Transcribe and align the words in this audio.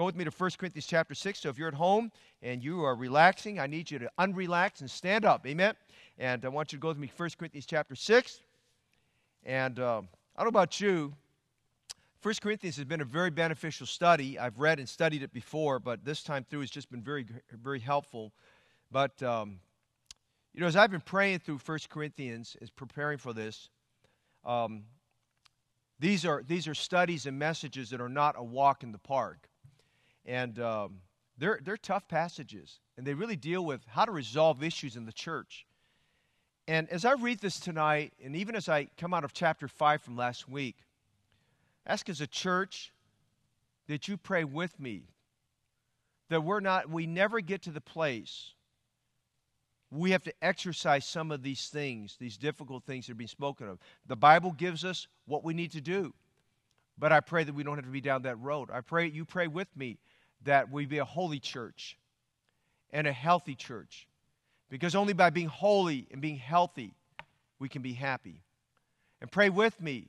go 0.00 0.06
with 0.06 0.16
me 0.16 0.24
to 0.24 0.30
1 0.30 0.50
Corinthians 0.58 0.86
chapter 0.86 1.14
6. 1.14 1.40
So 1.40 1.50
if 1.50 1.58
you're 1.58 1.68
at 1.68 1.74
home 1.74 2.10
and 2.40 2.64
you 2.64 2.82
are 2.84 2.94
relaxing, 2.94 3.60
I 3.60 3.66
need 3.66 3.90
you 3.90 3.98
to 3.98 4.10
unrelax 4.18 4.80
and 4.80 4.90
stand 4.90 5.26
up. 5.26 5.46
Amen? 5.46 5.74
And 6.16 6.42
I 6.42 6.48
want 6.48 6.72
you 6.72 6.78
to 6.78 6.80
go 6.80 6.88
with 6.88 6.96
me 6.96 7.06
to 7.08 7.12
1 7.14 7.28
Corinthians 7.38 7.66
chapter 7.66 7.94
6. 7.94 8.40
And 9.44 9.78
uh, 9.78 10.00
I 10.36 10.42
don't 10.42 10.46
know 10.46 10.58
about 10.58 10.80
you, 10.80 11.12
1 12.22 12.34
Corinthians 12.40 12.76
has 12.76 12.86
been 12.86 13.02
a 13.02 13.04
very 13.04 13.28
beneficial 13.28 13.86
study. 13.86 14.38
I've 14.38 14.58
read 14.58 14.78
and 14.78 14.88
studied 14.88 15.22
it 15.22 15.34
before, 15.34 15.78
but 15.78 16.02
this 16.02 16.22
time 16.22 16.46
through 16.48 16.62
it's 16.62 16.70
just 16.70 16.90
been 16.90 17.02
very, 17.02 17.26
very 17.52 17.80
helpful. 17.80 18.32
But, 18.90 19.22
um, 19.22 19.60
you 20.54 20.62
know, 20.62 20.66
as 20.66 20.76
I've 20.76 20.90
been 20.90 21.02
praying 21.02 21.40
through 21.40 21.58
1 21.58 21.78
Corinthians, 21.90 22.56
as 22.62 22.70
preparing 22.70 23.18
for 23.18 23.34
this, 23.34 23.68
um, 24.46 24.84
these, 25.98 26.24
are, 26.24 26.42
these 26.42 26.66
are 26.66 26.74
studies 26.74 27.26
and 27.26 27.38
messages 27.38 27.90
that 27.90 28.00
are 28.00 28.08
not 28.08 28.36
a 28.38 28.42
walk 28.42 28.82
in 28.82 28.92
the 28.92 28.98
park. 28.98 29.49
And 30.26 30.58
um, 30.60 31.00
they're, 31.38 31.60
they're 31.62 31.76
tough 31.76 32.06
passages, 32.08 32.80
and 32.96 33.06
they 33.06 33.14
really 33.14 33.36
deal 33.36 33.64
with 33.64 33.80
how 33.86 34.04
to 34.04 34.12
resolve 34.12 34.62
issues 34.62 34.96
in 34.96 35.06
the 35.06 35.12
church. 35.12 35.66
And 36.68 36.88
as 36.90 37.04
I 37.04 37.12
read 37.12 37.40
this 37.40 37.58
tonight, 37.58 38.12
and 38.22 38.36
even 38.36 38.54
as 38.54 38.68
I 38.68 38.88
come 38.96 39.12
out 39.14 39.24
of 39.24 39.32
chapter 39.32 39.66
5 39.66 40.02
from 40.02 40.16
last 40.16 40.48
week, 40.48 40.76
ask 41.86 42.08
as 42.08 42.20
a 42.20 42.26
church 42.26 42.92
that 43.88 44.06
you 44.06 44.16
pray 44.16 44.44
with 44.44 44.78
me 44.78 45.02
that 46.28 46.42
we're 46.42 46.60
not 46.60 46.88
we 46.88 47.06
never 47.06 47.40
get 47.40 47.62
to 47.62 47.70
the 47.70 47.80
place 47.80 48.54
we 49.90 50.12
have 50.12 50.22
to 50.22 50.32
exercise 50.40 51.04
some 51.04 51.32
of 51.32 51.42
these 51.42 51.68
things 51.68 52.16
these 52.20 52.36
difficult 52.36 52.84
things 52.84 53.06
that 53.06 53.12
are 53.12 53.16
being 53.16 53.26
spoken 53.26 53.68
of 53.68 53.78
the 54.06 54.16
bible 54.16 54.52
gives 54.52 54.84
us 54.84 55.08
what 55.26 55.42
we 55.42 55.52
need 55.52 55.72
to 55.72 55.80
do 55.80 56.14
but 56.96 57.10
i 57.10 57.18
pray 57.18 57.42
that 57.42 57.54
we 57.54 57.64
don't 57.64 57.76
have 57.76 57.84
to 57.84 57.90
be 57.90 58.00
down 58.00 58.22
that 58.22 58.38
road 58.38 58.70
i 58.72 58.80
pray 58.80 59.06
you 59.06 59.24
pray 59.24 59.48
with 59.48 59.68
me 59.76 59.98
that 60.44 60.70
we 60.70 60.86
be 60.86 60.98
a 60.98 61.04
holy 61.04 61.38
church 61.38 61.96
and 62.92 63.06
a 63.06 63.12
healthy 63.12 63.54
church 63.54 64.06
because 64.68 64.94
only 64.94 65.12
by 65.12 65.30
being 65.30 65.48
holy 65.48 66.06
and 66.10 66.20
being 66.20 66.36
healthy 66.36 66.94
we 67.58 67.68
can 67.68 67.82
be 67.82 67.92
happy 67.92 68.42
and 69.20 69.30
pray 69.30 69.50
with 69.50 69.80
me 69.80 70.08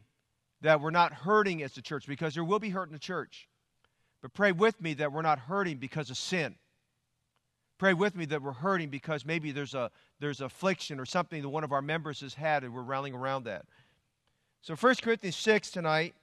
that 0.62 0.80
we're 0.80 0.92
not 0.92 1.12
hurting 1.12 1.64
as 1.64 1.76
a 1.78 1.82
church 1.82 2.08
because 2.08 2.34
there 2.34 2.44
will 2.44 2.60
be 2.60 2.70
hurt 2.70 2.88
in 2.88 2.94
the 2.94 3.00
church. 3.00 3.48
But 4.22 4.34
pray 4.34 4.52
with 4.52 4.80
me 4.80 4.94
that 4.96 5.12
we're 5.12 5.24
not 5.24 5.40
hurting 5.40 5.78
because 5.78 6.10
of 6.10 6.18
sin. 6.18 6.56
Pray 7.80 7.94
with 7.94 8.16
me 8.16 8.26
that 8.26 8.44
we're 8.44 8.52
hurting 8.52 8.90
because 8.90 9.26
maybe 9.26 9.52
there's 9.52 9.74
a 9.74 9.90
there's 10.20 10.40
affliction 10.40 11.00
or 11.00 11.06
something 11.06 11.42
that 11.42 11.50
one 11.50 11.64
of 11.64 11.72
our 11.72 11.82
members 11.82 12.22
has 12.22 12.36
had 12.36 12.64
and 12.64 12.74
we're 12.74 12.84
rallying 12.84 13.16
around 13.16 13.46
that. 13.46 13.66
So 14.62 14.76
1 14.76 14.96
Corinthians 15.02 15.36
6 15.38 15.72
tonight, 15.72 16.14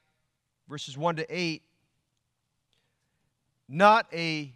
verses 0.69 0.97
1 0.97 1.17
to 1.17 1.27
8, 1.29 1.62
not 3.69 4.06
a 4.12 4.52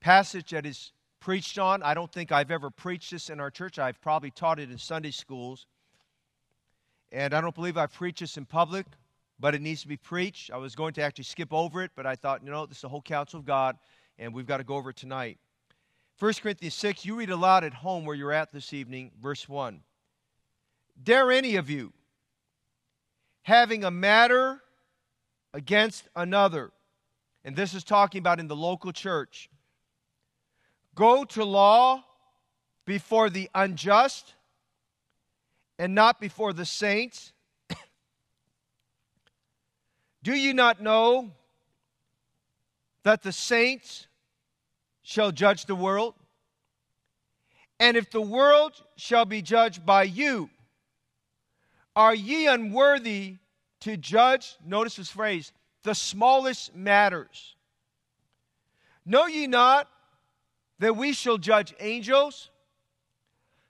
passage 0.00 0.50
that 0.50 0.66
is 0.66 0.92
preached 1.20 1.58
on. 1.58 1.82
I 1.82 1.94
don't 1.94 2.12
think 2.12 2.32
I've 2.32 2.50
ever 2.50 2.70
preached 2.70 3.10
this 3.10 3.30
in 3.30 3.40
our 3.40 3.50
church. 3.50 3.78
I've 3.78 4.00
probably 4.00 4.30
taught 4.30 4.58
it 4.58 4.70
in 4.70 4.78
Sunday 4.78 5.10
schools. 5.10 5.66
And 7.12 7.34
I 7.34 7.40
don't 7.40 7.54
believe 7.54 7.76
I 7.76 7.86
preach 7.86 8.20
this 8.20 8.36
in 8.36 8.44
public 8.44 8.86
but 9.38 9.54
it 9.54 9.60
needs 9.60 9.82
to 9.82 9.88
be 9.88 9.96
preached. 9.96 10.50
I 10.50 10.56
was 10.56 10.74
going 10.74 10.94
to 10.94 11.02
actually 11.02 11.24
skip 11.24 11.52
over 11.52 11.82
it, 11.82 11.90
but 11.94 12.06
I 12.06 12.14
thought, 12.14 12.42
you 12.44 12.50
know, 12.50 12.66
this 12.66 12.78
is 12.78 12.82
the 12.82 12.88
whole 12.88 13.02
counsel 13.02 13.40
of 13.40 13.46
God, 13.46 13.76
and 14.18 14.32
we've 14.32 14.46
got 14.46 14.58
to 14.58 14.64
go 14.64 14.76
over 14.76 14.90
it 14.90 14.96
tonight. 14.96 15.38
1 16.18 16.32
Corinthians 16.34 16.74
6, 16.74 17.04
you 17.04 17.16
read 17.16 17.30
aloud 17.30 17.64
at 17.64 17.74
home 17.74 18.04
where 18.04 18.14
you're 18.14 18.32
at 18.32 18.52
this 18.52 18.72
evening, 18.72 19.10
verse 19.20 19.48
1. 19.48 19.80
Dare 21.02 21.32
any 21.32 21.56
of 21.56 21.68
you, 21.68 21.92
having 23.42 23.82
a 23.82 23.90
matter 23.90 24.62
against 25.52 26.08
another, 26.14 26.70
and 27.44 27.54
this 27.54 27.74
is 27.74 27.84
talking 27.84 28.18
about 28.18 28.40
in 28.40 28.48
the 28.48 28.56
local 28.56 28.92
church, 28.92 29.50
go 30.94 31.24
to 31.24 31.44
law 31.44 32.02
before 32.86 33.28
the 33.30 33.50
unjust 33.54 34.34
and 35.78 35.94
not 35.94 36.20
before 36.20 36.52
the 36.52 36.64
saints? 36.64 37.32
Do 40.22 40.34
you 40.34 40.54
not 40.54 40.80
know 40.80 41.32
that 43.02 43.22
the 43.22 43.32
saints 43.32 44.06
shall 45.02 45.30
judge 45.30 45.66
the 45.66 45.74
world? 45.74 46.14
And 47.78 47.96
if 47.96 48.10
the 48.10 48.20
world 48.22 48.72
shall 48.96 49.24
be 49.24 49.42
judged 49.42 49.84
by 49.84 50.04
you, 50.04 50.48
are 51.96 52.14
ye 52.14 52.46
unworthy 52.46 53.36
to 53.80 53.96
judge, 53.96 54.56
notice 54.64 54.96
this 54.96 55.10
phrase, 55.10 55.52
the 55.84 55.94
smallest 55.94 56.74
matters? 56.74 57.54
Know 59.06 59.26
ye 59.26 59.46
not 59.46 59.88
that 60.80 60.96
we 60.96 61.12
shall 61.12 61.38
judge 61.38 61.72
angels? 61.78 62.50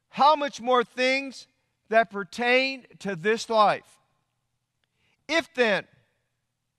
How 0.08 0.34
much 0.34 0.60
more 0.60 0.82
things 0.82 1.46
that 1.90 2.10
pertain 2.10 2.86
to 3.00 3.14
this 3.14 3.50
life? 3.50 3.98
If 5.28 5.52
then 5.54 5.86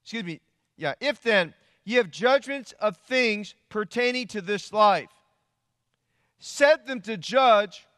excuse 0.06 0.22
me, 0.22 0.40
yeah, 0.76 0.94
if 1.00 1.20
then 1.20 1.52
ye 1.84 1.96
have 1.96 2.12
judgments 2.12 2.72
of 2.78 2.96
things 2.96 3.56
pertaining 3.68 4.28
to 4.28 4.40
this 4.40 4.72
life, 4.72 5.10
set 6.38 6.86
them 6.86 7.00
to 7.00 7.16
judge 7.16 7.88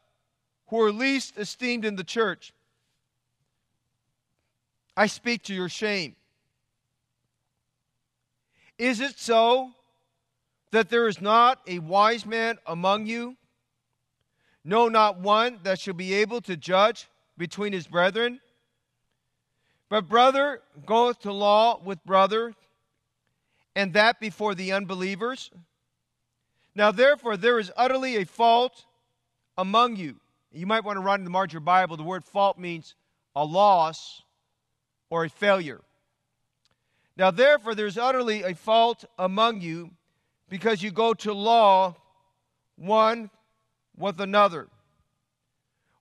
who 0.69 0.81
are 0.81 0.91
least 0.91 1.37
esteemed 1.37 1.84
in 1.84 1.97
the 1.97 2.05
church. 2.05 2.55
I 4.97 5.06
speak 5.06 5.43
to 5.44 5.55
your 5.55 5.69
shame. 5.69 6.16
Is 8.78 9.00
it 9.00 9.18
so 9.18 9.72
that 10.70 10.88
there 10.88 11.08
is 11.08 11.20
not 11.20 11.60
a 11.66 11.80
wise 11.80 12.24
man 12.24 12.58
among 12.66 13.06
you? 13.06 13.36
No, 14.64 14.88
not 14.88 15.18
one 15.18 15.58
that 15.64 15.80
shall 15.80 15.94
be 15.94 16.14
able 16.14 16.40
to 16.42 16.56
judge 16.56 17.08
between 17.36 17.72
his 17.72 17.86
brethren? 17.86 18.40
But 19.88 20.08
brother 20.08 20.60
goeth 20.86 21.20
to 21.20 21.32
law 21.32 21.80
with 21.82 22.04
brother, 22.04 22.54
and 23.74 23.94
that 23.94 24.20
before 24.20 24.54
the 24.54 24.72
unbelievers. 24.72 25.50
Now, 26.74 26.92
therefore, 26.92 27.36
there 27.36 27.58
is 27.58 27.72
utterly 27.76 28.16
a 28.16 28.24
fault 28.24 28.84
among 29.56 29.96
you. 29.96 30.16
You 30.52 30.66
might 30.66 30.84
want 30.84 30.96
to 30.96 31.00
run 31.00 31.20
in 31.20 31.24
the 31.24 31.30
margin 31.30 31.56
of 31.56 31.62
your 31.62 31.66
Bible 31.66 31.96
the 31.96 32.02
word 32.02 32.24
fault 32.24 32.58
means 32.58 32.94
a 33.34 33.44
loss 33.44 34.22
or 35.10 35.24
a 35.24 35.28
failure. 35.28 35.80
Now, 37.18 37.32
therefore, 37.32 37.74
there's 37.74 37.98
utterly 37.98 38.44
a 38.44 38.54
fault 38.54 39.04
among 39.18 39.60
you 39.60 39.90
because 40.48 40.84
you 40.84 40.92
go 40.92 41.14
to 41.14 41.32
law 41.32 41.96
one 42.76 43.28
with 43.96 44.20
another. 44.20 44.68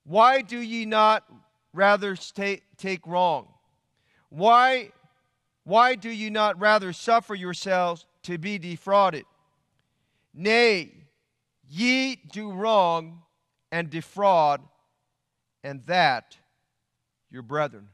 Why 0.03 0.43
do 0.43 0.59
ye 0.59 0.85
not 0.85 1.25
rather 1.73 2.15
take, 2.15 2.63
take 2.77 3.05
wrong? 3.07 3.47
Why, 4.29 4.91
why 5.63 5.95
do 5.95 6.09
you 6.09 6.29
not 6.29 6.59
rather 6.59 6.93
suffer 6.93 7.33
yourselves 7.33 8.05
to 8.23 8.37
be 8.37 8.59
defrauded? 8.59 9.25
Nay, 10.35 10.93
ye 11.67 12.15
do 12.31 12.51
wrong 12.51 13.23
and 13.71 13.89
defraud, 13.89 14.61
and 15.63 15.83
that 15.87 16.37
your 17.31 17.41
brethren. 17.41 17.89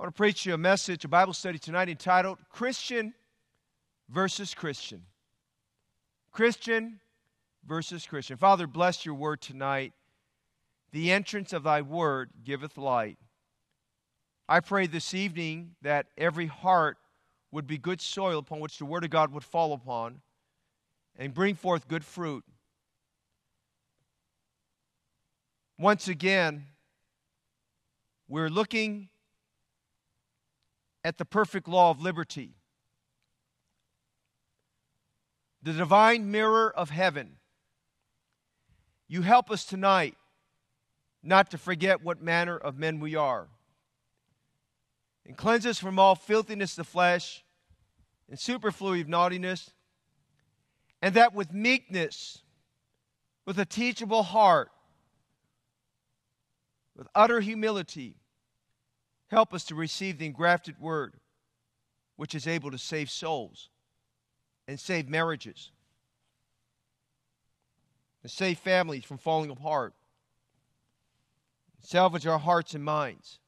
I 0.00 0.04
want 0.04 0.14
to 0.14 0.18
preach 0.18 0.46
you 0.46 0.54
a 0.54 0.56
message, 0.56 1.04
a 1.04 1.08
Bible 1.08 1.34
study 1.34 1.58
tonight 1.58 1.90
entitled 1.90 2.38
Christian 2.48 3.12
versus 4.08 4.54
Christian. 4.54 5.02
Christian 6.32 7.00
versus 7.66 8.06
Christian. 8.06 8.38
Father, 8.38 8.66
bless 8.66 9.04
your 9.04 9.14
word 9.14 9.42
tonight. 9.42 9.92
The 10.92 11.12
entrance 11.12 11.52
of 11.52 11.64
thy 11.64 11.82
word 11.82 12.30
giveth 12.42 12.78
light. 12.78 13.18
I 14.48 14.60
pray 14.60 14.86
this 14.86 15.12
evening 15.12 15.72
that 15.82 16.06
every 16.16 16.46
heart 16.46 16.96
would 17.52 17.66
be 17.66 17.76
good 17.76 18.00
soil 18.00 18.38
upon 18.38 18.60
which 18.60 18.78
the 18.78 18.86
Word 18.86 19.04
of 19.04 19.10
God 19.10 19.34
would 19.34 19.44
fall 19.44 19.74
upon 19.74 20.22
and 21.18 21.34
bring 21.34 21.54
forth 21.54 21.88
good 21.88 22.06
fruit. 22.06 22.42
Once 25.78 26.08
again, 26.08 26.68
we're 28.28 28.48
looking 28.48 29.10
at 31.04 31.18
the 31.18 31.24
perfect 31.24 31.68
law 31.68 31.90
of 31.90 32.00
liberty, 32.00 32.54
the 35.62 35.72
divine 35.72 36.30
mirror 36.30 36.70
of 36.70 36.90
heaven. 36.90 37.36
You 39.08 39.22
help 39.22 39.50
us 39.50 39.64
tonight 39.64 40.16
not 41.22 41.50
to 41.50 41.58
forget 41.58 42.02
what 42.02 42.22
manner 42.22 42.56
of 42.56 42.78
men 42.78 43.00
we 43.00 43.14
are 43.14 43.48
and 45.26 45.36
cleanse 45.36 45.66
us 45.66 45.78
from 45.78 45.98
all 45.98 46.14
filthiness 46.14 46.72
of 46.72 46.76
the 46.76 46.84
flesh 46.84 47.44
and 48.28 48.38
superfluity 48.38 49.00
of 49.00 49.08
naughtiness, 49.08 49.70
and 51.02 51.14
that 51.14 51.34
with 51.34 51.52
meekness, 51.52 52.38
with 53.46 53.58
a 53.58 53.64
teachable 53.64 54.22
heart, 54.22 54.70
with 56.96 57.08
utter 57.14 57.40
humility, 57.40 58.19
help 59.30 59.54
us 59.54 59.64
to 59.64 59.74
receive 59.74 60.18
the 60.18 60.26
engrafted 60.26 60.78
word, 60.80 61.14
which 62.16 62.34
is 62.34 62.46
able 62.46 62.70
to 62.70 62.78
save 62.78 63.08
souls 63.10 63.70
and 64.66 64.78
save 64.78 65.08
marriages, 65.08 65.70
and 68.22 68.30
save 68.30 68.58
families 68.58 69.04
from 69.04 69.18
falling 69.18 69.50
apart, 69.50 69.94
salvage 71.80 72.26
our 72.26 72.38
hearts 72.38 72.74
and 72.74 72.84
minds. 72.84 73.38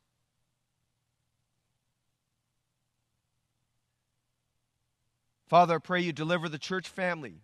Father, 5.49 5.75
I 5.75 5.79
pray 5.79 6.01
you 6.01 6.13
deliver 6.13 6.49
the 6.49 6.59
church 6.59 6.89
family 6.89 7.43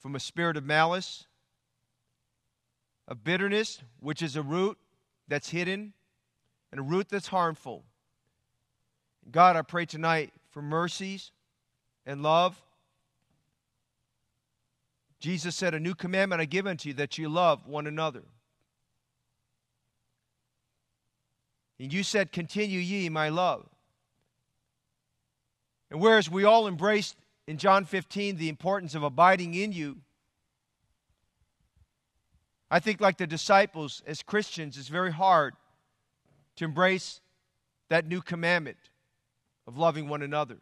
from 0.00 0.14
a 0.14 0.20
spirit 0.20 0.56
of 0.56 0.64
malice, 0.64 1.26
of 3.08 3.24
bitterness, 3.24 3.82
which 4.00 4.20
is 4.20 4.36
a 4.36 4.42
root 4.42 4.76
that's 5.26 5.48
hidden 5.48 5.94
and 6.70 6.80
a 6.80 6.82
root 6.82 7.08
that's 7.08 7.28
harmful. 7.28 7.84
God, 9.30 9.56
I 9.56 9.62
pray 9.62 9.86
tonight 9.86 10.32
for 10.50 10.62
mercies 10.62 11.32
and 12.06 12.22
love. 12.22 12.60
Jesus 15.18 15.54
said, 15.54 15.74
A 15.74 15.80
new 15.80 15.94
commandment 15.94 16.40
I 16.40 16.46
give 16.46 16.66
unto 16.66 16.88
you 16.88 16.94
that 16.94 17.18
you 17.18 17.28
love 17.28 17.66
one 17.66 17.86
another. 17.86 18.22
And 21.78 21.92
you 21.92 22.02
said, 22.02 22.32
Continue 22.32 22.80
ye 22.80 23.08
my 23.08 23.28
love. 23.28 23.66
And 25.90 26.00
whereas 26.00 26.30
we 26.30 26.44
all 26.44 26.68
embraced 26.68 27.16
in 27.46 27.58
John 27.58 27.84
15 27.84 28.36
the 28.36 28.48
importance 28.48 28.94
of 28.94 29.02
abiding 29.02 29.54
in 29.54 29.72
you, 29.72 29.98
I 32.70 32.78
think, 32.78 33.00
like 33.00 33.18
the 33.18 33.26
disciples, 33.26 34.00
as 34.06 34.22
Christians, 34.22 34.78
it's 34.78 34.86
very 34.86 35.10
hard 35.10 35.54
to 36.60 36.66
embrace 36.66 37.22
that 37.88 38.06
new 38.06 38.20
commandment 38.20 38.76
of 39.66 39.78
loving 39.78 40.10
one 40.10 40.20
another. 40.20 40.58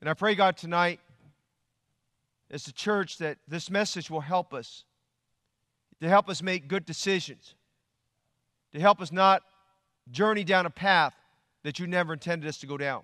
And 0.00 0.10
I 0.10 0.14
pray, 0.14 0.34
God, 0.34 0.56
tonight, 0.56 0.98
as 2.50 2.66
a 2.66 2.72
church, 2.72 3.18
that 3.18 3.38
this 3.46 3.70
message 3.70 4.10
will 4.10 4.20
help 4.20 4.52
us, 4.52 4.84
to 6.00 6.08
help 6.08 6.28
us 6.28 6.42
make 6.42 6.66
good 6.66 6.84
decisions, 6.84 7.54
to 8.72 8.80
help 8.80 9.00
us 9.00 9.12
not 9.12 9.44
journey 10.10 10.42
down 10.42 10.66
a 10.66 10.70
path 10.70 11.14
that 11.62 11.78
you 11.78 11.86
never 11.86 12.14
intended 12.14 12.48
us 12.48 12.58
to 12.58 12.66
go 12.66 12.76
down. 12.76 13.02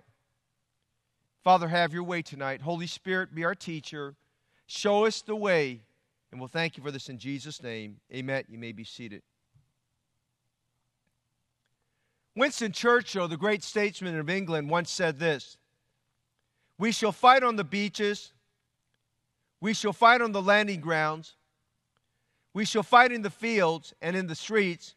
Father, 1.41 1.69
have 1.69 1.93
your 1.93 2.03
way 2.03 2.21
tonight. 2.21 2.59
Holy 2.59 2.87
Spirit, 2.87 3.33
be 3.33 3.45
our 3.45 3.55
teacher. 3.55 4.15
Show 4.67 5.05
us 5.05 5.21
the 5.21 5.37
way, 5.37 5.83
and 6.33 6.41
we'll 6.41 6.49
thank 6.49 6.75
you 6.75 6.83
for 6.83 6.91
this 6.91 7.07
in 7.07 7.17
Jesus' 7.17 7.63
name. 7.63 8.01
Amen. 8.13 8.43
You 8.49 8.57
may 8.57 8.73
be 8.73 8.83
seated. 8.83 9.21
Winston 12.35 12.71
Churchill, 12.71 13.27
the 13.27 13.37
great 13.37 13.63
statesman 13.63 14.19
of 14.19 14.29
England, 14.29 14.69
once 14.69 14.91
said 14.91 15.19
this 15.19 15.57
We 16.77 16.91
shall 16.91 17.11
fight 17.11 17.43
on 17.43 17.55
the 17.55 17.63
beaches, 17.63 18.33
we 19.61 19.73
shall 19.73 19.93
fight 19.93 20.21
on 20.21 20.31
the 20.31 20.41
landing 20.41 20.81
grounds, 20.81 21.35
we 22.53 22.65
shall 22.65 22.83
fight 22.83 23.11
in 23.11 23.21
the 23.21 23.29
fields 23.29 23.93
and 24.01 24.15
in 24.15 24.27
the 24.27 24.35
streets, 24.35 24.95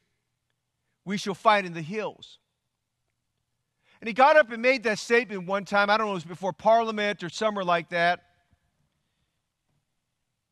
we 1.04 1.16
shall 1.16 1.34
fight 1.34 1.64
in 1.64 1.72
the 1.72 1.82
hills. 1.82 2.38
And 4.00 4.06
he 4.06 4.14
got 4.14 4.36
up 4.36 4.52
and 4.52 4.62
made 4.62 4.84
that 4.84 4.98
statement 4.98 5.46
one 5.46 5.64
time. 5.64 5.90
I 5.90 5.96
don't 5.96 6.06
know, 6.06 6.12
if 6.12 6.22
it 6.22 6.28
was 6.28 6.36
before 6.36 6.52
Parliament 6.52 7.24
or 7.24 7.28
somewhere 7.28 7.64
like 7.64 7.88
that. 7.88 8.20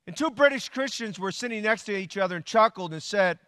And 0.09 0.17
two 0.17 0.31
British 0.31 0.69
Christians 0.69 1.19
were 1.19 1.31
sitting 1.31 1.63
next 1.63 1.85
to 1.85 1.97
each 1.97 2.17
other 2.17 2.37
and 2.37 2.45
chuckled 2.45 2.93
and 2.93 3.03
said, 3.03 3.39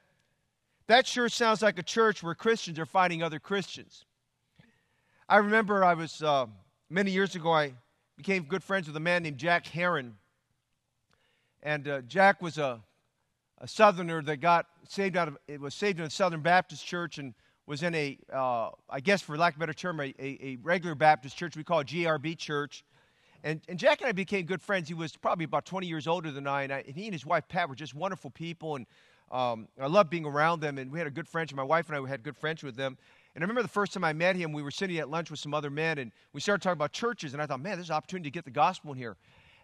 That 0.89 1.07
sure 1.07 1.29
sounds 1.29 1.61
like 1.61 1.79
a 1.79 1.83
church 1.83 2.23
where 2.23 2.35
Christians 2.35 2.79
are 2.79 2.87
fighting 2.87 3.23
other 3.23 3.39
Christians. 3.39 4.07
I 5.29 5.37
remember 5.37 5.85
I 5.85 5.93
was, 5.93 6.23
uh, 6.23 6.47
many 6.89 7.11
years 7.11 7.35
ago, 7.35 7.53
I 7.53 7.75
became 8.17 8.45
good 8.45 8.65
friends 8.65 8.87
with 8.87 8.97
a 8.97 9.01
man 9.01 9.23
named 9.23 9.37
Jack 9.37 9.67
Heron. 9.67 10.17
And 11.63 11.87
uh, 11.87 12.01
Jack 12.01 12.41
was 12.41 12.57
a, 12.57 12.81
a 13.59 13.69
southerner 13.69 14.23
that 14.23 14.39
got 14.39 14.65
saved 14.89 15.19
out 15.19 15.29
of, 15.29 15.37
it 15.47 15.61
was 15.61 15.75
saved 15.75 16.01
in 16.01 16.07
a 16.07 16.11
Southern 16.11 16.41
Baptist 16.41 16.87
church 16.87 17.19
and 17.19 17.35
was 17.67 17.83
in 17.83 17.95
a, 17.95 18.17
uh, 18.33 18.71
I 18.89 19.01
guess 19.01 19.21
for 19.21 19.37
lack 19.37 19.57
of 19.57 19.59
a 19.59 19.61
better 19.61 19.75
term, 19.75 20.01
a, 20.01 20.15
a, 20.19 20.39
a, 20.41 20.57
regular 20.63 20.95
Baptist 20.95 21.37
church 21.37 21.55
we 21.55 21.65
call 21.65 21.85
GRB 21.85 22.39
church. 22.39 22.83
And, 23.45 23.61
and 23.69 23.79
Jack 23.79 24.01
and 24.01 24.09
I 24.09 24.13
became 24.13 24.47
good 24.47 24.63
friends. 24.63 24.89
He 24.89 24.95
was 24.95 25.15
probably 25.17 25.45
about 25.45 25.67
20 25.67 25.87
years 25.87 26.07
older 26.07 26.31
than 26.31 26.47
I, 26.47 26.63
and, 26.63 26.73
I, 26.73 26.79
and 26.87 26.97
he 26.97 27.05
and 27.05 27.13
his 27.13 27.27
wife 27.27 27.47
Pat 27.47 27.69
were 27.69 27.75
just 27.75 27.95
wonderful 27.95 28.31
people, 28.31 28.77
and 28.77 28.87
um, 29.31 29.69
I 29.81 29.87
loved 29.87 30.11
being 30.11 30.25
around 30.25 30.61
them. 30.61 30.79
And 30.79 30.91
we 30.91 30.99
had 30.99 31.07
a 31.07 31.11
good 31.11 31.29
friendship. 31.29 31.57
My 31.57 31.63
wife 31.63 31.89
and 31.89 31.97
I 31.97 32.09
had 32.09 32.23
good 32.23 32.37
friendship 32.37 32.67
with 32.67 32.77
them. 32.77 32.97
And 33.35 33.43
I 33.43 33.47
remember 33.47 33.63
the 33.63 33.69
first 33.69 33.93
time 33.93 34.05
I 34.05 34.13
met 34.13 34.37
him, 34.37 34.53
we 34.53 34.63
were 34.63 34.71
sitting 34.71 34.99
at 34.99 35.11
lunch 35.11 35.31
with 35.31 35.39
some 35.39 35.55
other 35.55 35.71
men, 35.71 35.99
and 35.99 36.11
we 36.33 36.41
started 36.41 36.63
talking 36.63 36.79
about 36.79 36.93
churches. 36.93 37.35
And 37.35 37.43
I 37.43 37.47
thought, 37.47 37.61
man, 37.61 37.77
there's 37.77 37.91
an 37.91 37.95
opportunity 37.95 38.31
to 38.31 38.35
get 38.35 38.45
the 38.45 38.51
gospel 38.51 38.93
in 38.93 38.99
here. 38.99 39.17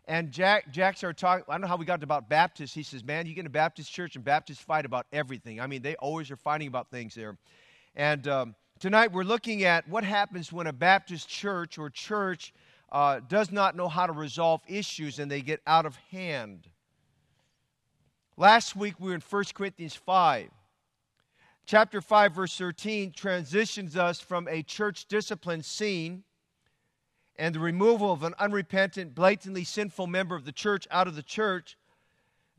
And 0.07 0.31
Jack, 0.31 0.71
Jack 0.71 0.97
started 0.97 1.19
talking. 1.19 1.45
I 1.49 1.53
don't 1.53 1.63
know 1.63 1.67
how 1.67 1.77
we 1.77 1.87
got 1.87 2.03
about 2.03 2.29
Baptists. 2.29 2.75
He 2.75 2.83
says, 2.83 3.03
man, 3.03 3.27
you 3.27 3.35
get 3.35 3.41
in 3.41 3.47
a 3.47 3.51
Baptist 3.51 3.91
church, 3.91 4.17
and 4.17 4.25
Baptists 4.25 4.61
fight 4.61 4.85
about 4.85 5.07
everything. 5.13 5.61
I 5.61 5.67
mean, 5.67 5.83
they 5.83 5.97
always 5.97 6.31
are 6.31 6.37
fighting 6.37 6.69
about 6.69 6.91
things 6.91 7.15
there. 7.15 7.37
And 7.97 8.29
um, 8.29 8.55
tonight 8.81 9.13
we're 9.13 9.25
looking 9.25 9.65
at 9.65 9.89
what 9.89 10.05
happens 10.05 10.53
when 10.53 10.67
a 10.67 10.73
Baptist 10.73 11.29
church 11.29 11.79
or 11.79 11.91
church 11.91 12.53
uh, 12.93 13.21
does 13.29 13.51
not 13.51 13.77
know 13.77 13.89
how 13.89 14.07
to 14.07 14.13
resolve 14.13 14.61
issues 14.69 15.19
and 15.19 15.31
they 15.31 15.41
get 15.41 15.61
out 15.67 15.87
of 15.87 15.97
hand. 16.11 16.69
Last 18.37 18.75
week 18.75 18.95
we 18.99 19.11
were 19.11 19.15
in 19.15 19.21
1 19.21 19.45
Corinthians 19.55 19.95
5. 19.95 20.51
Chapter 21.67 22.01
5, 22.01 22.33
verse 22.33 22.57
13 22.57 23.13
transitions 23.13 23.97
us 23.97 24.21
from 24.21 24.49
a 24.49 24.63
church 24.63 25.07
discipline 25.07 25.63
scene 25.63 26.25
and 27.37 27.55
the 27.55 27.61
removal 27.61 28.13
of 28.13 28.23
an 28.23 28.35
unrepentant, 28.39 29.15
blatantly 29.15 29.65
sinful 29.65 30.09
member 30.09 30.35
of 30.35 30.45
the 30.45 30.53
church 30.53 30.87
out 30.91 31.07
of 31.07 31.15
the 31.15 31.23
church. 31.23 31.77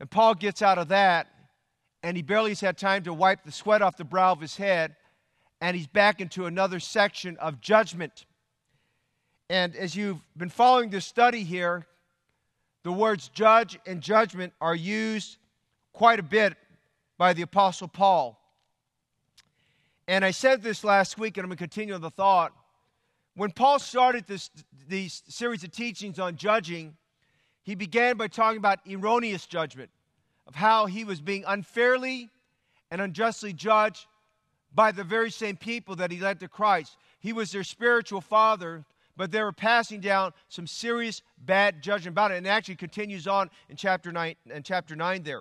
And 0.00 0.10
Paul 0.10 0.34
gets 0.34 0.62
out 0.62 0.78
of 0.78 0.88
that, 0.88 1.28
and 2.02 2.16
he 2.16 2.22
barely 2.22 2.50
has 2.52 2.60
had 2.60 2.78
time 2.78 3.04
to 3.04 3.12
wipe 3.12 3.44
the 3.44 3.52
sweat 3.52 3.82
off 3.82 3.96
the 3.96 4.04
brow 4.04 4.32
of 4.32 4.40
his 4.40 4.56
head 4.56 4.96
and 5.60 5.76
he's 5.76 5.86
back 5.86 6.20
into 6.20 6.46
another 6.46 6.80
section 6.80 7.36
of 7.38 7.60
judgment. 7.60 8.26
And 9.48 9.74
as 9.76 9.96
you've 9.96 10.20
been 10.36 10.50
following 10.50 10.90
this 10.90 11.06
study 11.06 11.44
here, 11.44 11.86
the 12.82 12.92
words 12.92 13.28
judge 13.28 13.78
and 13.86 14.00
judgment 14.00 14.52
are 14.60 14.74
used 14.74 15.38
quite 15.96 16.20
a 16.20 16.22
bit 16.22 16.54
by 17.16 17.32
the 17.32 17.40
Apostle 17.40 17.88
Paul. 17.88 18.38
And 20.06 20.26
I 20.26 20.30
said 20.30 20.62
this 20.62 20.84
last 20.84 21.18
week, 21.18 21.38
and 21.38 21.44
I'm 21.44 21.48
going 21.48 21.56
to 21.56 21.62
continue 21.62 21.96
the 21.96 22.10
thought. 22.10 22.52
When 23.34 23.50
Paul 23.50 23.78
started 23.78 24.26
this 24.26 24.50
these 24.86 25.22
series 25.26 25.64
of 25.64 25.72
teachings 25.72 26.18
on 26.18 26.36
judging, 26.36 26.94
he 27.62 27.74
began 27.74 28.18
by 28.18 28.28
talking 28.28 28.58
about 28.58 28.80
erroneous 28.86 29.46
judgment, 29.46 29.88
of 30.46 30.54
how 30.54 30.84
he 30.84 31.02
was 31.02 31.22
being 31.22 31.44
unfairly 31.46 32.28
and 32.90 33.00
unjustly 33.00 33.54
judged 33.54 34.06
by 34.74 34.92
the 34.92 35.02
very 35.02 35.30
same 35.30 35.56
people 35.56 35.96
that 35.96 36.10
he 36.10 36.20
led 36.20 36.40
to 36.40 36.48
Christ. 36.48 36.98
He 37.20 37.32
was 37.32 37.50
their 37.50 37.64
spiritual 37.64 38.20
father, 38.20 38.84
but 39.16 39.32
they 39.32 39.42
were 39.42 39.50
passing 39.50 40.00
down 40.00 40.34
some 40.48 40.66
serious 40.66 41.22
bad 41.38 41.82
judgment 41.82 42.12
about 42.12 42.32
it. 42.32 42.36
And 42.36 42.46
it 42.46 42.50
actually 42.50 42.76
continues 42.76 43.26
on 43.26 43.48
in 43.70 43.76
chapter 43.76 44.12
9, 44.12 44.36
in 44.54 44.62
chapter 44.62 44.94
9 44.94 45.22
there. 45.22 45.40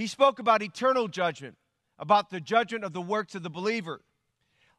He 0.00 0.06
spoke 0.06 0.38
about 0.38 0.62
eternal 0.62 1.08
judgment, 1.08 1.58
about 1.98 2.30
the 2.30 2.40
judgment 2.40 2.84
of 2.84 2.94
the 2.94 3.02
works 3.02 3.34
of 3.34 3.42
the 3.42 3.50
believer. 3.50 4.00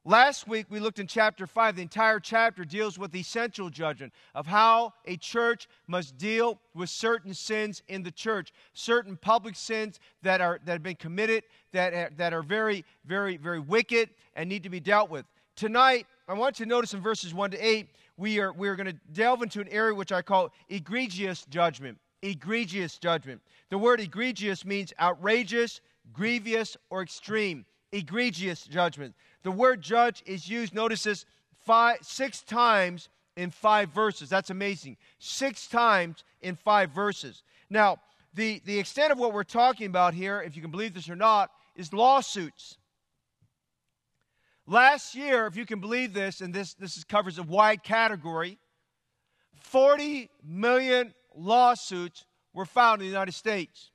Last 0.04 0.48
week 0.48 0.66
we 0.68 0.80
looked 0.80 0.98
in 0.98 1.06
chapter 1.06 1.46
5. 1.46 1.76
The 1.76 1.84
entire 1.84 2.20
chapter 2.20 2.66
deals 2.66 2.98
with 2.98 3.12
the 3.12 3.20
essential 3.20 3.70
judgment 3.70 4.14
of 4.34 4.48
how 4.48 4.94
a 5.06 5.18
church 5.18 5.68
must 5.86 6.18
deal 6.18 6.60
with 6.74 6.90
certain 6.90 7.36
sins 7.36 7.84
in 7.88 8.02
the 8.02 8.10
church, 8.10 8.52
certain 8.74 9.16
public 9.16 9.56
sins 9.56 10.00
that, 10.24 10.42
are, 10.42 10.60
that 10.66 10.72
have 10.72 10.82
been 10.82 10.96
committed 10.96 11.44
that 11.72 11.94
are, 11.94 12.10
that 12.18 12.34
are 12.34 12.42
very, 12.42 12.84
very, 13.06 13.38
very 13.38 13.60
wicked 13.60 14.10
and 14.36 14.50
need 14.50 14.64
to 14.64 14.70
be 14.70 14.80
dealt 14.80 15.12
with. 15.12 15.28
Tonight, 15.56 16.08
I 16.28 16.34
want 16.34 16.60
you 16.60 16.66
to 16.66 16.70
notice 16.70 16.96
in 16.96 17.00
verses 17.00 17.32
1 17.32 17.52
to 17.52 17.64
8, 17.64 17.90
we 18.18 18.40
are, 18.40 18.52
we 18.54 18.68
are 18.70 18.76
going 18.76 18.88
to 18.88 19.00
delve 19.14 19.44
into 19.44 19.62
an 19.62 19.68
area 19.68 19.94
which 19.94 20.12
I 20.12 20.24
call 20.24 20.52
egregious 20.68 21.46
judgment. 21.46 22.00
Egregious 22.22 22.98
judgment. 22.98 23.42
The 23.70 23.78
word 23.78 24.00
egregious 24.00 24.66
means 24.66 24.94
outrageous, 25.00 25.82
grievous, 26.14 26.78
or 26.90 27.02
extreme. 27.02 27.66
Egregious 27.92 28.64
judgment. 28.66 29.16
The 29.44 29.52
word 29.52 29.82
judge 29.82 30.24
is 30.26 30.48
used, 30.48 30.74
notice 30.74 31.04
this, 31.04 31.26
five, 31.66 31.98
six 32.02 32.42
times 32.42 33.10
in 33.36 33.50
five 33.50 33.90
verses. 33.90 34.30
That's 34.30 34.50
amazing. 34.50 34.98
Six 35.20 35.68
times 35.68 36.24
in 36.42 36.56
five 36.56 36.92
verses. 36.92 37.44
Now, 37.70 37.98
the, 38.34 38.62
the 38.66 38.80
extent 38.80 39.12
of 39.12 39.20
what 39.20 39.34
we're 39.34 39.44
talking 39.44 39.88
about 39.88 40.14
here, 40.14 40.42
if 40.42 40.56
you 40.56 40.62
can 40.62 40.72
believe 40.72 40.94
this 40.94 41.10
or 41.10 41.16
not, 41.16 41.52
is 41.76 41.92
lawsuits. 41.92 42.78
Last 44.68 45.16
year, 45.16 45.48
if 45.48 45.56
you 45.56 45.66
can 45.66 45.80
believe 45.80 46.14
this, 46.14 46.42
and 46.42 46.54
this, 46.54 46.74
this 46.76 47.04
covers 47.04 47.38
a 47.38 47.44
wide 47.44 47.84
category, 47.84 48.58
40 49.64 50.30
million 50.44 51.14
lawsuits 51.36 52.26
were 52.54 52.66
found 52.66 53.02
in 53.02 53.08
the 53.08 53.12
United 53.12 53.34
States. 53.34 53.92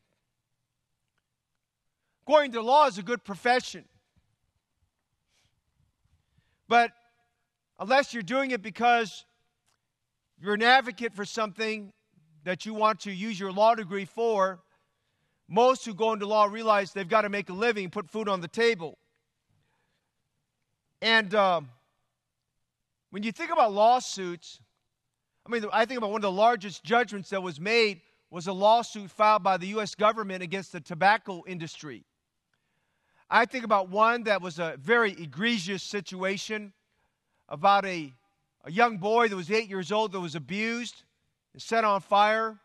Going 2.26 2.52
to 2.52 2.62
law 2.62 2.86
is 2.86 2.98
a 2.98 3.02
good 3.02 3.24
profession. 3.24 3.84
But 6.68 6.90
unless 7.78 8.12
you're 8.12 8.22
doing 8.22 8.50
it 8.50 8.62
because 8.62 9.24
you're 10.40 10.54
an 10.54 10.62
advocate 10.62 11.14
for 11.14 11.24
something 11.24 11.92
that 12.44 12.66
you 12.66 12.74
want 12.74 13.00
to 13.00 13.12
use 13.12 13.38
your 13.38 13.52
law 13.52 13.74
degree 13.74 14.04
for, 14.04 14.60
most 15.48 15.84
who 15.84 15.94
go 15.94 16.12
into 16.12 16.26
law 16.26 16.46
realize 16.46 16.92
they've 16.92 17.08
got 17.08 17.22
to 17.22 17.28
make 17.28 17.48
a 17.48 17.52
living, 17.52 17.90
put 17.90 18.10
food 18.10 18.28
on 18.28 18.40
the 18.40 18.48
table. 18.48 18.98
And 21.00 21.34
um, 21.34 21.68
when 23.10 23.22
you 23.22 23.30
think 23.30 23.52
about 23.52 23.72
lawsuits, 23.72 24.60
I 25.46 25.52
mean, 25.52 25.64
I 25.72 25.84
think 25.84 25.98
about 25.98 26.10
one 26.10 26.18
of 26.18 26.22
the 26.22 26.32
largest 26.32 26.82
judgments 26.82 27.30
that 27.30 27.40
was 27.40 27.60
made 27.60 28.00
was 28.30 28.48
a 28.48 28.52
lawsuit 28.52 29.10
filed 29.10 29.44
by 29.44 29.56
the 29.56 29.68
U.S. 29.68 29.94
government 29.94 30.42
against 30.42 30.72
the 30.72 30.80
tobacco 30.80 31.44
industry. 31.46 32.04
I 33.30 33.44
think 33.44 33.64
about 33.64 33.88
one 33.88 34.24
that 34.24 34.42
was 34.42 34.58
a 34.58 34.76
very 34.80 35.12
egregious 35.12 35.84
situation 35.84 36.72
about 37.48 37.84
a, 37.84 38.12
a 38.64 38.72
young 38.72 38.98
boy 38.98 39.28
that 39.28 39.36
was 39.36 39.50
eight 39.50 39.68
years 39.68 39.92
old 39.92 40.12
that 40.12 40.20
was 40.20 40.34
abused 40.34 41.04
and 41.52 41.62
set 41.62 41.84
on 41.84 42.00
fire. 42.00 42.58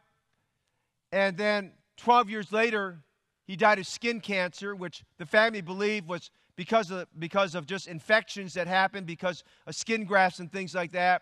And 1.12 1.38
then 1.38 1.74
12 1.98 2.32
years 2.32 2.52
later, 2.52 2.98
he 3.46 3.56
died 3.56 3.78
of 3.78 3.86
skin 3.86 4.22
cancer, 4.22 4.74
which 4.76 5.04
the 5.20 5.26
family 5.28 5.62
believed 5.62 6.08
was 6.08 6.32
because 6.56 6.90
of, 6.90 7.08
because 7.20 7.54
of 7.54 7.68
just 7.68 7.88
infections 7.88 8.56
that 8.56 8.66
happened, 8.66 9.06
because 9.06 9.44
of 9.68 9.76
skin 9.76 10.04
grafts 10.04 10.40
and 10.40 10.52
things 10.52 10.74
like 10.74 10.92
that. 10.94 11.22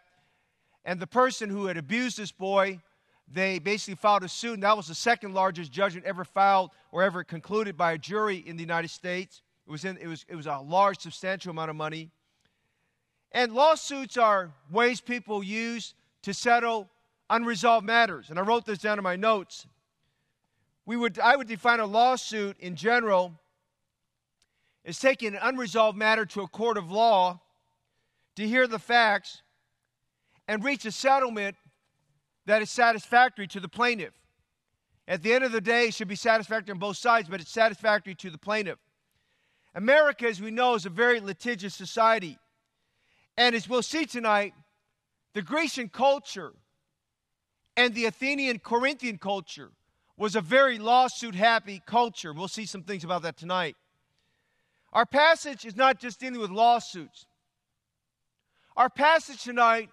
And 0.86 1.00
the 1.00 1.08
person 1.08 1.50
who 1.50 1.66
had 1.66 1.78
abused 1.78 2.18
this 2.18 2.32
boy, 2.32 2.80
they 3.28 3.60
basically 3.60 3.96
filed 3.96 4.24
a 4.24 4.30
suit, 4.30 4.54
and 4.54 4.64
that 4.64 4.76
was 4.76 4.88
the 4.88 4.96
second 4.96 5.34
largest 5.34 5.72
judgment 5.72 6.06
ever 6.06 6.24
filed 6.24 6.72
or 6.92 7.04
ever 7.04 7.24
concluded 7.24 7.78
by 7.78 7.94
a 7.94 7.98
jury 7.98 8.38
in 8.38 8.56
the 8.56 8.64
United 8.64 8.90
States. 8.90 9.42
It 9.68 9.72
was, 9.72 9.86
in, 9.86 9.98
it 9.98 10.08
was, 10.08 10.26
it 10.28 10.36
was 10.36 10.48
a 10.48 10.58
large, 10.58 11.00
substantial 11.00 11.52
amount 11.52 11.70
of 11.70 11.76
money. 11.76 12.10
And 13.32 13.54
lawsuits 13.54 14.18
are 14.18 14.52
ways 14.72 15.02
people 15.02 15.44
use 15.44 15.94
to 16.24 16.34
settle 16.34 16.90
unresolved 17.30 17.86
matters. 17.86 18.30
And 18.30 18.40
I 18.40 18.42
wrote 18.42 18.66
this 18.66 18.80
down 18.80 18.98
in 18.98 19.04
my 19.04 19.16
notes. 19.16 19.68
We 20.86 20.98
would, 20.98 21.20
I 21.20 21.36
would 21.36 21.48
define 21.48 21.80
a 21.80 21.86
lawsuit 21.86 22.58
in 22.60 22.76
general 22.76 23.34
as 24.84 24.98
taking 25.00 25.36
an 25.36 25.40
unresolved 25.42 25.98
matter 25.98 26.26
to 26.26 26.42
a 26.42 26.48
court 26.48 26.78
of 26.78 26.90
law 26.90 27.42
to 28.36 28.48
hear 28.48 28.66
the 28.66 28.80
facts 28.80 29.44
and 30.50 30.64
reach 30.64 30.84
a 30.86 30.92
settlement 30.92 31.56
that 32.48 32.64
is 32.64 32.72
satisfactory 32.72 33.46
to 33.46 33.60
the 33.60 33.70
plaintiff. 33.70 34.14
At 35.08 35.22
the 35.22 35.32
end 35.32 35.44
of 35.44 35.52
the 35.52 35.62
day, 35.62 35.86
it 35.86 35.94
should 35.94 36.08
be 36.08 36.16
satisfactory 36.16 36.74
on 36.74 36.80
both 36.80 36.98
sides, 36.98 37.30
but 37.30 37.40
it's 37.40 37.52
satisfactory 37.52 38.16
to 38.16 38.32
the 38.32 38.38
plaintiff. 38.40 38.80
America, 39.76 40.28
as 40.28 40.42
we 40.42 40.50
know, 40.50 40.74
is 40.74 40.88
a 40.88 40.90
very 40.90 41.20
litigious 41.20 41.76
society. 41.76 42.40
And 43.38 43.54
as 43.54 43.70
we'll 43.70 43.84
see 43.84 44.06
tonight, 44.06 44.56
the 45.36 45.44
Grecian 45.44 45.88
culture 45.88 46.54
and 47.78 47.94
the 47.94 48.06
Athenian 48.06 48.58
Corinthian 48.58 49.20
culture 49.20 49.70
was 50.18 50.36
a 50.36 50.42
very 50.42 50.80
lawsuit 50.80 51.36
happy 51.36 51.80
culture. 51.86 52.34
We'll 52.34 52.48
see 52.48 52.66
some 52.66 52.82
things 52.82 53.04
about 53.04 53.22
that 53.22 53.38
tonight. 53.38 53.76
Our 54.94 55.06
passage 55.06 55.64
is 55.64 55.76
not 55.76 56.00
just 56.00 56.20
dealing 56.20 56.40
with 56.40 56.50
lawsuits. 56.50 57.28
Our 58.76 58.90
passage 58.90 59.44
tonight 59.44 59.90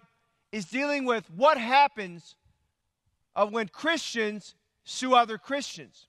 is 0.56 0.64
dealing 0.64 1.04
with 1.04 1.30
what 1.30 1.58
happens 1.58 2.34
of 3.34 3.52
when 3.52 3.68
Christians 3.68 4.54
sue 4.84 5.14
other 5.14 5.36
Christians. 5.36 6.06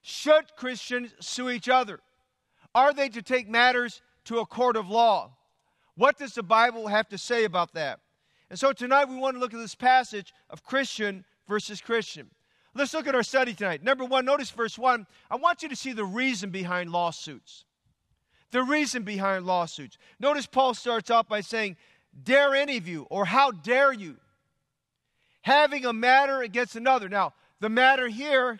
Should 0.00 0.54
Christians 0.54 1.12
sue 1.18 1.50
each 1.50 1.68
other? 1.68 1.98
Are 2.72 2.94
they 2.94 3.08
to 3.08 3.20
take 3.20 3.48
matters 3.48 4.00
to 4.26 4.38
a 4.38 4.46
court 4.46 4.76
of 4.76 4.88
law? 4.88 5.32
What 5.96 6.18
does 6.18 6.34
the 6.34 6.42
Bible 6.44 6.86
have 6.86 7.08
to 7.08 7.18
say 7.18 7.42
about 7.44 7.74
that? 7.74 7.98
And 8.48 8.56
so 8.56 8.72
tonight 8.72 9.08
we 9.08 9.16
want 9.16 9.34
to 9.34 9.40
look 9.40 9.52
at 9.52 9.58
this 9.58 9.74
passage 9.74 10.32
of 10.50 10.62
Christian 10.62 11.24
versus 11.48 11.80
Christian. 11.80 12.30
Let's 12.76 12.94
look 12.94 13.08
at 13.08 13.16
our 13.16 13.24
study 13.24 13.54
tonight. 13.54 13.82
Number 13.82 14.04
one, 14.04 14.24
notice 14.24 14.50
verse 14.50 14.78
one. 14.78 15.06
I 15.28 15.34
want 15.34 15.64
you 15.64 15.68
to 15.68 15.76
see 15.76 15.92
the 15.92 16.04
reason 16.04 16.50
behind 16.50 16.90
lawsuits. 16.90 17.64
The 18.52 18.62
reason 18.62 19.02
behind 19.02 19.46
lawsuits. 19.46 19.98
Notice 20.20 20.46
Paul 20.46 20.74
starts 20.74 21.10
off 21.10 21.28
by 21.28 21.40
saying, 21.40 21.76
Dare 22.22 22.54
any 22.54 22.76
of 22.76 22.86
you, 22.86 23.06
or 23.10 23.24
how 23.24 23.50
dare 23.50 23.92
you, 23.92 24.16
having 25.42 25.84
a 25.84 25.92
matter 25.92 26.42
against 26.42 26.76
another. 26.76 27.08
Now, 27.08 27.34
the 27.60 27.68
matter 27.68 28.08
here 28.08 28.58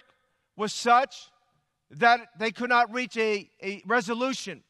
was 0.56 0.72
such 0.72 1.30
that 1.90 2.28
they 2.38 2.50
could 2.50 2.70
not 2.70 2.92
reach 2.92 3.16
a, 3.16 3.48
a 3.62 3.82
resolution. 3.86 4.62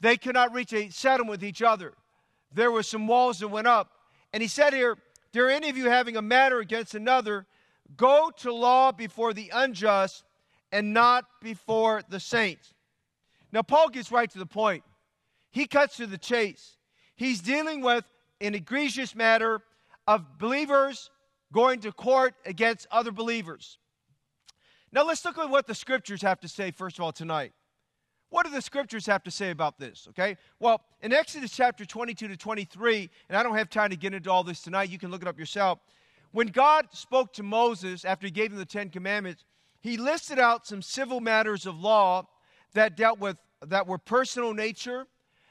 They 0.00 0.16
could 0.16 0.34
not 0.34 0.54
reach 0.54 0.72
a 0.72 0.90
settlement 0.90 1.30
with 1.30 1.44
each 1.44 1.62
other. 1.62 1.94
There 2.52 2.70
were 2.70 2.82
some 2.82 3.06
walls 3.06 3.40
that 3.40 3.48
went 3.48 3.66
up. 3.66 3.90
And 4.32 4.42
he 4.42 4.48
said 4.48 4.72
here, 4.72 4.96
Dare 5.32 5.50
any 5.50 5.68
of 5.68 5.76
you 5.76 5.88
having 5.90 6.16
a 6.16 6.22
matter 6.22 6.60
against 6.60 6.94
another, 6.94 7.46
go 7.96 8.30
to 8.38 8.52
law 8.52 8.92
before 8.92 9.34
the 9.34 9.50
unjust 9.52 10.24
and 10.72 10.94
not 10.94 11.24
before 11.42 12.02
the 12.08 12.20
saints. 12.20 12.72
Now, 13.52 13.62
Paul 13.62 13.88
gets 13.88 14.10
right 14.10 14.30
to 14.30 14.38
the 14.38 14.46
point. 14.46 14.82
He 15.50 15.66
cuts 15.66 15.96
to 15.96 16.06
the 16.06 16.18
chase. 16.18 16.75
He's 17.16 17.40
dealing 17.40 17.80
with 17.80 18.04
an 18.40 18.54
egregious 18.54 19.14
matter 19.14 19.62
of 20.06 20.38
believers 20.38 21.10
going 21.52 21.80
to 21.80 21.92
court 21.92 22.34
against 22.44 22.86
other 22.90 23.10
believers. 23.10 23.78
Now, 24.92 25.04
let's 25.04 25.24
look 25.24 25.38
at 25.38 25.50
what 25.50 25.66
the 25.66 25.74
scriptures 25.74 26.22
have 26.22 26.40
to 26.40 26.48
say, 26.48 26.70
first 26.70 26.98
of 26.98 27.04
all, 27.04 27.12
tonight. 27.12 27.52
What 28.28 28.44
do 28.44 28.52
the 28.52 28.62
scriptures 28.62 29.06
have 29.06 29.22
to 29.24 29.30
say 29.30 29.50
about 29.50 29.78
this? 29.78 30.06
Okay? 30.10 30.36
Well, 30.58 30.80
in 31.00 31.12
Exodus 31.12 31.52
chapter 31.52 31.84
22 31.84 32.28
to 32.28 32.36
23, 32.36 33.10
and 33.28 33.38
I 33.38 33.42
don't 33.42 33.56
have 33.56 33.70
time 33.70 33.90
to 33.90 33.96
get 33.96 34.14
into 34.14 34.30
all 34.30 34.44
this 34.44 34.62
tonight, 34.62 34.90
you 34.90 34.98
can 34.98 35.10
look 35.10 35.22
it 35.22 35.28
up 35.28 35.38
yourself. 35.38 35.78
When 36.32 36.48
God 36.48 36.86
spoke 36.92 37.32
to 37.34 37.42
Moses 37.42 38.04
after 38.04 38.26
he 38.26 38.30
gave 38.30 38.52
him 38.52 38.58
the 38.58 38.64
Ten 38.64 38.90
Commandments, 38.90 39.44
he 39.80 39.96
listed 39.96 40.38
out 40.38 40.66
some 40.66 40.82
civil 40.82 41.20
matters 41.20 41.66
of 41.66 41.78
law 41.78 42.26
that 42.74 42.96
dealt 42.96 43.18
with 43.18 43.36
that 43.64 43.86
were 43.86 43.98
personal 43.98 44.52
nature, 44.52 45.06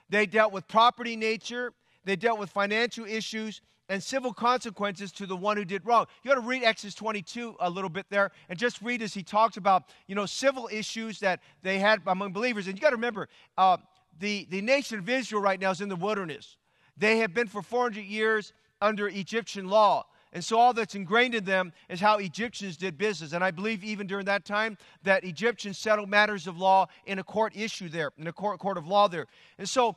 they 0.10 0.26
dealt 0.26 0.52
with 0.54 0.68
property 0.68 1.16
nature, 1.16 1.74
they 2.04 2.16
dealt 2.16 2.40
with 2.40 2.50
financial 2.50 3.06
issues, 3.06 3.62
and 3.90 4.02
civil 4.02 4.34
consequences 4.34 5.12
to 5.12 5.26
the 5.26 5.36
one 5.36 5.58
who 5.58 5.66
did 5.66 5.86
wrong. 5.86 6.06
You 6.24 6.30
got 6.30 6.36
to 6.36 6.48
read 6.48 6.64
Exodus 6.64 6.96
22 6.96 7.56
a 7.60 7.70
little 7.70 7.90
bit 7.90 8.06
there 8.10 8.32
and 8.50 8.58
just 8.58 8.82
read 8.82 9.02
as 9.02 9.14
he 9.14 9.24
talks 9.24 9.58
about, 9.58 9.90
you 10.08 10.16
know, 10.16 10.26
civil 10.26 10.70
issues 10.72 11.20
that 11.20 11.42
they 11.62 11.80
had 11.80 12.02
among 12.08 12.34
believers. 12.34 12.68
And 12.68 12.76
you 12.76 12.82
got 12.82 12.90
to 12.90 12.96
remember, 12.96 13.30
uh, 13.58 13.78
the, 14.20 14.48
the 14.50 14.62
nation 14.62 15.00
of 15.00 15.10
Israel 15.10 15.42
right 15.42 15.60
now 15.60 15.72
is 15.72 15.82
in 15.82 15.90
the 15.90 15.96
wilderness. 15.96 16.58
They 16.98 17.18
have 17.20 17.34
been 17.34 17.48
for 17.48 17.62
400 17.62 18.02
years 18.02 18.54
under 18.82 19.08
Egyptian 19.08 19.68
law. 19.68 20.06
And 20.36 20.44
so 20.44 20.60
all 20.60 20.74
that's 20.74 20.96
ingrained 20.96 21.34
in 21.34 21.46
them 21.46 21.72
is 21.88 22.02
how 22.02 22.18
Egyptians 22.18 22.76
did 22.76 22.98
business. 22.98 23.32
And 23.32 23.42
I 23.42 23.52
believe 23.52 23.86
even 23.86 24.06
during 24.06 24.26
that 24.26 24.44
time 24.44 24.78
that 25.04 25.24
Egyptians 25.24 25.78
settled 25.78 26.10
matters 26.10 26.46
of 26.46 26.58
law 26.58 26.88
in 27.06 27.20
a 27.20 27.24
court 27.24 27.54
issue 27.56 27.88
there, 27.88 28.12
in 28.18 28.28
a 28.28 28.34
court, 28.34 28.60
court 28.60 28.78
of 28.78 28.86
law 28.86 29.08
there. 29.08 29.28
And 29.58 29.68
so 29.68 29.96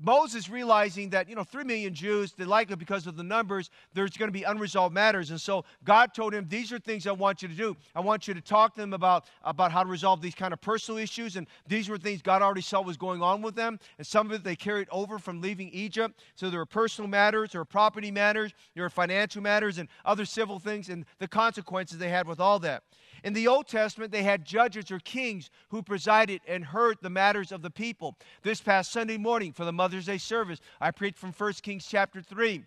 Moses 0.00 0.48
realizing 0.48 1.10
that, 1.10 1.28
you 1.28 1.34
know, 1.34 1.44
three 1.44 1.64
million 1.64 1.94
Jews, 1.94 2.32
they 2.32 2.44
likely 2.44 2.76
because 2.76 3.06
of 3.06 3.16
the 3.16 3.22
numbers, 3.22 3.70
there's 3.94 4.16
going 4.16 4.28
to 4.28 4.32
be 4.32 4.42
unresolved 4.42 4.94
matters. 4.94 5.30
And 5.30 5.40
so 5.40 5.64
God 5.84 6.14
told 6.14 6.34
him, 6.34 6.46
These 6.48 6.72
are 6.72 6.78
things 6.78 7.06
I 7.06 7.12
want 7.12 7.42
you 7.42 7.48
to 7.48 7.54
do. 7.54 7.76
I 7.94 8.00
want 8.00 8.28
you 8.28 8.34
to 8.34 8.40
talk 8.40 8.74
to 8.74 8.80
them 8.80 8.92
about, 8.92 9.26
about 9.42 9.72
how 9.72 9.82
to 9.82 9.88
resolve 9.88 10.20
these 10.20 10.34
kind 10.34 10.52
of 10.52 10.60
personal 10.60 10.98
issues. 10.98 11.36
And 11.36 11.46
these 11.66 11.88
were 11.88 11.98
things 11.98 12.22
God 12.22 12.42
already 12.42 12.60
saw 12.60 12.82
was 12.82 12.96
going 12.96 13.22
on 13.22 13.42
with 13.42 13.54
them. 13.54 13.78
And 13.98 14.06
some 14.06 14.26
of 14.26 14.32
it 14.32 14.44
they 14.44 14.56
carried 14.56 14.88
over 14.90 15.18
from 15.18 15.40
leaving 15.40 15.68
Egypt. 15.70 16.20
So 16.34 16.50
there 16.50 16.60
were 16.60 16.66
personal 16.66 17.08
matters, 17.08 17.52
there 17.52 17.60
were 17.60 17.66
property 17.66 18.10
matters, 18.10 18.52
there 18.74 18.84
were 18.84 18.90
financial 18.90 19.42
matters, 19.42 19.78
and 19.78 19.88
other 20.04 20.24
civil 20.24 20.58
things, 20.58 20.88
and 20.88 21.04
the 21.18 21.28
consequences 21.28 21.98
they 21.98 22.10
had 22.10 22.26
with 22.26 22.40
all 22.40 22.58
that. 22.60 22.82
In 23.24 23.32
the 23.32 23.48
Old 23.48 23.66
Testament, 23.66 24.12
they 24.12 24.22
had 24.22 24.44
judges 24.44 24.90
or 24.90 24.98
kings 25.00 25.50
who 25.68 25.82
presided 25.82 26.40
and 26.46 26.64
heard 26.64 26.98
the 27.00 27.10
matters 27.10 27.52
of 27.52 27.62
the 27.62 27.70
people. 27.70 28.16
This 28.42 28.60
past 28.60 28.92
Sunday 28.92 29.16
morning 29.18 29.52
for 29.52 29.64
the 29.64 29.72
Mother's 29.72 30.06
Day 30.06 30.18
service, 30.18 30.60
I 30.80 30.90
preached 30.90 31.18
from 31.18 31.32
1 31.32 31.52
Kings 31.54 31.86
chapter 31.86 32.22
3 32.22 32.64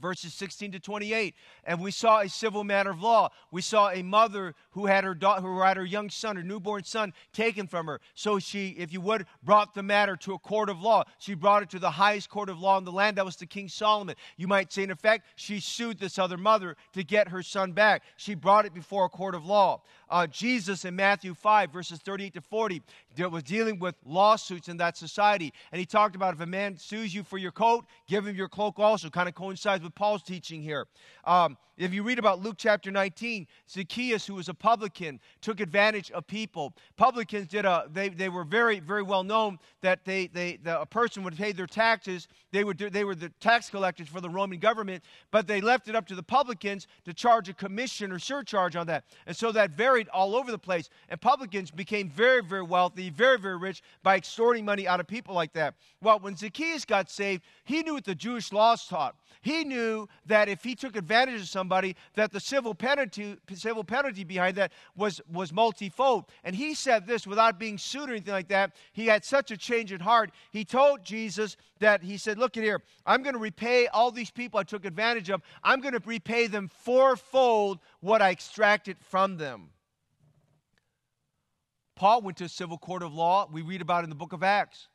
verses 0.00 0.34
16 0.34 0.72
to 0.72 0.80
28 0.80 1.34
and 1.64 1.80
we 1.80 1.90
saw 1.90 2.20
a 2.20 2.28
civil 2.28 2.64
matter 2.64 2.90
of 2.90 3.00
law. 3.00 3.30
We 3.50 3.62
saw 3.62 3.90
a 3.90 4.02
mother 4.02 4.54
who 4.70 4.86
had 4.86 5.04
her 5.04 5.14
daughter 5.14 5.42
who 5.42 5.60
had 5.60 5.76
her 5.76 5.84
young 5.84 6.10
son 6.10 6.36
her 6.36 6.42
newborn 6.42 6.84
son 6.84 7.12
taken 7.32 7.66
from 7.66 7.86
her. 7.86 8.00
So 8.14 8.38
she 8.38 8.70
if 8.78 8.92
you 8.92 9.00
would 9.00 9.26
brought 9.42 9.74
the 9.74 9.82
matter 9.82 10.16
to 10.16 10.34
a 10.34 10.38
court 10.38 10.68
of 10.68 10.80
law. 10.80 11.04
She 11.18 11.34
brought 11.34 11.62
it 11.62 11.70
to 11.70 11.78
the 11.78 11.90
highest 11.90 12.28
court 12.28 12.48
of 12.48 12.60
law 12.60 12.78
in 12.78 12.84
the 12.84 12.92
land. 12.92 13.16
That 13.16 13.24
was 13.24 13.36
the 13.36 13.46
king 13.46 13.68
solomon. 13.68 14.16
You 14.36 14.48
might 14.48 14.72
say 14.72 14.82
in 14.82 14.90
effect 14.90 15.26
she 15.36 15.60
sued 15.60 15.98
this 15.98 16.18
other 16.18 16.36
mother 16.36 16.76
to 16.92 17.04
get 17.04 17.28
her 17.28 17.42
son 17.42 17.72
back. 17.72 18.02
She 18.16 18.34
brought 18.34 18.66
it 18.66 18.74
before 18.74 19.04
a 19.04 19.08
court 19.08 19.34
of 19.34 19.44
law. 19.44 19.82
Uh, 20.10 20.26
Jesus 20.26 20.84
in 20.84 20.94
Matthew 20.94 21.34
5, 21.34 21.72
verses 21.72 21.98
38 21.98 22.34
to 22.34 22.40
40, 22.40 22.82
was 23.30 23.42
dealing 23.42 23.78
with 23.78 23.94
lawsuits 24.04 24.68
in 24.68 24.76
that 24.78 24.96
society. 24.96 25.52
And 25.72 25.78
he 25.78 25.86
talked 25.86 26.14
about 26.16 26.34
if 26.34 26.40
a 26.40 26.46
man 26.46 26.76
sues 26.76 27.14
you 27.14 27.22
for 27.22 27.38
your 27.38 27.52
coat, 27.52 27.84
give 28.06 28.26
him 28.26 28.36
your 28.36 28.48
cloak 28.48 28.78
also. 28.78 29.08
Kind 29.08 29.28
of 29.28 29.34
coincides 29.34 29.83
with 29.84 29.94
Paul's 29.94 30.22
teaching 30.22 30.62
here. 30.62 30.86
Um, 31.24 31.56
if 31.76 31.92
you 31.92 32.04
read 32.04 32.20
about 32.20 32.40
Luke 32.40 32.54
chapter 32.56 32.92
19, 32.92 33.48
Zacchaeus, 33.68 34.24
who 34.24 34.34
was 34.34 34.48
a 34.48 34.54
publican, 34.54 35.18
took 35.40 35.58
advantage 35.58 36.12
of 36.12 36.24
people. 36.24 36.72
Publicans 36.96 37.48
did 37.48 37.64
a, 37.64 37.86
they, 37.92 38.10
they 38.10 38.28
were 38.28 38.44
very, 38.44 38.78
very 38.78 39.02
well 39.02 39.24
known 39.24 39.58
that 39.80 40.04
they, 40.04 40.28
they, 40.28 40.58
the, 40.62 40.80
a 40.80 40.86
person 40.86 41.24
would 41.24 41.36
pay 41.36 41.50
their 41.50 41.66
taxes. 41.66 42.28
They, 42.52 42.62
would 42.62 42.76
do, 42.76 42.90
they 42.90 43.02
were 43.02 43.16
the 43.16 43.30
tax 43.40 43.70
collectors 43.70 44.06
for 44.06 44.20
the 44.20 44.30
Roman 44.30 44.60
government, 44.60 45.02
but 45.32 45.48
they 45.48 45.60
left 45.60 45.88
it 45.88 45.96
up 45.96 46.06
to 46.08 46.14
the 46.14 46.22
publicans 46.22 46.86
to 47.06 47.12
charge 47.12 47.48
a 47.48 47.54
commission 47.54 48.12
or 48.12 48.20
surcharge 48.20 48.76
on 48.76 48.86
that. 48.86 49.04
And 49.26 49.36
so 49.36 49.50
that 49.50 49.72
varied 49.72 50.08
all 50.10 50.36
over 50.36 50.52
the 50.52 50.58
place. 50.58 50.88
And 51.08 51.20
publicans 51.20 51.72
became 51.72 52.08
very, 52.08 52.40
very 52.40 52.62
wealthy, 52.62 53.10
very, 53.10 53.38
very 53.38 53.56
rich 53.56 53.82
by 54.04 54.16
extorting 54.16 54.64
money 54.64 54.86
out 54.86 55.00
of 55.00 55.08
people 55.08 55.34
like 55.34 55.52
that. 55.54 55.74
Well, 56.00 56.20
when 56.20 56.36
Zacchaeus 56.36 56.84
got 56.84 57.10
saved, 57.10 57.42
he 57.64 57.82
knew 57.82 57.94
what 57.94 58.04
the 58.04 58.14
Jewish 58.14 58.52
laws 58.52 58.86
taught. 58.86 59.16
He 59.42 59.64
knew 59.64 59.73
that 60.26 60.48
if 60.48 60.62
he 60.62 60.74
took 60.74 60.96
advantage 60.96 61.40
of 61.40 61.48
somebody, 61.48 61.96
that 62.14 62.32
the 62.32 62.40
civil 62.40 62.74
penalty, 62.74 63.36
civil 63.54 63.84
penalty 63.84 64.24
behind 64.24 64.56
that 64.56 64.72
was, 64.96 65.20
was 65.30 65.52
multifold. 65.52 66.26
And 66.42 66.54
he 66.54 66.74
said 66.74 67.06
this 67.06 67.26
without 67.26 67.58
being 67.58 67.78
sued 67.78 68.08
or 68.08 68.12
anything 68.12 68.32
like 68.32 68.48
that. 68.48 68.72
He 68.92 69.06
had 69.06 69.24
such 69.24 69.50
a 69.50 69.56
change 69.56 69.92
in 69.92 70.00
heart. 70.00 70.30
He 70.50 70.64
told 70.64 71.04
Jesus 71.04 71.56
that 71.80 72.02
he 72.02 72.16
said, 72.16 72.38
Look 72.38 72.56
at 72.56 72.64
here, 72.64 72.80
I'm 73.06 73.22
going 73.22 73.34
to 73.34 73.40
repay 73.40 73.86
all 73.88 74.10
these 74.10 74.30
people 74.30 74.60
I 74.60 74.64
took 74.64 74.84
advantage 74.84 75.30
of. 75.30 75.42
I'm 75.62 75.80
going 75.80 75.94
to 75.94 76.02
repay 76.04 76.46
them 76.46 76.68
fourfold 76.68 77.78
what 78.00 78.22
I 78.22 78.30
extracted 78.30 78.96
from 79.00 79.36
them. 79.36 79.70
Paul 81.96 82.22
went 82.22 82.38
to 82.38 82.44
a 82.44 82.48
civil 82.48 82.78
court 82.78 83.02
of 83.02 83.14
law. 83.14 83.48
We 83.50 83.62
read 83.62 83.80
about 83.80 84.00
it 84.00 84.04
in 84.04 84.10
the 84.10 84.16
book 84.16 84.32
of 84.32 84.42
Acts. 84.42 84.88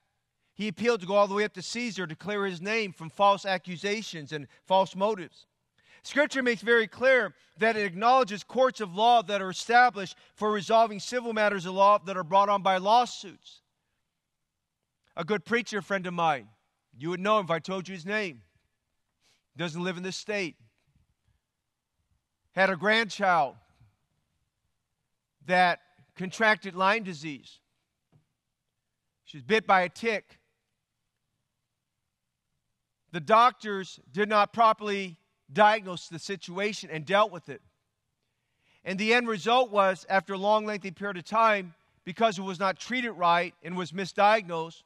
He 0.60 0.68
appealed 0.68 1.00
to 1.00 1.06
go 1.06 1.16
all 1.16 1.30
the 1.30 1.36
way 1.36 1.46
up 1.46 1.54
to 1.54 1.62
Caesar 1.62 2.06
to 2.06 2.16
clear 2.16 2.46
his 2.46 2.60
name 2.60 2.92
from 2.92 3.10
false 3.10 3.46
accusations 3.46 4.34
and 4.34 4.46
false 4.66 4.94
motives. 4.94 5.46
Scripture 6.04 6.44
makes 6.44 6.62
very 6.62 6.86
clear 6.86 7.34
that 7.60 7.78
it 7.78 7.86
acknowledges 7.86 8.44
courts 8.44 8.82
of 8.82 8.94
law 8.94 9.22
that 9.22 9.42
are 9.42 9.52
established 9.52 10.18
for 10.36 10.52
resolving 10.52 11.00
civil 11.00 11.32
matters 11.32 11.66
of 11.66 11.76
law 11.76 11.98
that 12.00 12.18
are 12.18 12.26
brought 12.26 12.50
on 12.50 12.62
by 12.62 12.76
lawsuits. 12.76 13.62
A 15.16 15.24
good 15.24 15.46
preacher 15.46 15.82
friend 15.82 16.06
of 16.06 16.14
mine, 16.14 16.50
you 16.98 17.10
would 17.10 17.22
know 17.22 17.40
him 17.40 17.46
if 17.46 17.52
I 17.52 17.60
told 17.60 17.88
you 17.88 17.96
his 17.96 18.06
name, 18.06 18.42
doesn't 19.56 19.82
live 19.82 19.96
in 19.96 20.04
this 20.04 20.18
state, 20.18 20.58
had 22.52 22.70
a 22.70 22.76
grandchild 22.76 23.56
that 25.46 25.80
contracted 26.18 26.76
Lyme 26.76 27.04
disease. 27.04 27.60
She 29.24 29.38
was 29.38 29.44
bit 29.46 29.66
by 29.66 29.84
a 29.84 29.90
tick 29.90 30.39
the 33.12 33.20
doctors 33.20 34.00
did 34.12 34.30
not 34.30 34.54
properly 34.54 35.18
diagnose 35.52 36.08
the 36.08 36.20
situation 36.20 36.90
and 36.92 37.06
dealt 37.06 37.32
with 37.32 37.50
it. 37.50 37.62
And 38.86 38.98
the 38.98 39.14
end 39.14 39.28
result 39.28 39.72
was, 39.72 40.06
after 40.10 40.34
a 40.34 40.38
long, 40.38 40.66
lengthy 40.66 40.92
period 40.92 41.18
of 41.18 41.26
time, 41.26 41.74
because 42.06 42.40
it 42.40 42.44
was 42.44 42.60
not 42.60 42.80
treated 42.80 43.12
right 43.12 43.54
and 43.64 43.76
was 43.76 43.92
misdiagnosed, 43.92 44.84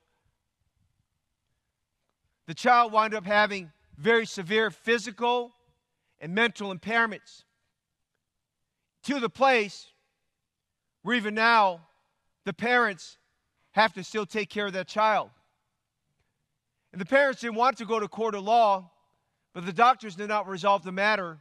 the 2.47 2.53
child 2.53 2.91
wound 2.91 3.13
up 3.13 3.25
having 3.25 3.71
very 3.97 4.25
severe 4.25 4.71
physical 4.71 5.51
and 6.19 6.33
mental 6.33 6.73
impairments 6.73 7.43
to 9.03 9.19
the 9.19 9.29
place 9.29 9.87
where 11.03 11.15
even 11.15 11.35
now 11.35 11.81
the 12.45 12.53
parents 12.53 13.17
have 13.71 13.93
to 13.93 14.03
still 14.03 14.25
take 14.25 14.49
care 14.49 14.67
of 14.67 14.73
that 14.73 14.87
child. 14.87 15.29
And 16.93 17.01
the 17.01 17.05
parents 17.05 17.41
didn't 17.41 17.55
want 17.55 17.77
to 17.77 17.85
go 17.85 17.99
to 17.99 18.07
court 18.07 18.35
of 18.35 18.43
law, 18.43 18.91
but 19.53 19.65
the 19.65 19.73
doctors 19.73 20.15
did 20.15 20.29
not 20.29 20.47
resolve 20.47 20.83
the 20.83 20.91
matter. 20.91 21.39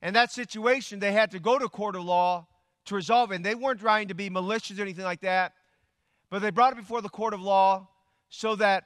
And 0.00 0.14
that 0.14 0.30
situation, 0.30 1.00
they 1.00 1.12
had 1.12 1.32
to 1.32 1.40
go 1.40 1.58
to 1.58 1.68
court 1.68 1.96
of 1.96 2.04
law 2.04 2.46
to 2.86 2.94
resolve 2.94 3.32
it. 3.32 3.36
And 3.36 3.44
they 3.44 3.56
weren't 3.56 3.80
trying 3.80 4.08
to 4.08 4.14
be 4.14 4.30
malicious 4.30 4.78
or 4.78 4.82
anything 4.82 5.04
like 5.04 5.20
that, 5.20 5.52
but 6.30 6.40
they 6.40 6.50
brought 6.50 6.72
it 6.72 6.76
before 6.76 7.02
the 7.02 7.08
court 7.08 7.34
of 7.34 7.42
law 7.42 7.88
so 8.28 8.54
that 8.56 8.84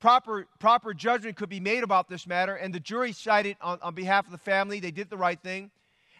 proper, 0.00 0.46
proper 0.60 0.94
judgment 0.94 1.36
could 1.36 1.48
be 1.48 1.60
made 1.60 1.82
about 1.82 2.08
this 2.08 2.26
matter. 2.26 2.54
And 2.54 2.72
the 2.72 2.80
jury 2.80 3.12
sided 3.12 3.56
on, 3.60 3.78
on 3.82 3.94
behalf 3.94 4.26
of 4.26 4.32
the 4.32 4.38
family. 4.38 4.78
They 4.78 4.92
did 4.92 5.10
the 5.10 5.16
right 5.16 5.40
thing. 5.40 5.72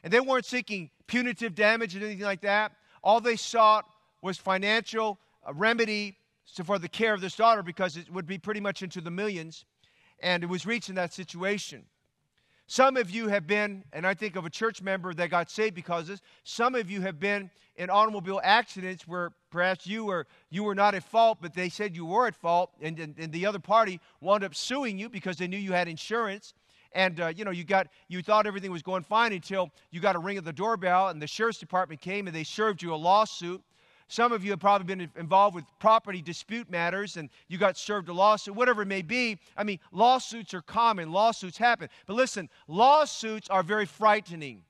And 0.02 0.12
they 0.12 0.20
weren't 0.20 0.44
seeking 0.44 0.90
punitive 1.06 1.54
damage 1.54 1.94
or 1.94 2.00
anything 2.00 2.24
like 2.24 2.40
that. 2.40 2.72
All 3.04 3.20
they 3.20 3.36
sought 3.36 3.85
was 4.22 4.38
financial 4.38 5.18
uh, 5.46 5.52
remedy 5.54 6.16
so 6.44 6.64
for 6.64 6.78
the 6.78 6.88
care 6.88 7.14
of 7.14 7.20
this 7.20 7.37
daughter 7.37 7.62
because 7.62 7.96
it 7.96 8.11
would 8.11 8.26
be 8.26 8.38
pretty 8.38 8.61
much 8.61 8.83
into 8.83 9.00
the 9.00 9.11
millions, 9.11 9.64
and 10.20 10.42
it 10.42 10.48
was 10.48 10.66
reaching 10.66 10.94
that 10.96 11.12
situation. 11.12 11.85
Some 12.66 12.96
of 12.96 13.11
you 13.11 13.28
have 13.28 13.46
been, 13.46 13.85
and 13.92 14.07
I 14.07 14.14
think 14.14 14.37
of 14.37 14.46
a 14.46 14.50
church 14.50 14.81
member 14.81 15.12
that 15.14 15.31
got 15.31 15.50
saved 15.50 15.74
because 15.74 16.07
this. 16.07 16.22
Some 16.44 16.74
of 16.74 16.90
you 16.90 17.02
have 17.02 17.18
been 17.18 17.50
in 17.76 17.90
automobile 17.90 18.40
accidents 18.42 19.07
where 19.07 19.33
perhaps 19.50 19.87
you 19.87 20.05
were 20.05 20.26
you 20.50 20.62
were 20.62 20.74
not 20.74 20.94
at 20.94 21.02
fault, 21.02 21.38
but 21.42 21.55
they 21.55 21.68
said 21.68 21.94
you 21.94 22.07
were 22.07 22.26
at 22.26 22.35
fault, 22.35 22.70
and, 22.81 22.98
and, 22.98 23.14
and 23.18 23.33
the 23.33 23.44
other 23.44 23.59
party 23.59 24.00
wound 24.20 24.44
up 24.44 24.55
suing 24.55 24.98
you 24.98 25.09
because 25.09 25.37
they 25.37 25.46
knew 25.46 25.59
you 25.59 25.72
had 25.72 25.88
insurance. 25.88 26.55
And 26.94 27.20
uh, 27.20 27.33
you 27.35 27.44
know 27.44 27.50
you 27.50 27.64
got 27.64 27.88
you 28.09 28.22
thought 28.22 28.46
everything 28.46 28.70
was 28.70 28.83
going 28.83 29.02
fine 29.02 29.33
until 29.33 29.70
you 29.90 30.00
got 30.00 30.16
a 30.16 30.18
ring 30.18 30.37
at 30.37 30.44
the 30.44 30.52
doorbell, 30.52 31.09
and 31.09 31.20
the 31.20 31.26
sheriff's 31.26 31.59
department 31.59 32.00
came 32.00 32.26
and 32.26 32.37
they 32.37 32.44
served 32.44 32.83
you 32.83 32.94
a 32.94 32.96
lawsuit 32.96 33.62
some 34.12 34.31
of 34.31 34.44
you 34.44 34.51
have 34.51 34.61
probably 34.61 34.85
been 34.85 35.11
involved 35.16 35.55
with 35.55 35.64
property 35.79 36.20
dispute 36.20 36.70
matters 36.70 37.16
and 37.16 37.31
you 37.48 37.57
got 37.57 37.79
served 37.79 38.11
a 38.11 38.12
lawsuit, 38.12 38.55
whatever 38.55 38.83
it 38.83 38.87
may 38.87 39.01
be. 39.01 39.38
I 39.57 39.64
mean, 39.64 39.79
lawsuits 39.90 40.53
are 40.53 40.61
common, 40.61 41.11
lawsuits 41.11 41.57
happen. 41.57 41.88
But 42.07 42.16
listen, 42.16 42.51
lawsuits 42.68 43.48
are 43.48 43.62
very 43.62 43.87
frightening. 43.87 44.64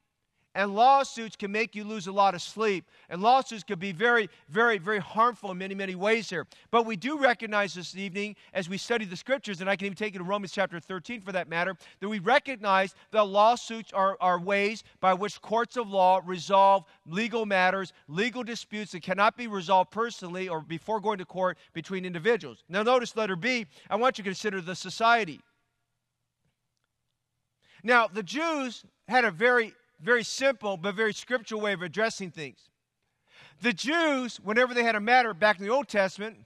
And 0.55 0.75
lawsuits 0.75 1.35
can 1.35 1.51
make 1.51 1.75
you 1.75 1.83
lose 1.83 2.07
a 2.07 2.13
lot 2.13 2.35
of 2.35 2.43
sleep. 2.43 2.85
And 3.09 3.23
lawsuits 3.23 3.63
can 3.63 3.79
be 3.79 3.93
very, 3.93 4.29
very, 4.51 4.77
very 4.77 4.99
harmful 4.99 5.51
in 5.51 5.57
many, 5.57 5.75
many 5.75 5.95
ways 5.95 6.29
here. 6.29 6.47
But 6.71 6.85
we 6.85 6.97
do 6.97 7.19
recognize 7.19 7.73
this 7.73 7.97
evening 7.97 8.37
as 8.53 8.69
we 8.69 8.77
study 8.77 9.07
the 9.07 9.17
scriptures, 9.17 9.63
and 9.63 9.71
I 9.71 9.77
can 9.77 9.87
even 9.87 9.97
take 9.97 10.13
you 10.13 10.19
to 10.19 10.25
Romans 10.25 10.53
chapter 10.53 10.79
13 10.79 11.23
for 11.23 11.33
that 11.33 11.49
matter, 11.49 11.75
that 12.01 12.09
we 12.09 12.19
recognize 12.19 12.95
that 13.13 13.25
lawsuits 13.25 13.93
are, 13.95 14.19
are 14.21 14.39
ways 14.39 14.85
by 15.01 15.15
which 15.15 15.41
courts 15.41 15.79
of 15.79 15.89
law 15.89 16.21
resolve 16.25 16.85
legal 17.07 17.47
matters, 17.47 17.95
legal 18.07 18.43
disputes 18.43 18.93
that 18.93 19.03
cannot 19.03 19.39
be 19.39 19.47
resolved 19.47 19.91
personally 19.91 20.51
or 20.51 20.61
before 20.61 21.01
going 21.01 21.19
to 21.19 21.25
court 21.25 21.57
between 21.73 22.05
individuals. 22.05 22.63
Now, 22.69 22.83
notice 22.83 23.17
letter 23.17 23.37
B, 23.37 23.67
I 23.89 23.97
want 23.97 24.19
you 24.19 24.25
to 24.25 24.29
consider 24.29 24.61
the 24.61 24.75
society. 24.75 25.41
Now, 27.83 28.07
the 28.07 28.23
Jews 28.23 28.85
had 29.09 29.25
a 29.25 29.31
very 29.31 29.75
very 30.03 30.25
simple 30.25 30.77
but 30.77 30.95
very 30.95 31.15
scriptural 31.15 31.61
way 31.61 31.73
of 31.73 31.83
addressing 31.83 32.31
things. 32.31 32.69
The 33.61 33.73
Jews, 33.73 34.39
whenever 34.39 34.75
they 34.75 34.83
had 34.83 34.97
a 34.97 35.01
matter 35.01 35.33
back 35.33 35.59
in 35.59 35.65
the 35.65 35.71
Old 35.73 35.89
Testament, 35.89 36.39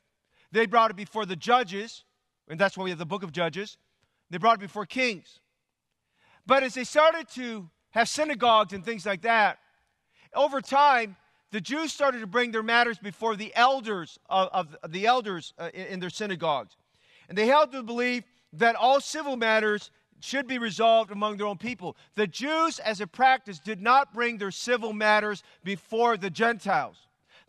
they 0.53 0.67
brought 0.67 0.91
it 0.91 0.97
before 0.97 1.27
the 1.27 1.37
judges, 1.37 2.05
and 2.49 2.59
that's 2.59 2.77
why 2.77 2.85
we 2.85 2.91
have 2.91 2.99
the 2.99 3.07
book 3.07 3.23
of 3.23 3.33
Judges. 3.33 3.79
They 4.31 4.39
brought 4.39 4.59
it 4.59 4.61
before 4.61 4.87
kings. 4.87 5.41
But 6.47 6.63
as 6.63 6.75
they 6.75 6.85
started 6.85 7.29
to 7.31 7.69
have 7.91 8.09
synagogues 8.09 8.73
and 8.73 8.85
things 8.85 9.07
like 9.07 9.23
that, 9.23 9.59
over 10.35 10.61
time, 10.61 11.17
the 11.51 11.61
Jews 11.61 11.93
started 11.93 12.21
to 12.21 12.27
bring 12.27 12.53
their 12.53 12.63
matters 12.63 12.99
before 12.99 13.37
the 13.37 13.53
elders 13.55 14.19
of, 14.29 14.77
of 14.83 14.93
the 14.93 15.07
elders 15.07 15.55
uh, 15.59 15.71
in, 15.73 15.87
in 15.87 16.01
their 16.01 16.11
synagogues. 16.11 16.77
And 17.29 17.39
they 17.39 17.47
held 17.47 17.73
to 17.73 17.83
believe 17.83 18.25
that 18.53 18.77
all 18.77 19.01
civil 19.01 19.37
matters 19.37 19.91
should 20.21 20.47
be 20.47 20.59
resolved 20.59 21.11
among 21.11 21.37
their 21.37 21.47
own 21.47 21.59
people. 21.59 21.97
The 22.15 22.27
Jews, 22.27 22.79
as 22.79 23.01
a 23.01 23.07
practice, 23.07 23.59
did 23.59 23.81
not 23.81 24.13
bring 24.13 24.39
their 24.39 24.51
civil 24.51 24.93
matters 24.93 25.43
before 25.63 26.17
the 26.17 26.31
Gentiles. 26.31 26.97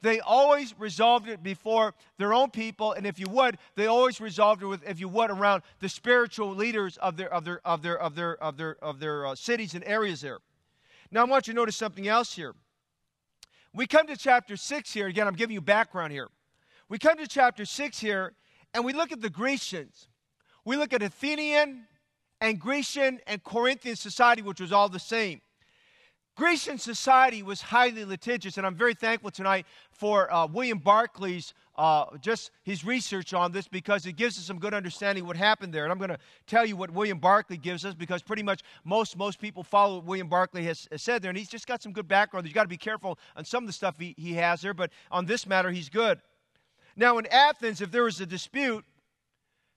They 0.01 0.19
always 0.19 0.75
resolved 0.77 1.27
it 1.27 1.41
before 1.41 1.95
their 2.19 2.33
own 2.33 2.51
people, 2.51 2.91
and 2.91 3.07
if 3.07 3.19
you 3.19 3.27
would, 3.29 3.57
they 3.75 3.87
always 3.87 4.21
resolved 4.21 4.61
it 4.61 4.67
with, 4.67 4.87
if 4.87 4.99
you 4.99 5.07
would, 5.07 5.31
around 5.31 5.63
the 5.79 5.89
spiritual 5.89 6.53
leaders 6.53 6.97
of 6.97 7.17
their 7.17 7.33
of 7.33 7.45
their 7.45 7.65
of 7.65 7.81
their 7.81 7.97
of 7.97 8.15
their 8.15 8.35
of 8.43 8.57
their 8.57 8.75
of 8.83 8.99
their 8.99 9.25
uh, 9.25 9.35
cities 9.35 9.73
and 9.73 9.83
areas 9.85 10.21
there. 10.21 10.37
Now, 11.09 11.21
I 11.21 11.23
want 11.23 11.47
you 11.47 11.53
to 11.53 11.59
notice 11.59 11.75
something 11.75 12.07
else 12.07 12.33
here. 12.33 12.53
We 13.73 13.87
come 13.87 14.05
to 14.07 14.17
chapter 14.17 14.55
six 14.55 14.93
here 14.93 15.07
again. 15.07 15.27
I'm 15.27 15.35
giving 15.35 15.55
you 15.55 15.61
background 15.61 16.11
here. 16.11 16.27
We 16.89 16.99
come 16.99 17.17
to 17.17 17.27
chapter 17.27 17.65
six 17.65 17.99
here, 17.99 18.33
and 18.75 18.85
we 18.85 18.93
look 18.93 19.11
at 19.11 19.21
the 19.21 19.29
Grecians. 19.31 20.07
We 20.63 20.75
look 20.75 20.93
at 20.93 21.01
Athenian 21.01 21.87
and 22.41 22.59
Grecian 22.59 23.19
and 23.27 23.43
Corinthian 23.43 23.95
society, 23.95 24.41
which 24.41 24.61
was 24.61 24.71
all 24.71 24.89
the 24.89 24.99
same. 24.99 25.41
Grecian 26.35 26.77
society 26.77 27.41
was 27.41 27.61
highly 27.61 28.05
litigious, 28.05 28.57
and 28.57 28.67
I'm 28.67 28.75
very 28.75 28.93
thankful 28.93 29.31
tonight 29.31 29.65
for 29.89 30.31
uh, 30.31 30.45
William 30.45 30.79
Barclay's 30.79 31.55
uh, 31.77 32.05
just 32.21 32.51
his 32.63 32.85
research 32.85 33.33
on 33.33 33.51
this 33.51 33.67
because 33.67 34.05
it 34.05 34.13
gives 34.13 34.37
us 34.37 34.45
some 34.45 34.59
good 34.59 34.73
understanding 34.73 35.25
what 35.25 35.35
happened 35.35 35.73
there. 35.73 35.83
And 35.83 35.91
I'm 35.91 35.97
going 35.97 36.11
to 36.11 36.19
tell 36.45 36.65
you 36.65 36.75
what 36.75 36.91
William 36.91 37.17
Barclay 37.17 37.57
gives 37.57 37.85
us 37.85 37.95
because 37.95 38.21
pretty 38.21 38.43
much 38.43 38.61
most 38.83 39.17
most 39.17 39.39
people 39.39 39.63
follow 39.63 39.95
what 39.95 40.05
William 40.05 40.27
Barclay 40.27 40.63
has, 40.63 40.87
has 40.91 41.01
said 41.01 41.23
there, 41.23 41.29
and 41.29 41.37
he's 41.37 41.49
just 41.49 41.65
got 41.65 41.81
some 41.81 41.91
good 41.91 42.07
background. 42.07 42.45
You've 42.45 42.55
got 42.55 42.63
to 42.63 42.69
be 42.69 42.77
careful 42.77 43.17
on 43.35 43.43
some 43.43 43.63
of 43.63 43.67
the 43.67 43.73
stuff 43.73 43.97
he, 43.97 44.13
he 44.15 44.33
has 44.33 44.61
there, 44.61 44.75
but 44.75 44.91
on 45.09 45.25
this 45.25 45.47
matter, 45.47 45.71
he's 45.71 45.89
good. 45.89 46.19
Now, 46.95 47.17
in 47.17 47.25
Athens, 47.27 47.81
if 47.81 47.91
there 47.91 48.03
was 48.03 48.21
a 48.21 48.27
dispute, 48.27 48.85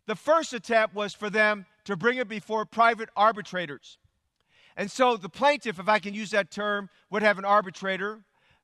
the 0.06 0.16
first 0.16 0.52
attempt 0.52 0.94
was 0.94 1.14
for 1.14 1.30
them 1.30 1.64
to 1.84 1.96
bring 1.96 2.18
it 2.18 2.28
before 2.28 2.64
private 2.64 3.08
arbitrators. 3.16 3.98
And 4.76 4.90
so 4.90 5.16
the 5.16 5.28
plaintiff, 5.28 5.78
if 5.78 5.88
I 5.88 5.98
can 5.98 6.14
use 6.14 6.30
that 6.30 6.50
term, 6.50 6.88
would 7.10 7.22
have 7.22 7.38
an 7.38 7.44
arbitrator. 7.44 8.20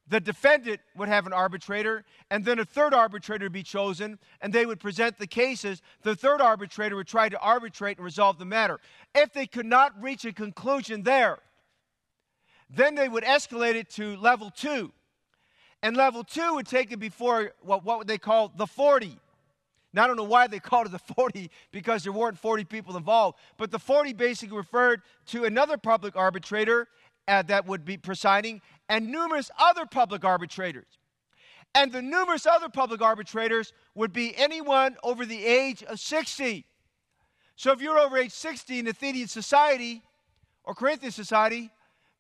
The 0.09 0.21
defendant 0.21 0.81
would 0.97 1.09
have 1.09 1.27
an 1.27 1.33
arbitrator, 1.33 2.05
and 2.31 2.45
then 2.45 2.61
a 2.61 2.65
third 2.65 2.95
arbitrator 2.95 3.47
would 3.47 3.53
be 3.53 3.65
chosen, 3.65 4.21
and 4.41 4.53
they 4.53 4.65
would 4.65 4.79
present 4.79 5.19
the 5.19 5.27
cases. 5.27 5.83
The 6.03 6.15
third 6.15 6.41
arbitrator 6.41 6.95
would 6.95 7.09
try 7.09 7.29
to 7.29 7.39
arbitrate 7.41 7.99
and 7.99 8.05
resolve 8.05 8.39
the 8.39 8.45
matter. 8.45 8.79
If 9.17 9.33
they 9.33 9.47
could 9.47 9.67
not 9.67 10.01
reach 10.01 10.25
a 10.25 10.33
conclusion 10.33 11.03
there, 11.03 11.39
then 12.71 12.95
they 12.95 13.09
would 13.09 13.25
escalate 13.25 13.75
it 13.75 13.91
to 13.91 14.17
level 14.17 14.51
two. 14.51 14.93
And 15.83 15.97
level 15.97 16.25
two 16.25 16.55
would 16.55 16.67
take 16.67 16.93
it 16.93 16.99
before 16.99 17.53
what, 17.61 17.85
what 17.85 18.07
they 18.07 18.19
call 18.19 18.53
the 18.57 18.67
40. 18.67 19.19
Now, 19.97 20.05
I 20.05 20.09
don't 20.09 20.17
know 20.17 20.25
why 20.25 20.47
they 20.47 20.59
called 20.59 20.89
it 20.89 20.93
the 20.93 21.15
40 21.15 21.51
because 21.73 22.05
there 22.05 22.13
weren't 22.13 22.39
40 22.39 22.65
people 22.65 22.99
involved, 22.99 23.39
but 23.57 23.71
the 23.71 23.79
40 23.79 24.13
basically 24.13 24.55
referred 24.55 25.01
to 25.29 25.47
another 25.47 25.79
public 25.79 26.15
arbitrator 26.15 26.89
uh, 27.27 27.41
that 27.45 27.67
would 27.67 27.83
be 27.83 27.97
presiding 27.97 28.61
and 28.91 29.11
numerous 29.11 29.51
other 29.59 29.87
public 29.87 30.23
arbitrators. 30.23 30.99
And 31.75 31.91
the 31.91 32.03
numerous 32.03 32.45
other 32.47 32.69
public 32.69 33.01
arbitrators 33.01 33.73
would 33.95 34.13
be 34.13 34.37
anyone 34.37 34.99
over 35.03 35.25
the 35.25 35.43
age 35.43 35.83
of 35.85 35.99
60. 35.99 36.67
So 37.57 37.73
if 37.73 37.81
you're 37.81 37.99
over 37.99 38.19
age 38.19 38.33
60 38.33 38.79
in 38.79 38.89
Athenian 38.89 39.29
society 39.29 40.03
or 40.63 40.75
Corinthian 40.75 41.13
society, 41.13 41.71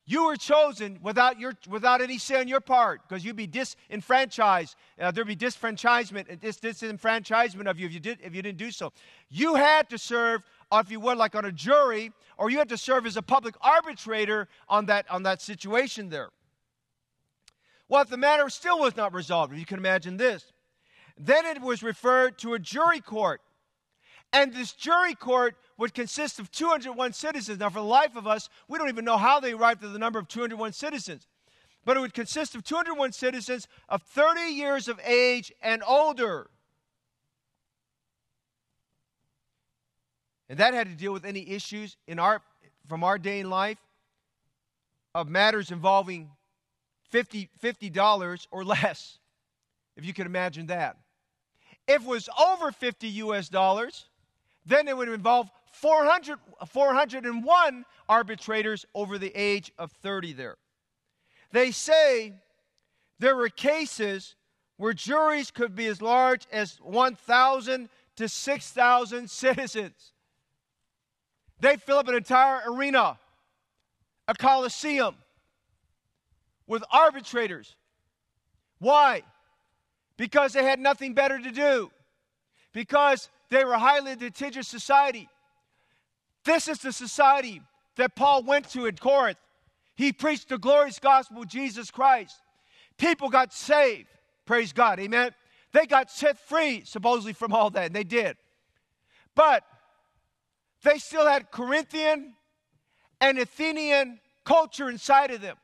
you 0.09 0.27
were 0.27 0.37
chosen 0.37 1.01
without, 1.03 1.41
your, 1.41 1.55
without 1.69 2.01
any 2.01 2.17
say 2.17 2.39
on 2.39 2.47
your 2.47 2.61
part 2.61 3.01
because 3.07 3.25
you'd 3.25 3.35
be 3.35 3.49
disenfranchised. 3.49 4.77
Uh, 5.01 5.11
there'd 5.11 5.27
be 5.27 5.35
disfranchisement, 5.35 6.41
dis, 6.41 6.59
disenfranchisement 6.59 7.69
of 7.69 7.81
you 7.81 7.87
if 7.87 7.93
you, 7.93 7.99
did, 7.99 8.21
if 8.23 8.33
you 8.33 8.41
didn't 8.41 8.59
do 8.59 8.71
so. 8.71 8.93
You 9.31 9.57
had 9.57 9.91
to 9.91 9.99
serve, 9.99 10.43
if 10.73 10.93
you 10.93 11.01
were 11.01 11.17
like 11.17 11.35
on 11.35 11.45
a 11.45 11.51
jury, 11.51 12.13
or 12.39 12.51
you 12.51 12.59
had 12.59 12.69
to 12.69 12.79
serve 12.79 13.05
as 13.05 13.17
a 13.17 13.23
public 13.23 13.57
arbitrator 13.61 14.47
on 14.69 14.87
that, 14.87 15.11
on 15.11 15.25
that 15.25 15.43
situation 15.43 16.09
there. 16.09 16.31
Well, 17.89 18.03
if 18.03 18.09
the 18.09 18.17
matter 18.17 18.49
still 18.49 18.79
was 18.79 18.97
not 18.97 19.13
resolved, 19.13 19.53
if 19.53 19.59
you 19.59 19.67
can 19.67 19.79
imagine 19.79 20.17
this, 20.17 20.53
then 21.19 21.47
it 21.47 21.61
was 21.61 21.83
referred 21.83 22.39
to 22.39 22.55
a 22.55 22.59
jury 22.61 23.01
court. 23.01 23.41
And 24.33 24.53
this 24.53 24.73
jury 24.73 25.15
court 25.15 25.57
would 25.79 25.95
consist 25.95 26.39
of 26.39 26.51
201 26.51 27.13
citizens. 27.13 27.59
Now, 27.59 27.69
for 27.69 27.81
the 27.81 27.85
life 27.85 28.17
of 28.17 28.27
us, 28.27 28.49
we 28.69 28.79
don't 28.79 28.89
even 28.89 29.05
know 29.05 29.19
how 29.19 29.41
they 29.41 29.53
arrived 29.53 29.85
at 29.85 29.93
the 29.93 29.99
number 29.99 30.19
of 30.19 30.29
201 30.29 30.73
citizens. 30.73 31.27
But 31.85 31.97
it 31.97 32.01
would 32.01 32.15
consist 32.15 32.55
of 32.55 32.65
201 32.65 33.13
citizens 33.13 33.69
of 33.89 34.03
30 34.03 34.41
years 34.41 34.89
of 34.89 35.01
age 35.05 35.53
and 35.63 35.83
older. 35.87 36.51
And 40.49 40.59
that 40.59 40.75
had 40.75 40.89
to 40.89 40.95
deal 40.95 41.13
with 41.13 41.25
any 41.25 41.49
issues 41.51 41.97
in 42.07 42.19
our, 42.19 42.41
from 42.89 43.05
our 43.05 43.19
day 43.19 43.41
in 43.41 43.51
life 43.51 43.79
of 45.15 45.29
matters 45.29 45.71
involving 45.71 46.31
50, 47.11 47.49
$50 47.63 48.47
or 48.51 48.65
less, 48.65 49.19
if 49.97 50.05
you 50.05 50.13
can 50.13 50.27
imagine 50.27 50.67
that. 50.67 50.97
If 51.89 52.03
it 52.03 52.09
was 52.09 52.29
over 52.39 52.73
50 52.73 53.09
US 53.09 53.49
dollars, 53.49 54.07
then 54.67 54.89
it 54.89 54.97
would 54.97 55.09
involve 55.09 55.49
400, 55.73 56.39
401 56.67 57.85
arbitrators 58.09 58.85
over 58.95 59.17
the 59.17 59.33
age 59.35 59.73
of 59.79 59.93
30 59.93 60.33
there. 60.33 60.57
They 61.53 61.71
say 61.71 62.35
there 63.19 63.37
were 63.37 63.49
cases 63.49 64.35
where 64.77 64.93
juries 64.93 65.51
could 65.51 65.75
be 65.75 65.87
as 65.87 66.03
large 66.03 66.47
as 66.53 66.79
1,000 66.83 67.89
to 68.17 68.29
6,000 68.29 69.31
citizens. 69.31 70.13
They 71.61 71.77
fill 71.77 71.99
up 71.99 72.09
an 72.09 72.15
entire 72.15 72.61
arena, 72.71 73.19
a 74.29 74.35
coliseum, 74.35 75.15
with 76.67 76.83
arbitrators. 76.91 77.77
Why? 78.79 79.23
Because 80.17 80.53
they 80.53 80.65
had 80.65 80.81
nothing 80.81 81.15
better 81.15 81.39
to 81.39 81.51
do. 81.51 81.91
Because 82.73 83.31
they 83.51 83.65
were 83.65 83.75
highly 83.75 84.15
litigious 84.17 84.69
society. 84.69 85.29
This 86.45 86.69
is 86.69 86.79
the 86.79 86.93
society 86.93 87.61
that 87.97 88.15
Paul 88.15 88.43
went 88.43 88.69
to 88.71 88.87
in 88.87 88.97
Corinth. 88.97 89.39
He 89.95 90.13
preached 90.13 90.49
the 90.49 90.59
glorious 90.59 90.99
gospel 90.99 91.43
of 91.43 91.49
Jesus 91.49 91.91
Christ. 91.91 92.37
People 92.99 93.29
got 93.29 93.53
saved. 93.53 94.09
Praise 94.45 94.73
God. 94.73 95.01
Amen. 95.01 95.33
They 95.73 95.87
got 95.87 96.11
set 96.11 96.39
free, 96.39 96.83
supposedly, 96.85 97.33
from 97.33 97.53
all 97.53 97.71
that, 97.71 97.87
and 97.87 97.95
they 97.95 98.05
did. 98.05 98.37
But 99.35 99.65
they 100.83 100.99
still 100.99 101.27
had 101.27 101.51
Corinthian 101.51 102.35
and 103.21 103.39
Athenian 103.39 104.21
culture 104.45 104.89
inside 104.89 105.31
of 105.31 105.41
them. 105.41 105.57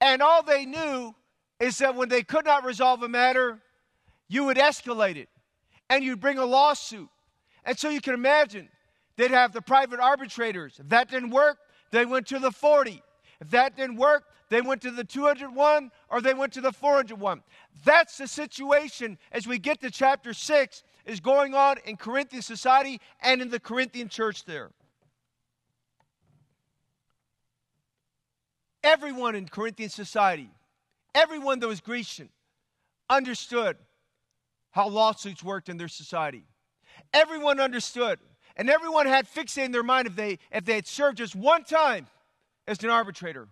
And 0.00 0.22
all 0.22 0.42
they 0.42 0.64
knew 0.64 1.14
is 1.58 1.78
that 1.78 1.94
when 1.94 2.08
they 2.08 2.22
could 2.22 2.44
not 2.44 2.64
resolve 2.64 3.02
a 3.02 3.08
matter, 3.08 3.60
you 4.28 4.44
would 4.44 4.56
escalate 4.56 5.16
it 5.16 5.28
and 5.90 6.04
you'd 6.04 6.20
bring 6.20 6.38
a 6.38 6.46
lawsuit. 6.46 7.08
And 7.64 7.78
so 7.78 7.90
you 7.90 8.00
can 8.00 8.14
imagine 8.14 8.70
they'd 9.16 9.32
have 9.32 9.52
the 9.52 9.60
private 9.60 10.00
arbitrators. 10.00 10.76
If 10.78 10.88
that 10.88 11.10
didn't 11.10 11.30
work, 11.30 11.58
they 11.90 12.06
went 12.06 12.28
to 12.28 12.38
the 12.38 12.52
40. 12.52 13.02
If 13.40 13.50
that 13.50 13.76
didn't 13.76 13.96
work, 13.96 14.24
they 14.48 14.60
went 14.60 14.80
to 14.82 14.90
the 14.90 15.04
201 15.04 15.90
or 16.08 16.20
they 16.20 16.32
went 16.32 16.52
to 16.54 16.60
the 16.60 16.72
401. 16.72 17.42
That's 17.84 18.16
the 18.16 18.28
situation 18.28 19.18
as 19.32 19.46
we 19.46 19.58
get 19.58 19.80
to 19.80 19.90
chapter 19.90 20.32
6 20.32 20.82
is 21.04 21.20
going 21.20 21.54
on 21.54 21.76
in 21.84 21.96
Corinthian 21.96 22.42
society 22.42 23.00
and 23.20 23.42
in 23.42 23.50
the 23.50 23.60
Corinthian 23.60 24.08
church 24.08 24.44
there. 24.44 24.70
Everyone 28.82 29.34
in 29.34 29.46
Corinthian 29.46 29.90
society, 29.90 30.50
everyone 31.14 31.58
that 31.60 31.66
was 31.66 31.80
Grecian, 31.80 32.30
understood 33.10 33.76
how 34.70 34.88
lawsuits 34.88 35.42
worked 35.42 35.68
in 35.68 35.76
their 35.76 35.88
society. 35.88 36.44
Everyone 37.12 37.60
understood, 37.60 38.18
and 38.56 38.70
everyone 38.70 39.06
had 39.06 39.26
fixated 39.26 39.66
in 39.66 39.72
their 39.72 39.82
mind 39.82 40.06
if 40.06 40.16
they, 40.16 40.38
if 40.52 40.64
they 40.64 40.74
had 40.74 40.86
served 40.86 41.18
just 41.18 41.34
one 41.34 41.64
time 41.64 42.06
as 42.66 42.82
an 42.82 42.90
arbitrator. 42.90 43.48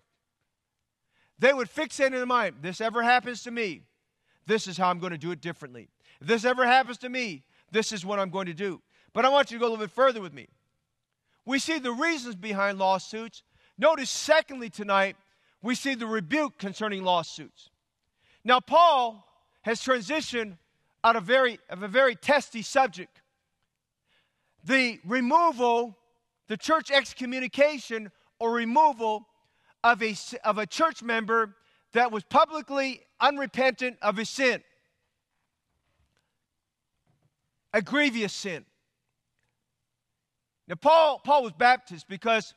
They 1.38 1.52
would 1.52 1.68
fixate 1.68 2.07
in 2.07 2.12
their 2.12 2.26
mind 2.26 2.57
this 2.62 2.81
ever 2.81 3.02
happens 3.02 3.42
to 3.44 3.50
me, 3.50 3.83
this 4.46 4.66
is 4.66 4.76
how 4.76 4.90
I'm 4.90 4.98
going 4.98 5.12
to 5.12 5.18
do 5.18 5.31
it 5.31 5.40
differently. 5.40 5.88
If 6.20 6.26
this 6.26 6.44
ever 6.44 6.66
happens 6.66 6.98
to 6.98 7.09
me, 7.09 7.44
this 7.70 7.92
is 7.92 8.04
what 8.04 8.18
I'm 8.18 8.31
going 8.31 8.46
to 8.46 8.54
do. 8.54 8.81
But 9.12 9.24
I 9.24 9.28
want 9.28 9.50
you 9.50 9.59
to 9.59 9.61
go 9.61 9.66
a 9.66 9.70
little 9.70 9.85
bit 9.85 9.92
further 9.92 10.20
with 10.20 10.33
me. 10.33 10.48
We 11.44 11.59
see 11.59 11.78
the 11.78 11.92
reasons 11.92 12.35
behind 12.35 12.78
lawsuits. 12.78 13.42
Notice, 13.78 14.11
secondly, 14.11 14.70
tonight, 14.70 15.16
we 15.62 15.74
see 15.74 15.94
the 15.94 16.07
rebuke 16.07 16.59
concerning 16.59 17.04
lawsuits. 17.04 17.70
Now, 18.44 18.61
Paul 18.61 19.24
has 19.62 19.81
transitioned 19.81 20.57
out 21.09 21.16
of, 21.16 21.25
very, 21.25 21.59
of 21.71 21.83
a 21.83 21.88
very 21.88 22.14
testy 22.14 22.61
subject 22.61 23.23
the 24.64 25.01
removal, 25.07 25.97
the 26.49 26.57
church 26.57 26.90
excommunication 26.90 28.11
or 28.38 28.53
removal 28.53 29.27
of 29.83 30.03
a, 30.03 30.14
of 30.44 30.59
a 30.59 30.66
church 30.66 31.03
member 31.03 31.55
that 31.94 32.12
was 32.12 32.25
publicly 32.25 33.01
unrepentant 33.21 33.97
of 34.03 34.18
his 34.18 34.29
sin. 34.29 34.62
A 37.73 37.81
grievous 37.81 38.35
sin. 38.35 38.66
Now, 40.66 40.75
Paul, 40.75 41.23
Paul 41.25 41.44
was 41.44 41.53
Baptist 41.53 42.07
because 42.07 42.53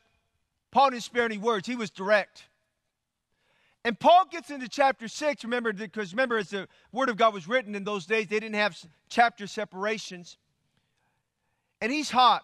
Paul 0.72 0.90
didn't 0.90 1.04
spare 1.04 1.24
any 1.24 1.38
words, 1.38 1.66
he 1.68 1.78
was 1.78 1.90
direct. 1.90 2.50
And 3.84 4.00
Paul 4.00 4.26
gets 4.30 4.52
into 4.52 4.67
chapter 4.67 5.08
6, 5.08 5.44
remember, 5.44 5.74
because 5.74 6.13
remember, 6.13 6.38
as 6.38 6.50
the 6.50 6.67
Word 6.91 7.10
of 7.10 7.17
God 7.17 7.34
was 7.34 7.48
written 7.48 7.74
in 7.74 7.84
those 7.84 8.06
days, 8.06 8.28
they 8.28 8.39
didn't 8.39 8.56
have 8.56 8.78
chapter 9.10 9.48
separations. 9.48 10.38
And 11.82 11.91
he's 11.91 12.12
hot. 12.12 12.44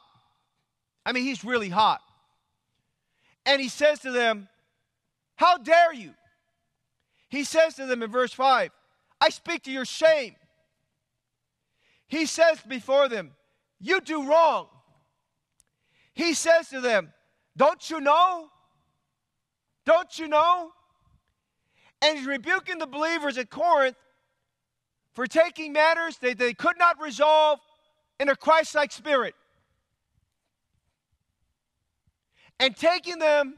I 1.06 1.12
mean, 1.12 1.24
he's 1.24 1.44
really 1.44 1.70
hot. 1.70 2.02
And 3.46 3.62
he 3.62 3.70
says 3.70 4.00
to 4.00 4.12
them, 4.12 4.50
How 5.36 5.58
dare 5.58 5.94
you? 5.94 6.14
He 7.30 7.44
says 7.44 7.76
to 7.76 7.86
them 7.86 8.02
in 8.02 8.12
verse 8.12 8.34
5, 8.34 8.72
I 9.22 9.30
speak 9.30 9.64
to 9.64 9.72
your 9.72 9.86
shame. 9.86 10.36
He 12.08 12.26
says 12.26 12.60
before 12.68 13.10
them, 13.10 13.32
You 13.80 14.02
do 14.02 14.28
wrong. 14.28 14.68
He 16.14 16.34
says 16.34 16.70
to 16.70 16.82
them, 16.82 17.14
Don't 17.56 17.90
you 17.90 18.02
know? 18.02 18.50
Don't 19.86 20.18
you 20.18 20.28
know? 20.28 20.72
And 22.02 22.18
he's 22.18 22.28
rebuking 22.28 22.78
the 22.78 22.88
believers 22.88 23.38
at 23.38 23.50
Corinth 23.50 23.96
for 25.14 25.26
taking 25.28 25.74
matters 25.74 26.18
that 26.20 26.38
they 26.38 26.54
could 26.54 26.78
not 26.78 27.02
resolve 27.02 27.60
in 28.20 28.30
a 28.30 28.36
Christ 28.36 28.76
like 28.76 28.92
spirit 28.92 29.36
and 32.60 32.76
taking 32.76 33.20
them 33.20 33.56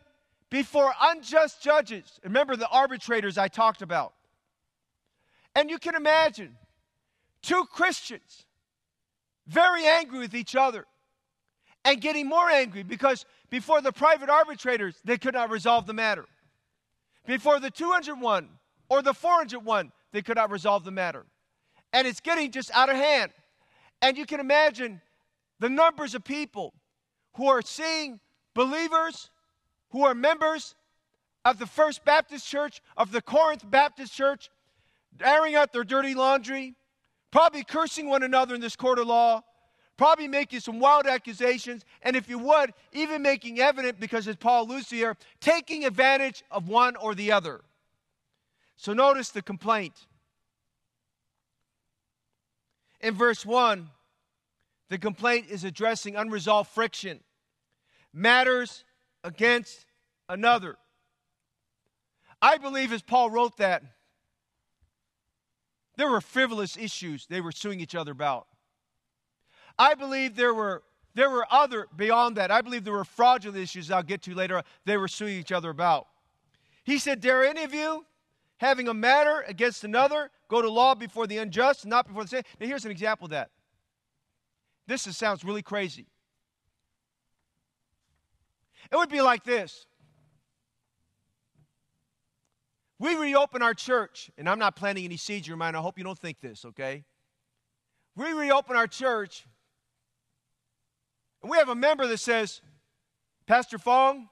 before 0.50 0.94
unjust 1.02 1.62
judges. 1.62 2.20
Remember 2.24 2.56
the 2.56 2.68
arbitrators 2.70 3.38
I 3.38 3.48
talked 3.48 3.82
about. 3.82 4.14
And 5.56 5.70
you 5.70 5.78
can 5.78 5.96
imagine 5.96 6.56
two 7.42 7.66
Christians 7.72 8.46
very 9.48 9.86
angry 9.86 10.20
with 10.20 10.34
each 10.34 10.56
other. 10.56 10.86
and 11.86 12.02
getting 12.02 12.28
more 12.28 12.50
angry 12.50 12.84
because 12.84 13.26
before 13.50 13.82
the 13.82 13.92
private 13.92 14.30
arbitrators, 14.30 14.96
they 15.06 15.18
could 15.18 15.34
not 15.34 15.50
resolve 15.50 15.86
the 15.86 15.94
matter. 15.94 16.26
Before 17.30 17.60
the 17.60 17.70
201 17.70 18.50
or 18.90 19.04
the 19.04 19.14
401, 19.14 19.92
they 20.12 20.24
could 20.24 20.38
not 20.38 20.50
resolve 20.50 20.84
the 20.84 20.90
matter. 20.90 21.28
And 21.94 22.08
it's 22.08 22.22
getting 22.22 22.50
just 22.50 22.72
out 22.72 22.90
of 22.90 22.96
hand. 22.96 23.32
And 24.02 24.18
you 24.18 24.26
can 24.26 24.40
imagine 24.40 25.00
the 25.60 25.70
numbers 25.70 26.16
of 26.16 26.24
people 26.24 26.74
who 27.36 27.46
are 27.46 27.62
seeing 27.62 28.20
believers 28.56 29.30
who 29.92 30.06
are 30.06 30.16
members 30.16 30.74
of 31.46 31.60
the 31.60 31.68
First 31.68 32.04
Baptist 32.04 32.48
Church, 32.48 32.82
of 32.98 33.12
the 33.12 33.22
Corinth 33.22 33.64
Baptist 33.70 34.12
Church, 34.12 34.50
airing 35.24 35.54
out 35.54 35.72
their 35.72 35.84
dirty 35.84 36.16
laundry, 36.16 36.74
probably 37.30 37.64
cursing 37.64 38.10
one 38.10 38.24
another 38.24 38.56
in 38.56 38.62
this 38.62 38.76
court 38.76 38.98
of 38.98 39.06
law, 39.06 39.44
probably 40.00 40.30
making 40.30 40.62
some 40.62 40.80
wild 40.80 41.06
accusations, 41.06 41.84
and 42.04 42.16
if 42.16 42.30
you 42.30 42.40
would, 42.40 42.74
even 42.94 43.22
making 43.22 43.60
evident, 43.60 44.00
because 44.00 44.30
as 44.30 44.38
Paul 44.38 44.66
here, 44.90 45.18
taking 45.42 45.84
advantage 45.84 46.42
of 46.50 46.70
one 46.70 46.96
or 46.96 47.14
the 47.14 47.34
other. 47.34 47.60
So 48.78 48.94
notice 48.94 49.28
the 49.28 49.42
complaint. 49.42 50.06
In 53.02 53.14
verse 53.14 53.46
1, 53.46 53.90
the 54.88 54.98
complaint 54.98 55.48
is 55.50 55.66
addressing 55.66 56.16
unresolved 56.16 56.70
friction, 56.72 57.20
matters 58.14 58.86
against 59.26 59.86
another. 60.30 60.78
I 62.42 62.58
believe 62.58 62.94
as 62.94 63.02
Paul 63.02 63.32
wrote 63.32 63.58
that, 63.58 63.84
there 65.98 66.10
were 66.10 66.22
frivolous 66.22 66.78
issues 66.78 67.26
they 67.26 67.42
were 67.42 67.52
suing 67.52 67.82
each 67.82 67.96
other 67.96 68.14
about. 68.14 68.48
I 69.80 69.96
believe 69.96 70.36
there 70.36 70.54
were 70.54 70.84
there 71.16 71.30
were 71.30 71.48
other 71.50 71.88
beyond 71.96 72.38
that. 72.38 72.52
I 72.52 72.62
believe 72.62 72.84
there 72.84 72.94
were 72.94 73.06
fraudulent 73.06 73.62
issues 73.62 73.90
I'll 73.90 74.04
get 74.04 74.22
to 74.24 74.36
later 74.36 74.62
they 74.86 74.98
were 74.98 75.08
suing 75.08 75.36
each 75.38 75.52
other 75.52 75.70
about. 75.70 76.08
He 76.84 76.98
said, 76.98 77.20
Dare 77.20 77.44
any 77.44 77.64
of 77.64 77.74
you, 77.74 78.06
having 78.58 78.88
a 78.88 78.94
matter 78.94 79.44
against 79.48 79.84
another, 79.84 80.30
go 80.48 80.62
to 80.62 80.70
law 80.70 80.96
before 80.96 81.28
the 81.28 81.38
unjust, 81.38 81.86
not 81.86 82.08
before 82.08 82.24
the 82.24 82.30
saint? 82.30 82.46
Now 82.60 82.68
here's 82.68 82.86
an 82.86 82.92
example 82.92 83.26
of 83.26 83.32
that. 83.32 83.50
This 84.86 85.08
is, 85.08 85.18
sounds 85.18 85.44
really 85.44 85.62
crazy. 85.62 86.08
It 88.92 88.96
would 88.96 89.10
be 89.10 89.22
like 89.22 89.44
this. 89.44 89.86
We 92.98 93.16
reopen 93.16 93.62
our 93.62 93.74
church, 93.74 94.30
and 94.38 94.50
I'm 94.50 94.60
not 94.60 94.76
planting 94.76 95.06
any 95.06 95.18
seeds 95.18 95.48
in 95.48 95.52
your 95.52 95.58
mind. 95.58 95.78
I 95.78 95.80
hope 95.80 95.98
you 95.98 96.04
don't 96.04 96.20
think 96.20 96.42
this, 96.42 96.66
okay? 96.66 97.06
We 98.16 98.34
reopen 98.34 98.76
our 98.76 98.88
church, 98.88 99.46
and 101.42 101.50
we 101.50 101.58
have 101.58 101.70
a 101.70 101.76
member 101.76 102.06
that 102.08 102.18
says, 102.18 102.62
Pastor 103.48 103.78
Fong, 103.78 104.30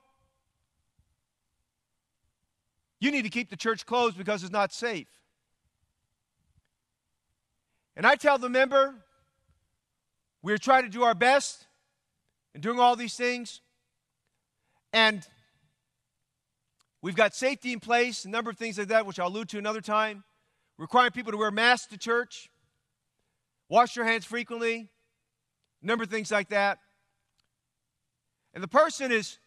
you 2.99 3.11
need 3.11 3.23
to 3.23 3.29
keep 3.29 3.49
the 3.49 3.57
church 3.57 3.85
closed 3.85 4.17
because 4.17 4.43
it's 4.43 4.51
not 4.51 4.73
safe. 4.73 5.07
And 7.95 8.05
I 8.05 8.15
tell 8.15 8.37
the 8.37 8.49
member, 8.49 8.95
we're 10.41 10.57
trying 10.57 10.83
to 10.83 10.89
do 10.89 11.03
our 11.03 11.15
best 11.15 11.65
in 12.53 12.61
doing 12.61 12.79
all 12.79 12.95
these 12.95 13.15
things. 13.15 13.61
And 14.93 15.25
we've 17.01 17.15
got 17.15 17.35
safety 17.35 17.73
in 17.73 17.79
place, 17.79 18.25
a 18.25 18.29
number 18.29 18.49
of 18.49 18.57
things 18.57 18.77
like 18.77 18.89
that, 18.89 19.05
which 19.05 19.19
I'll 19.19 19.27
allude 19.27 19.49
to 19.49 19.57
another 19.57 19.81
time. 19.81 20.23
Requiring 20.77 21.11
people 21.11 21.31
to 21.31 21.37
wear 21.37 21.49
masks 21.49 21.87
to 21.87 21.97
church, 21.97 22.51
wash 23.67 23.95
your 23.95 24.05
hands 24.05 24.25
frequently, 24.25 24.89
a 25.81 25.85
number 25.85 26.03
of 26.03 26.09
things 26.11 26.29
like 26.29 26.49
that. 26.49 26.77
And 28.57 28.63
the 28.63 28.67
person 28.67 29.11
is 29.11 29.37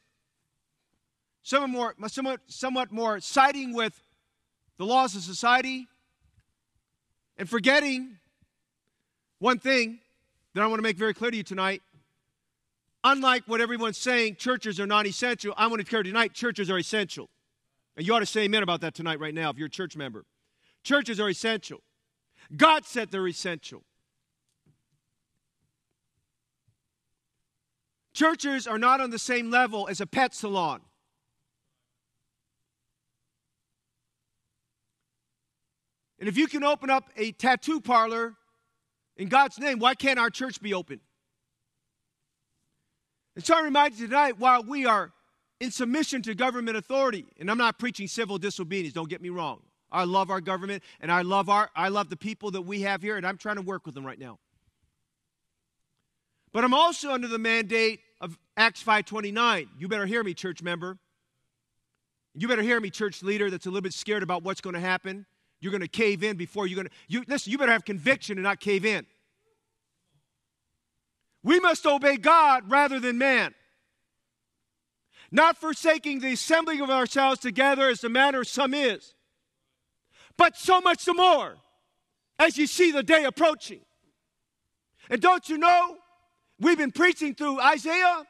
somewhat 1.42 1.68
more, 1.68 1.94
somewhat, 2.06 2.40
somewhat 2.46 2.92
more 2.92 3.18
siding 3.18 3.74
with 3.74 4.00
the 4.76 4.86
laws 4.86 5.16
of 5.16 5.22
society 5.22 5.88
and 7.36 7.50
forgetting 7.50 8.18
one 9.40 9.58
thing 9.58 9.98
that 10.54 10.62
I 10.62 10.66
want 10.68 10.78
to 10.78 10.84
make 10.84 10.96
very 10.96 11.12
clear 11.12 11.32
to 11.32 11.36
you 11.36 11.42
tonight. 11.42 11.82
Unlike 13.02 13.48
what 13.48 13.60
everyone's 13.60 13.98
saying, 13.98 14.36
churches 14.36 14.78
are 14.78 14.86
non 14.86 15.08
essential. 15.08 15.54
I 15.56 15.66
want 15.66 15.80
to 15.80 15.84
clear 15.84 16.04
tonight, 16.04 16.32
churches 16.32 16.70
are 16.70 16.78
essential. 16.78 17.28
And 17.96 18.06
you 18.06 18.14
ought 18.14 18.20
to 18.20 18.26
say 18.26 18.42
amen 18.42 18.62
about 18.62 18.80
that 18.82 18.94
tonight, 18.94 19.18
right 19.18 19.34
now, 19.34 19.50
if 19.50 19.58
you're 19.58 19.66
a 19.66 19.70
church 19.70 19.96
member. 19.96 20.24
Churches 20.84 21.18
are 21.18 21.28
essential. 21.28 21.80
God 22.56 22.86
said 22.86 23.10
they're 23.10 23.26
essential. 23.26 23.82
Churches 28.20 28.66
are 28.66 28.76
not 28.76 29.00
on 29.00 29.08
the 29.08 29.18
same 29.18 29.50
level 29.50 29.88
as 29.88 30.02
a 30.02 30.06
pet 30.06 30.34
salon. 30.34 30.82
And 36.18 36.28
if 36.28 36.36
you 36.36 36.46
can 36.46 36.62
open 36.62 36.90
up 36.90 37.08
a 37.16 37.32
tattoo 37.32 37.80
parlor 37.80 38.34
in 39.16 39.28
God's 39.28 39.58
name, 39.58 39.78
why 39.78 39.94
can't 39.94 40.18
our 40.18 40.28
church 40.28 40.60
be 40.60 40.74
open? 40.74 41.00
And 43.36 43.42
so 43.42 43.56
I 43.56 43.62
remind 43.62 43.98
you 43.98 44.06
tonight, 44.06 44.38
while 44.38 44.64
we 44.64 44.84
are 44.84 45.12
in 45.58 45.70
submission 45.70 46.20
to 46.20 46.34
government 46.34 46.76
authority, 46.76 47.24
and 47.38 47.50
I'm 47.50 47.56
not 47.56 47.78
preaching 47.78 48.06
civil 48.06 48.36
disobedience, 48.36 48.92
don't 48.92 49.08
get 49.08 49.22
me 49.22 49.30
wrong. 49.30 49.62
I 49.90 50.04
love 50.04 50.30
our 50.30 50.42
government 50.42 50.82
and 51.00 51.10
I 51.10 51.22
love 51.22 51.48
our 51.48 51.70
I 51.74 51.88
love 51.88 52.10
the 52.10 52.18
people 52.18 52.50
that 52.50 52.60
we 52.60 52.82
have 52.82 53.00
here, 53.00 53.16
and 53.16 53.26
I'm 53.26 53.38
trying 53.38 53.56
to 53.56 53.62
work 53.62 53.86
with 53.86 53.94
them 53.94 54.04
right 54.04 54.18
now. 54.18 54.38
But 56.52 56.64
I'm 56.64 56.74
also 56.74 57.12
under 57.12 57.28
the 57.28 57.38
mandate 57.38 58.00
of 58.20 58.38
Acts 58.56 58.82
5:29. 58.82 59.68
You 59.78 59.88
better 59.88 60.06
hear 60.06 60.22
me, 60.22 60.34
church 60.34 60.62
member. 60.62 60.98
You 62.34 62.48
better 62.48 62.62
hear 62.62 62.80
me, 62.80 62.90
church 62.90 63.22
leader 63.22 63.50
that's 63.50 63.66
a 63.66 63.70
little 63.70 63.82
bit 63.82 63.94
scared 63.94 64.22
about 64.22 64.42
what's 64.42 64.60
going 64.60 64.74
to 64.74 64.80
happen. 64.80 65.26
You're 65.60 65.72
going 65.72 65.82
to 65.82 65.88
cave 65.88 66.22
in 66.22 66.36
before 66.36 66.66
you're 66.66 66.76
going 66.76 66.88
to. 66.88 66.92
You, 67.08 67.24
listen, 67.26 67.50
you 67.52 67.58
better 67.58 67.72
have 67.72 67.84
conviction 67.84 68.38
and 68.38 68.44
not 68.44 68.60
cave 68.60 68.84
in. 68.84 69.06
We 71.42 71.60
must 71.60 71.86
obey 71.86 72.16
God 72.16 72.70
rather 72.70 73.00
than 73.00 73.18
man. 73.18 73.54
Not 75.30 75.56
forsaking 75.56 76.20
the 76.20 76.32
assembling 76.32 76.80
of 76.80 76.90
ourselves 76.90 77.40
together 77.40 77.88
as 77.88 78.00
the 78.00 78.08
manner 78.08 78.40
of 78.40 78.48
some 78.48 78.74
is, 78.74 79.14
but 80.36 80.56
so 80.56 80.80
much 80.80 81.04
the 81.04 81.14
more 81.14 81.56
as 82.38 82.58
you 82.58 82.66
see 82.66 82.90
the 82.90 83.02
day 83.02 83.24
approaching. 83.24 83.80
And 85.08 85.20
don't 85.20 85.48
you 85.48 85.56
know, 85.56 85.98
we've 86.60 86.78
been 86.78 86.92
preaching 86.92 87.34
through 87.34 87.60
Isaiah 87.60 88.24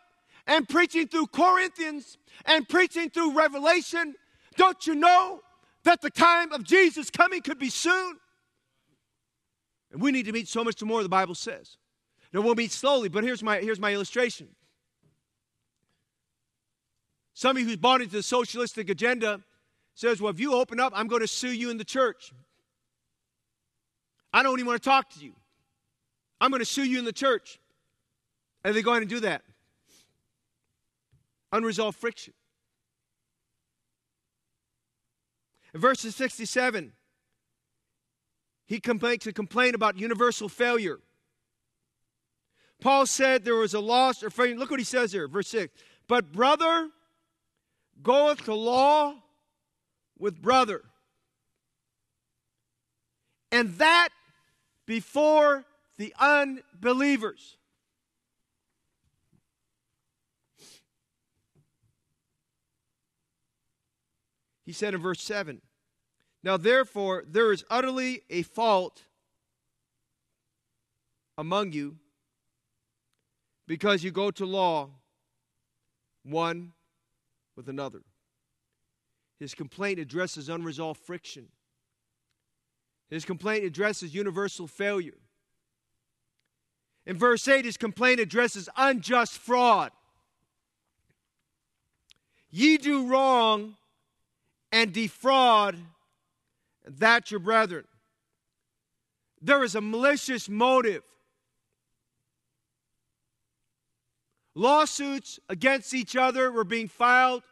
and 0.47 0.69
preaching 0.69 1.09
through 1.09 1.27
Corinthians 1.27 2.19
and 2.47 2.69
preaching 2.69 3.11
through 3.11 3.37
Revelation. 3.37 4.15
Don't 4.57 4.87
you 4.87 4.95
know 4.95 5.41
that 5.85 6.01
the 6.01 6.11
time 6.11 6.53
of 6.53 6.65
Jesus 6.65 7.11
coming 7.11 7.43
could 7.43 7.59
be 7.59 7.71
soon. 7.71 8.17
And 9.93 10.01
we 10.01 10.13
need 10.13 10.27
to 10.27 10.33
meet 10.33 10.49
so 10.49 10.63
much 10.63 10.83
more, 10.83 11.03
the 11.03 11.09
Bible 11.09 11.35
says. 11.35 11.77
Now 12.33 12.43
we'll 12.43 12.55
meet 12.55 12.73
slowly, 12.73 13.09
but 13.09 13.25
here's 13.25 13.43
my, 13.43 13.59
here's 13.59 13.81
my 13.81 13.93
illustration. 13.93 14.49
Somebody 17.35 17.65
who's 17.65 17.77
bought 17.77 18.01
into 18.01 18.13
the 18.13 18.23
socialistic 18.23 18.91
agenda 18.91 19.41
says, 19.95 20.21
Well, 20.21 20.31
if 20.31 20.39
you 20.39 20.55
open 20.55 20.79
up, 20.79 20.93
I'm 20.95 21.09
going 21.09 21.23
to 21.23 21.29
sue 21.29 21.53
you 21.53 21.71
in 21.71 21.79
the 21.79 21.85
church. 21.85 22.33
I 24.33 24.43
don't 24.43 24.59
even 24.59 24.67
want 24.67 24.83
to 24.83 24.89
talk 24.89 25.11
to 25.15 25.25
you. 25.25 25.33
I'm 26.41 26.51
going 26.51 26.61
to 26.61 26.67
sue 26.67 26.85
you 26.85 26.99
in 26.99 27.05
the 27.05 27.13
church. 27.13 27.59
And 28.65 28.75
they 28.75 28.83
go 28.83 28.91
ahead 28.91 29.03
and 29.03 29.11
do 29.11 29.21
that. 29.21 29.43
Unresolved 31.53 31.99
friction. 31.99 32.35
In 35.73 35.81
verses 35.81 36.15
67, 36.17 36.93
he 38.67 38.81
makes 39.01 39.27
a 39.27 39.33
complaint 39.33 39.75
about 39.75 39.99
universal 39.99 40.49
failure. 40.49 41.01
Paul 42.81 43.07
said 43.07 43.45
there 43.45 43.57
was 43.57 43.75
a 43.75 43.81
loss 43.81 44.23
or 44.23 44.31
failure. 44.31 44.57
Look 44.57 44.71
what 44.71 44.81
he 44.81 44.85
says 44.85 45.13
here, 45.13 45.29
verse 45.29 45.49
6. 45.49 45.75
But 46.09 46.33
brother 46.33 46.91
goeth 48.03 48.45
to 48.45 48.55
law 48.55 49.15
with 50.19 50.41
brother. 50.41 50.83
And 53.53 53.75
that 53.75 54.09
before 54.87 55.65
the 55.99 56.15
unbelievers. 56.19 57.59
He 64.71 64.75
said 64.75 64.95
in 64.95 65.01
verse 65.01 65.21
7 65.21 65.61
Now 66.45 66.57
therefore, 66.57 67.25
there 67.27 67.51
is 67.51 67.65
utterly 67.69 68.23
a 68.31 68.43
fault 68.43 69.03
among 71.37 71.73
you 71.73 71.97
because 73.67 74.05
you 74.05 74.13
go 74.13 74.31
to 74.31 74.47
law 74.47 74.91
one 76.23 76.71
with 77.57 77.69
another. 77.69 78.03
His 79.41 79.57
complaint 79.57 79.99
addresses 79.99 80.49
unresolved 80.49 81.01
friction. 81.01 81.49
His 83.09 83.25
complaint 83.25 83.65
addresses 83.65 84.15
universal 84.15 84.69
failure. 84.69 85.19
In 87.07 87.17
verse 87.17 87.49
8, 87.49 87.65
his 87.65 87.77
complaint 87.77 88.21
addresses 88.21 88.69
unjust 88.77 89.37
fraud. 89.37 89.91
Ye 92.53 92.77
do 92.77 93.09
wrong 93.09 93.75
and 94.73 94.93
defraud 94.93 95.77
that 96.87 97.31
your 97.31 97.41
brethren. 97.41 97.85
There 99.41 99.65
is 99.65 99.75
a 99.75 99.81
malicious 99.81 100.49
motive. 100.49 101.03
Lawsuits 104.55 105.39
against 105.49 105.95
each 105.95 106.17
other 106.17 106.51
were 106.51 106.65
being 106.65 106.89
filed 106.89 107.43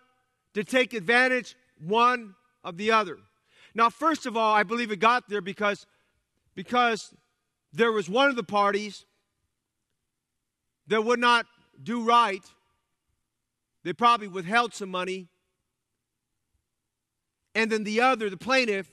to 0.54 0.64
take 0.64 0.92
advantage 0.92 1.57
one 1.78 2.35
of 2.64 2.76
the 2.76 2.90
other. 2.90 3.18
Now, 3.74 3.90
first 3.90 4.26
of 4.26 4.37
all, 4.37 4.54
I 4.54 4.62
believe 4.62 4.90
it 4.90 4.98
got 4.98 5.28
there 5.28 5.40
because, 5.40 5.87
because 6.54 7.14
there 7.72 7.92
was 7.92 8.09
one 8.09 8.28
of 8.28 8.37
the 8.37 8.42
parties 8.42 9.04
that 10.88 11.04
would 11.04 11.20
not 11.20 11.46
do 11.83 12.02
right. 12.02 12.42
They 13.85 13.92
probably 13.92 14.28
withheld 14.28 14.74
some 14.74 14.90
money. 14.90 15.28
And 17.59 17.73
then 17.73 17.83
the 17.83 18.03
other, 18.03 18.31
the 18.31 18.37
plaintiff, 18.37 18.88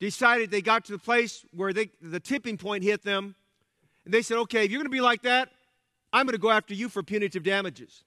decided 0.00 0.50
they 0.50 0.60
got 0.60 0.84
to 0.84 0.92
the 0.92 0.98
place 0.98 1.46
where 1.50 1.72
they, 1.72 1.88
the 2.02 2.20
tipping 2.20 2.58
point 2.58 2.84
hit 2.84 3.02
them. 3.02 3.34
And 4.04 4.12
they 4.12 4.20
said, 4.20 4.36
okay, 4.36 4.66
if 4.66 4.70
you're 4.70 4.80
going 4.80 4.90
to 4.90 4.94
be 4.94 5.00
like 5.00 5.22
that, 5.22 5.48
I'm 6.12 6.26
going 6.26 6.34
to 6.34 6.38
go 6.38 6.50
after 6.50 6.74
you 6.74 6.90
for 6.90 7.02
punitive 7.02 7.42
damages. 7.42 8.04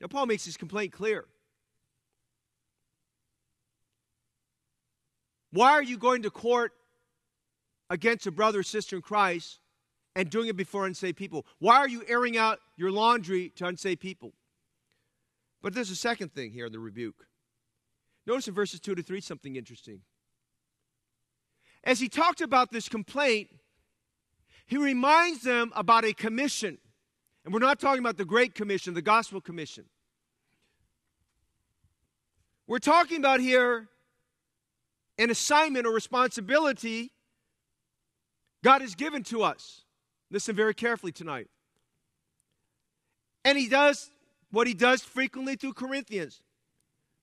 Now, 0.00 0.06
Paul 0.06 0.26
makes 0.26 0.44
his 0.44 0.56
complaint 0.56 0.92
clear. 0.92 1.24
Why 5.50 5.72
are 5.72 5.82
you 5.82 5.98
going 5.98 6.22
to 6.22 6.30
court 6.30 6.70
against 7.90 8.28
a 8.28 8.30
brother 8.30 8.60
or 8.60 8.62
sister 8.62 8.94
in 8.94 9.02
Christ 9.02 9.58
and 10.14 10.30
doing 10.30 10.46
it 10.46 10.56
before 10.56 10.86
unsaved 10.86 11.16
people? 11.16 11.46
Why 11.58 11.78
are 11.78 11.88
you 11.88 12.04
airing 12.06 12.38
out 12.38 12.60
your 12.76 12.92
laundry 12.92 13.48
to 13.56 13.66
unsaved 13.66 14.00
people? 14.00 14.34
But 15.64 15.72
there's 15.72 15.88
a 15.88 15.96
second 15.96 16.34
thing 16.34 16.50
here 16.50 16.66
in 16.66 16.72
the 16.72 16.78
rebuke. 16.78 17.26
Notice 18.26 18.48
in 18.48 18.54
verses 18.54 18.80
2 18.80 18.96
to 18.96 19.02
3 19.02 19.22
something 19.22 19.56
interesting. 19.56 20.02
As 21.82 22.00
he 22.00 22.08
talked 22.10 22.42
about 22.42 22.70
this 22.70 22.86
complaint, 22.86 23.48
he 24.66 24.76
reminds 24.76 25.40
them 25.40 25.72
about 25.74 26.04
a 26.04 26.12
commission. 26.12 26.76
And 27.44 27.54
we're 27.54 27.60
not 27.60 27.80
talking 27.80 28.00
about 28.00 28.18
the 28.18 28.26
Great 28.26 28.54
Commission, 28.54 28.92
the 28.92 29.00
Gospel 29.00 29.40
Commission. 29.40 29.86
We're 32.66 32.78
talking 32.78 33.16
about 33.16 33.40
here 33.40 33.88
an 35.16 35.30
assignment 35.30 35.86
or 35.86 35.94
responsibility 35.94 37.10
God 38.62 38.82
has 38.82 38.94
given 38.94 39.22
to 39.24 39.42
us. 39.42 39.84
Listen 40.30 40.54
very 40.54 40.74
carefully 40.74 41.12
tonight. 41.12 41.48
And 43.46 43.56
he 43.56 43.66
does 43.66 44.10
what 44.54 44.66
he 44.66 44.74
does 44.74 45.02
frequently 45.02 45.56
through 45.56 45.74
Corinthians. 45.74 46.40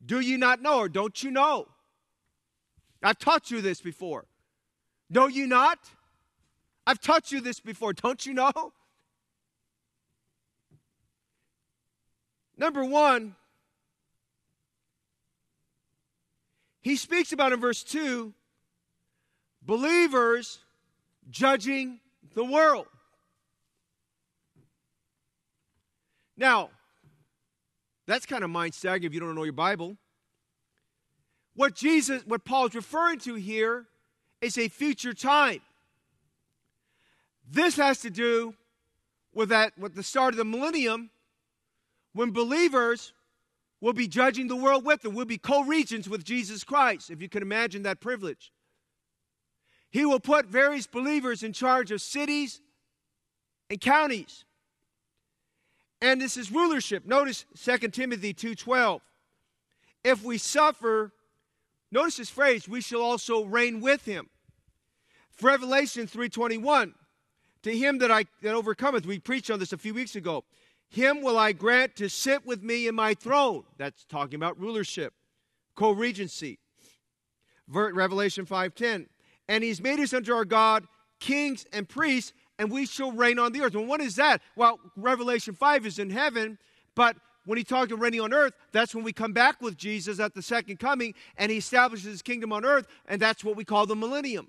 Do 0.06 0.20
you 0.20 0.38
not 0.38 0.62
know, 0.62 0.80
or 0.80 0.90
don't 0.90 1.24
you 1.24 1.32
know? 1.32 1.68
I've 3.02 3.18
taught 3.18 3.50
you 3.50 3.62
this 3.62 3.82
before. 3.82 4.26
Know 5.10 5.28
you 5.28 5.48
not? 5.48 5.80
I've 6.86 7.00
taught 7.00 7.32
you 7.32 7.42
this 7.42 7.60
before. 7.60 7.94
Don't 7.94 8.26
you 8.26 8.34
know? 8.34 8.74
Number 12.58 12.86
one, 12.86 13.36
he 16.82 16.96
speaks 16.96 17.32
about 17.32 17.54
in 17.54 17.60
verse 17.60 17.82
2 17.84 18.34
believers 19.62 20.60
judging 21.30 22.00
the 22.34 22.44
world. 22.44 22.88
Now, 26.38 26.70
that's 28.08 28.26
kind 28.26 28.44
of 28.44 28.50
mind 28.50 28.74
staggering 28.74 29.04
if 29.04 29.14
you 29.14 29.20
don't 29.20 29.36
know 29.36 29.44
your 29.44 29.54
Bible. 29.54 29.98
What 31.56 31.76
Jesus, 31.76 32.24
what 32.26 32.46
Paul 32.46 32.68
is 32.68 32.76
referring 32.76 33.20
to 33.20 33.36
here 33.36 33.86
is 34.42 34.58
a 34.58 34.68
future 34.68 35.14
time. 35.14 35.62
This 37.50 37.76
has 37.78 38.00
to 38.02 38.10
do 38.10 38.56
with 39.34 39.50
that 39.50 39.78
with 39.78 39.96
the 39.96 40.04
start 40.04 40.34
of 40.34 40.38
the 40.38 40.46
millennium 40.46 41.10
when 42.14 42.32
believers 42.32 43.14
will 43.82 43.94
be 43.94 44.08
judging 44.08 44.48
the 44.48 44.56
world 44.56 44.86
with 44.86 45.02
them. 45.02 45.16
We'll 45.16 45.26
be 45.26 45.38
co-regents 45.38 46.08
with 46.08 46.24
Jesus 46.24 46.64
Christ, 46.64 47.10
if 47.10 47.22
you 47.22 47.30
can 47.30 47.42
imagine 47.42 47.84
that 47.84 48.00
privilege. 48.00 48.52
He 49.90 50.06
will 50.06 50.20
put 50.20 50.46
various 50.46 50.88
believers 50.88 51.44
in 51.44 51.52
charge 51.52 51.92
of 51.92 52.02
cities 52.02 52.62
and 53.70 53.82
counties. 53.82 54.46
And 56.02 56.20
this 56.20 56.38
is 56.38 56.52
rulership. 56.52 57.06
Notice 57.06 57.46
2 57.56 57.94
Timothy 57.94 58.34
2:12. 58.34 59.02
If 60.04 60.24
we 60.24 60.38
suffer, 60.38 61.14
notice 61.92 62.18
this 62.18 62.30
phrase, 62.30 62.68
we 62.68 62.82
shall 62.82 63.02
also 63.02 63.46
reign 63.46 63.82
with 63.82 64.06
him. 64.06 64.30
Revelation 65.42 66.08
3:21. 66.08 66.96
To 67.64 67.78
him 67.78 68.00
that 68.00 68.10
I 68.10 68.26
that 68.42 68.56
overcometh, 68.56 69.06
we 69.06 69.20
preached 69.20 69.52
on 69.52 69.60
this 69.60 69.74
a 69.74 69.78
few 69.78 69.94
weeks 69.94 70.16
ago. 70.16 70.44
Him 70.90 71.22
will 71.22 71.38
I 71.38 71.52
grant 71.52 71.96
to 71.98 72.10
sit 72.10 72.46
with 72.46 72.64
me 72.64 72.88
in 72.88 72.96
my 72.96 73.14
throne. 73.14 73.66
That's 73.78 74.04
talking 74.06 74.36
about 74.36 74.60
rulership, 74.60 75.14
co-regency. 75.76 76.60
Revelation 77.68 78.46
5:10 78.46 79.08
and 79.48 79.64
he's 79.64 79.82
made 79.82 80.00
us 80.00 80.14
unto 80.14 80.34
our 80.34 80.46
God 80.46 80.88
kings 81.20 81.66
and 81.74 81.88
priests, 81.88 82.34
and 82.62 82.70
we 82.70 82.86
shall 82.86 83.12
reign 83.12 83.40
on 83.40 83.54
the 83.54 83.62
earth. 83.62 83.74
And 83.74 83.88
what 83.88 84.02
is 84.02 84.18
that? 84.18 84.40
Well, 84.56 84.80
Revelation 84.96 85.56
5 85.56 85.88
is 85.88 85.98
in 85.98 86.12
heaven, 86.12 86.60
but 86.94 87.18
when 87.46 87.58
he 87.58 87.64
talked 87.64 87.92
of 87.92 88.00
reigning 88.00 88.22
on 88.22 88.36
earth, 88.36 88.54
that's 88.72 88.94
when 88.94 89.04
we 89.04 89.12
come 89.12 89.34
back 89.34 89.60
with 89.64 89.76
Jesus 89.76 90.20
at 90.20 90.36
the 90.36 90.44
second 90.44 90.78
coming, 90.78 91.16
and 91.38 91.52
he 91.52 91.58
establishes 91.58 92.06
his 92.06 92.22
kingdom 92.22 92.54
on 92.54 92.64
earth, 92.64 92.86
and 93.08 93.20
that's 93.20 93.44
what 93.44 93.56
we 93.56 93.66
call 93.66 93.88
the 93.88 93.96
millennium. 93.96 94.48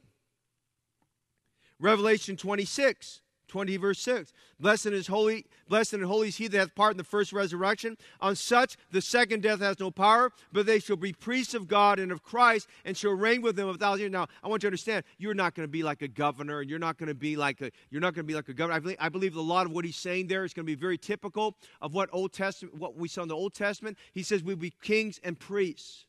Revelation 1.81 2.37
26. 2.37 3.22
20 3.53 3.77
verse 3.77 4.01
6 4.01 4.33
blessed 4.59 4.87
is 4.87 5.09
holy 5.09 5.45
blessed 5.69 5.93
and 5.93 6.05
holy 6.05 6.29
is 6.29 6.39
he 6.39 6.49
that 6.49 6.57
hath 6.57 6.75
part 6.75 6.93
in 6.93 6.97
the 6.97 7.05
first 7.05 7.35
resurrection. 7.35 7.99
On 8.19 8.35
such 8.35 8.79
the 8.91 9.03
second 9.03 9.43
death 9.43 9.61
has 9.61 9.79
no 9.79 9.91
power 9.91 10.33
but 10.53 10.65
they 10.65 10.79
shall 10.79 10.97
be 10.97 11.13
priests 11.13 11.53
of 11.53 11.69
god 11.69 11.99
and 11.99 12.11
of 12.11 12.23
christ 12.23 12.67
and 12.87 12.97
shall 12.97 13.13
reign 13.13 13.43
with 13.43 13.59
him 13.59 13.69
a 13.69 13.75
thousand 13.75 14.01
years. 14.01 14.11
Now 14.11 14.27
i 14.43 14.49
want 14.49 14.63
you 14.63 14.69
to 14.69 14.69
understand 14.69 15.05
you're 15.19 15.35
not 15.35 15.55
going 15.55 15.69
to 15.69 15.71
be 15.71 15.83
like 15.83 16.01
a 16.01 16.09
governor. 16.09 16.61
And 16.61 16.71
you're 16.71 16.79
not 16.79 16.97
going 16.97 17.09
to 17.09 17.15
be 17.15 17.37
like 17.37 17.61
a 17.61 17.71
you're 17.91 18.01
not 18.01 18.15
going 18.15 18.25
to 18.25 18.27
be 18.27 18.35
like 18.35 18.49
a 18.49 18.55
governor. 18.55 18.77
I 18.77 18.79
believe, 18.79 18.97
I 18.99 19.11
believe 19.11 19.37
a 19.37 19.43
lot 19.43 19.67
of 19.67 19.73
what 19.73 19.85
he's 19.85 19.97
saying 19.97 20.29
there 20.29 20.47
is 20.47 20.55
going 20.55 20.65
to 20.65 20.73
be 20.73 20.75
very 20.75 20.97
typical 20.97 21.59
of 21.83 21.93
what 21.93 22.09
old 22.11 22.33
testament 22.33 22.79
what 22.79 22.97
we 22.97 23.07
saw 23.07 23.21
in 23.21 23.29
the 23.29 23.37
old 23.37 23.53
testament. 23.53 23.99
He 24.15 24.23
says 24.23 24.43
we'll 24.43 24.57
be 24.57 24.73
kings 24.83 25.21
and 25.23 25.39
priests. 25.39 26.07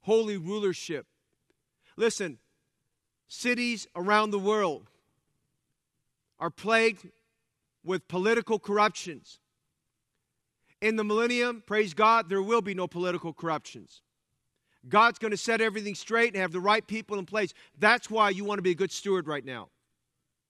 Holy 0.00 0.36
rulership. 0.36 1.06
Listen 1.96 2.38
cities 3.28 3.86
around 3.94 4.32
the 4.32 4.38
world 4.40 4.90
are 6.38 6.50
plagued 6.50 7.08
with 7.84 8.08
political 8.08 8.58
corruptions. 8.58 9.40
In 10.80 10.96
the 10.96 11.04
millennium, 11.04 11.62
praise 11.66 11.94
God, 11.94 12.28
there 12.28 12.42
will 12.42 12.62
be 12.62 12.74
no 12.74 12.86
political 12.86 13.32
corruptions. 13.32 14.02
God's 14.88 15.18
going 15.18 15.30
to 15.30 15.36
set 15.36 15.60
everything 15.60 15.94
straight 15.94 16.34
and 16.34 16.42
have 16.42 16.52
the 16.52 16.60
right 16.60 16.86
people 16.86 17.18
in 17.18 17.24
place. 17.24 17.54
That's 17.78 18.10
why 18.10 18.30
you 18.30 18.44
want 18.44 18.58
to 18.58 18.62
be 18.62 18.72
a 18.72 18.74
good 18.74 18.92
steward 18.92 19.26
right 19.26 19.44
now. 19.44 19.68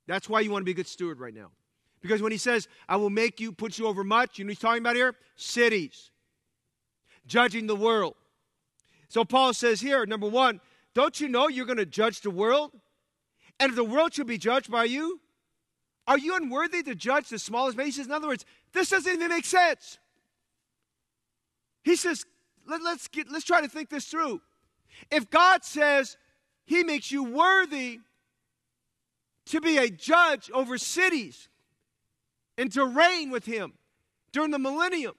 That's 0.07 0.29
why 0.29 0.41
you 0.41 0.51
want 0.51 0.63
to 0.63 0.65
be 0.65 0.73
a 0.73 0.75
good 0.75 0.89
steward 0.89 1.21
right 1.21 1.35
now. 1.35 1.51
Because 2.03 2.21
when 2.21 2.33
he 2.33 2.39
says, 2.39 2.69
I 2.89 2.97
will 2.97 3.11
make 3.11 3.41
you, 3.41 3.53
put 3.53 3.79
you 3.79 3.87
over 3.87 4.05
much, 4.05 4.39
you 4.39 4.45
know 4.45 4.51
he's 4.51 4.59
talking 4.59 4.83
about 4.83 4.97
here? 4.97 5.15
Cities. 5.37 6.11
Judging 7.27 7.67
the 7.67 7.77
world. 7.77 8.15
So 9.09 9.25
Paul 9.25 9.55
says 9.55 9.81
here, 9.81 10.05
number 10.05 10.29
one, 10.29 10.61
don't 10.95 11.21
you 11.21 11.29
know 11.29 11.49
you're 11.49 11.65
going 11.65 11.79
to 11.79 11.87
judge 11.87 12.21
the 12.21 12.31
world? 12.31 12.73
And 13.59 13.71
if 13.71 13.77
the 13.77 13.85
world 13.85 14.13
should 14.13 14.27
be 14.27 14.37
judged 14.37 14.71
by 14.71 14.85
you, 14.85 15.21
are 16.07 16.19
you 16.19 16.37
unworthy 16.37 16.83
to 16.83 16.95
judge 16.95 17.29
the 17.29 17.39
smallest 17.39 17.77
man? 17.77 17.87
He 17.87 17.93
says, 17.93 18.07
in 18.07 18.13
other 18.13 18.29
words, 18.29 18.45
this 18.73 18.91
doesn't 18.91 19.13
even 19.13 19.29
make 19.29 19.45
sense. 19.45 19.99
He 21.83 21.97
says, 21.97 22.25
Let, 22.67 22.81
us 22.83 23.09
get, 23.09 23.31
let's 23.31 23.45
try 23.45 23.61
to 23.61 23.69
think 23.69 23.89
this 23.89 24.07
through. 24.07 24.41
If 25.11 25.31
God 25.31 25.65
says 25.65 26.17
he 26.67 26.85
makes 26.85 27.11
you 27.11 27.25
worthy 27.25 28.01
to 29.47 29.61
be 29.61 29.79
a 29.79 29.89
judge 29.89 30.51
over 30.53 30.79
cities 30.79 31.49
and 32.57 32.71
to 32.73 32.85
reign 32.85 33.31
with 33.31 33.45
him 33.45 33.75
during 34.33 34.51
the 34.51 34.59
millennium, 34.59 35.15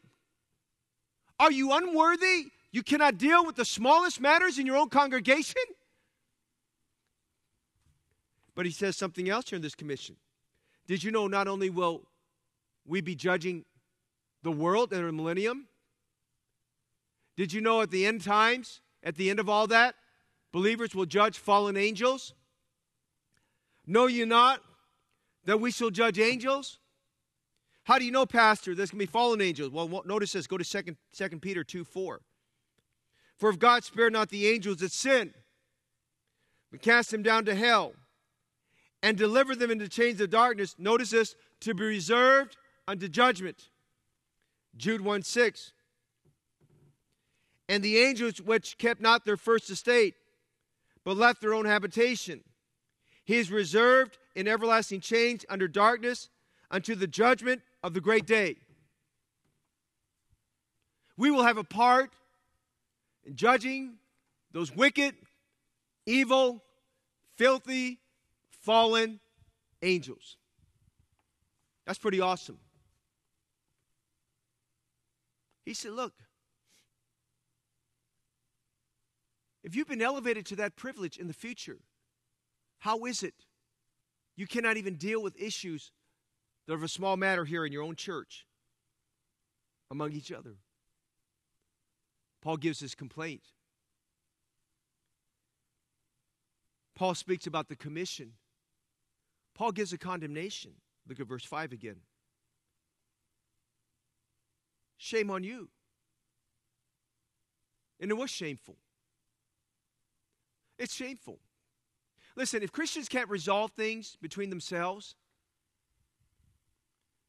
are 1.39 1.51
you 1.51 1.73
unworthy? 1.73 2.47
You 2.71 2.83
cannot 2.83 3.17
deal 3.17 3.45
with 3.45 3.55
the 3.55 3.65
smallest 3.65 4.19
matters 4.19 4.59
in 4.59 4.65
your 4.65 4.77
own 4.77 4.89
congregation? 4.89 5.61
But 8.53 8.65
he 8.65 8.71
says 8.71 8.95
something 8.95 9.29
else 9.29 9.49
here 9.49 9.57
in 9.57 9.61
this 9.61 9.75
commission. 9.75 10.15
Did 10.87 11.03
you 11.03 11.11
know 11.11 11.27
not 11.27 11.47
only 11.47 11.69
will 11.69 12.03
we 12.85 13.01
be 13.01 13.15
judging 13.15 13.65
the 14.43 14.51
world 14.51 14.93
in 14.93 15.05
the 15.05 15.11
millennium? 15.11 15.67
Did 17.35 17.51
you 17.51 17.61
know 17.61 17.81
at 17.81 17.91
the 17.91 18.05
end 18.05 18.23
times, 18.23 18.81
at 19.03 19.15
the 19.15 19.29
end 19.29 19.39
of 19.39 19.49
all 19.49 19.67
that, 19.67 19.95
believers 20.51 20.95
will 20.95 21.05
judge 21.05 21.37
fallen 21.37 21.75
angels? 21.75 22.33
Know 23.85 24.07
you 24.07 24.25
not 24.25 24.61
that 25.45 25.59
we 25.59 25.71
shall 25.71 25.89
judge 25.89 26.19
angels? 26.19 26.79
How 27.83 27.99
do 27.99 28.05
you 28.05 28.11
know, 28.11 28.25
Pastor, 28.25 28.73
there's 28.73 28.89
going 28.89 28.99
to 28.99 29.05
be 29.05 29.11
fallen 29.11 29.41
angels? 29.41 29.71
Well, 29.71 30.03
notice 30.05 30.33
this. 30.33 30.47
Go 30.47 30.57
to 30.57 30.63
2, 30.63 30.95
2 31.13 31.39
Peter 31.39 31.63
2 31.63 31.83
4. 31.83 32.21
For 33.37 33.49
if 33.49 33.59
God 33.59 33.83
spared 33.83 34.13
not 34.13 34.29
the 34.29 34.47
angels 34.47 34.77
that 34.77 34.91
sinned, 34.91 35.33
but 36.71 36.81
cast 36.81 37.11
them 37.11 37.21
down 37.21 37.45
to 37.45 37.53
hell, 37.53 37.93
and 39.05 39.19
deliver 39.19 39.55
them 39.55 39.69
into 39.69 39.87
chains 39.87 40.19
of 40.19 40.31
darkness, 40.31 40.75
notice 40.79 41.11
this, 41.11 41.35
to 41.59 41.75
be 41.75 41.83
reserved 41.83 42.57
unto 42.87 43.07
judgment. 43.07 43.69
Jude 44.75 45.01
1 45.01 45.21
6. 45.21 45.73
And 47.69 47.83
the 47.83 47.99
angels 47.99 48.41
which 48.41 48.79
kept 48.79 48.99
not 48.99 49.23
their 49.23 49.37
first 49.37 49.69
estate, 49.69 50.15
but 51.03 51.17
left 51.17 51.39
their 51.39 51.53
own 51.53 51.65
habitation, 51.65 52.41
he 53.23 53.35
is 53.35 53.51
reserved 53.51 54.17
in 54.33 54.47
everlasting 54.47 55.01
chains 55.01 55.45
under 55.49 55.67
darkness 55.67 56.29
unto 56.71 56.95
the 56.95 57.05
judgment 57.05 57.61
of 57.83 57.93
the 57.93 58.01
great 58.01 58.25
day. 58.25 58.55
We 61.15 61.29
will 61.29 61.43
have 61.43 61.57
a 61.57 61.63
part 61.63 62.09
in 63.23 63.35
judging 63.35 63.97
those 64.51 64.75
wicked, 64.75 65.13
evil, 66.07 66.63
filthy, 67.37 67.99
fallen 68.65 69.19
angels. 69.83 70.37
That's 71.85 71.99
pretty 71.99 72.19
awesome. 72.19 72.57
He 75.65 75.75
said, 75.75 75.91
Look, 75.91 76.13
if 79.63 79.75
you've 79.75 79.87
been 79.87 80.01
elevated 80.01 80.47
to 80.47 80.55
that 80.57 80.75
privilege 80.75 81.17
in 81.17 81.27
the 81.27 81.33
future, 81.33 81.77
how 82.79 83.05
is 83.05 83.21
it 83.21 83.35
you 84.35 84.47
cannot 84.47 84.77
even 84.77 84.95
deal 84.95 85.21
with 85.21 85.39
issues 85.39 85.91
that 86.65 86.73
are 86.73 86.77
of 86.77 86.83
a 86.83 86.87
small 86.87 87.17
matter 87.17 87.45
here 87.45 87.65
in 87.65 87.71
your 87.71 87.83
own 87.83 87.95
church 87.95 88.45
among 89.91 90.11
each 90.11 90.31
other. 90.31 90.55
Paul 92.41 92.57
gives 92.57 92.79
his 92.79 92.95
complaint. 92.95 93.43
Paul 96.95 97.13
speaks 97.13 97.45
about 97.45 97.67
the 97.67 97.75
commission. 97.75 98.33
Paul 99.55 99.71
gives 99.71 99.93
a 99.93 99.97
condemnation. 99.97 100.71
Look 101.07 101.19
at 101.19 101.27
verse 101.27 101.45
5 101.45 101.71
again. 101.71 101.97
Shame 104.97 105.31
on 105.31 105.43
you. 105.43 105.69
And 107.99 108.11
it 108.11 108.15
was 108.15 108.29
shameful. 108.29 108.75
It's 110.77 110.93
shameful. 110.93 111.39
Listen, 112.35 112.61
if 112.61 112.71
Christians 112.71 113.07
can't 113.07 113.29
resolve 113.29 113.71
things 113.71 114.17
between 114.21 114.49
themselves, 114.49 115.15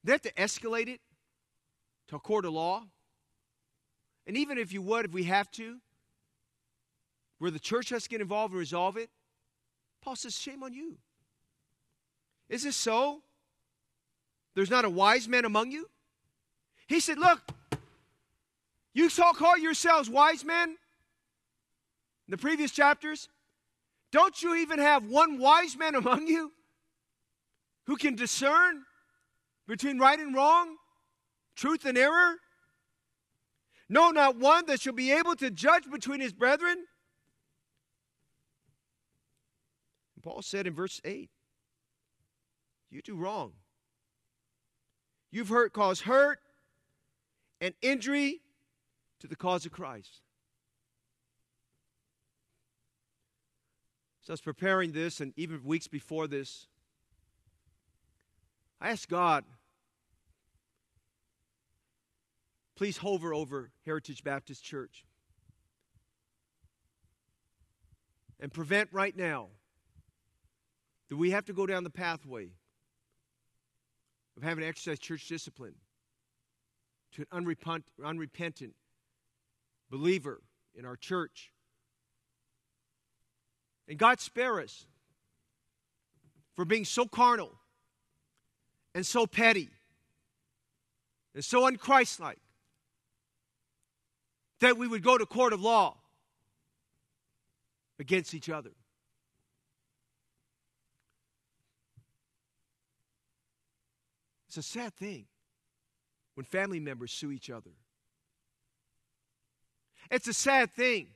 they 0.02 0.12
have 0.12 0.22
to 0.22 0.32
escalate 0.32 0.88
it 0.88 1.00
to 2.08 2.16
a 2.16 2.20
court 2.20 2.44
of 2.44 2.52
law. 2.52 2.84
And 4.26 4.36
even 4.36 4.58
if 4.58 4.72
you 4.72 4.82
would, 4.82 5.04
if 5.04 5.12
we 5.12 5.24
have 5.24 5.50
to, 5.52 5.78
where 7.38 7.52
the 7.52 7.60
church 7.60 7.90
has 7.90 8.04
to 8.04 8.08
get 8.08 8.20
involved 8.20 8.52
and 8.52 8.58
resolve 8.58 8.96
it, 8.96 9.10
Paul 10.02 10.16
says, 10.16 10.36
shame 10.36 10.64
on 10.64 10.72
you. 10.72 10.98
Is 12.48 12.62
this 12.62 12.76
so? 12.76 13.22
There's 14.54 14.70
not 14.70 14.84
a 14.84 14.90
wise 14.90 15.28
man 15.28 15.44
among 15.44 15.70
you? 15.70 15.88
He 16.86 17.00
said, 17.00 17.18
Look, 17.18 17.40
you 18.94 19.10
all 19.22 19.34
call 19.34 19.58
yourselves 19.58 20.08
wise 20.08 20.44
men 20.44 20.70
in 20.70 20.76
the 22.30 22.38
previous 22.38 22.70
chapters. 22.70 23.28
Don't 24.12 24.42
you 24.42 24.54
even 24.54 24.78
have 24.78 25.04
one 25.04 25.38
wise 25.38 25.76
man 25.76 25.94
among 25.94 26.26
you 26.26 26.52
who 27.86 27.96
can 27.96 28.14
discern 28.14 28.84
between 29.68 29.98
right 29.98 30.18
and 30.18 30.34
wrong, 30.34 30.76
truth 31.56 31.84
and 31.84 31.98
error? 31.98 32.36
No, 33.88 34.10
not 34.10 34.36
one 34.36 34.66
that 34.66 34.80
shall 34.80 34.94
be 34.94 35.12
able 35.12 35.36
to 35.36 35.50
judge 35.50 35.84
between 35.90 36.20
his 36.20 36.32
brethren. 36.32 36.84
Paul 40.22 40.42
said 40.42 40.66
in 40.66 40.74
verse 40.74 41.00
8, 41.04 41.30
You 42.90 43.02
do 43.02 43.16
wrong. 43.16 43.52
You've 45.30 45.48
hurt, 45.48 45.72
caused 45.72 46.02
hurt 46.02 46.38
and 47.60 47.74
injury 47.82 48.40
to 49.20 49.26
the 49.26 49.36
cause 49.36 49.66
of 49.66 49.72
Christ. 49.72 50.22
So 54.22 54.32
I 54.32 54.34
was 54.34 54.40
preparing 54.40 54.92
this, 54.92 55.20
and 55.20 55.32
even 55.36 55.62
weeks 55.62 55.86
before 55.86 56.26
this, 56.26 56.66
I 58.80 58.90
asked 58.90 59.08
God, 59.08 59.44
please 62.74 62.98
hover 62.98 63.32
over 63.32 63.70
Heritage 63.84 64.24
Baptist 64.24 64.64
Church 64.64 65.04
and 68.40 68.52
prevent 68.52 68.88
right 68.92 69.16
now 69.16 69.48
that 71.08 71.16
we 71.16 71.30
have 71.30 71.44
to 71.46 71.52
go 71.52 71.66
down 71.66 71.84
the 71.84 71.90
pathway 71.90 72.50
of 74.36 74.42
having 74.42 74.62
to 74.62 74.68
exercise 74.68 74.98
church 74.98 75.28
discipline 75.28 75.74
to 77.12 77.22
an 77.22 77.28
unrepent, 77.32 77.84
unrepentant 78.04 78.74
believer 79.90 80.42
in 80.74 80.84
our 80.84 80.96
church. 80.96 81.50
And 83.88 83.98
God 83.98 84.20
spare 84.20 84.60
us 84.60 84.86
for 86.54 86.64
being 86.64 86.84
so 86.84 87.06
carnal 87.06 87.52
and 88.94 89.06
so 89.06 89.26
petty 89.26 89.70
and 91.34 91.44
so 91.44 91.70
unchristlike 91.70 92.40
that 94.60 94.76
we 94.76 94.88
would 94.88 95.02
go 95.02 95.16
to 95.16 95.26
court 95.26 95.52
of 95.52 95.60
law 95.60 95.96
against 97.98 98.34
each 98.34 98.48
other. 98.48 98.70
It's 104.56 104.66
a 104.66 104.72
sad 104.72 104.94
thing 104.94 105.26
when 106.34 106.46
family 106.46 106.80
members 106.80 107.12
sue 107.12 107.30
each 107.30 107.50
other. 107.50 107.72
It's 110.10 110.26
a 110.28 110.32
sad 110.32 110.72
thing. 110.72 111.08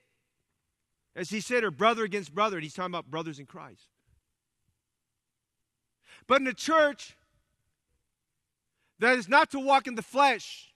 As 1.17 1.31
he 1.31 1.41
said, 1.41 1.65
or 1.65 1.71
brother 1.71 2.05
against 2.05 2.35
brother, 2.35 2.59
and 2.59 2.65
he's 2.65 2.75
talking 2.75 2.91
about 2.91 3.11
brothers 3.11 3.39
in 3.39 3.47
Christ. 3.47 3.89
But 6.27 6.41
in 6.41 6.45
the 6.45 6.53
church, 6.53 7.17
that 8.99 9.17
is 9.17 9.27
not 9.27 9.51
to 9.53 9.59
walk 9.59 9.87
in 9.87 9.95
the 9.95 10.03
flesh, 10.03 10.75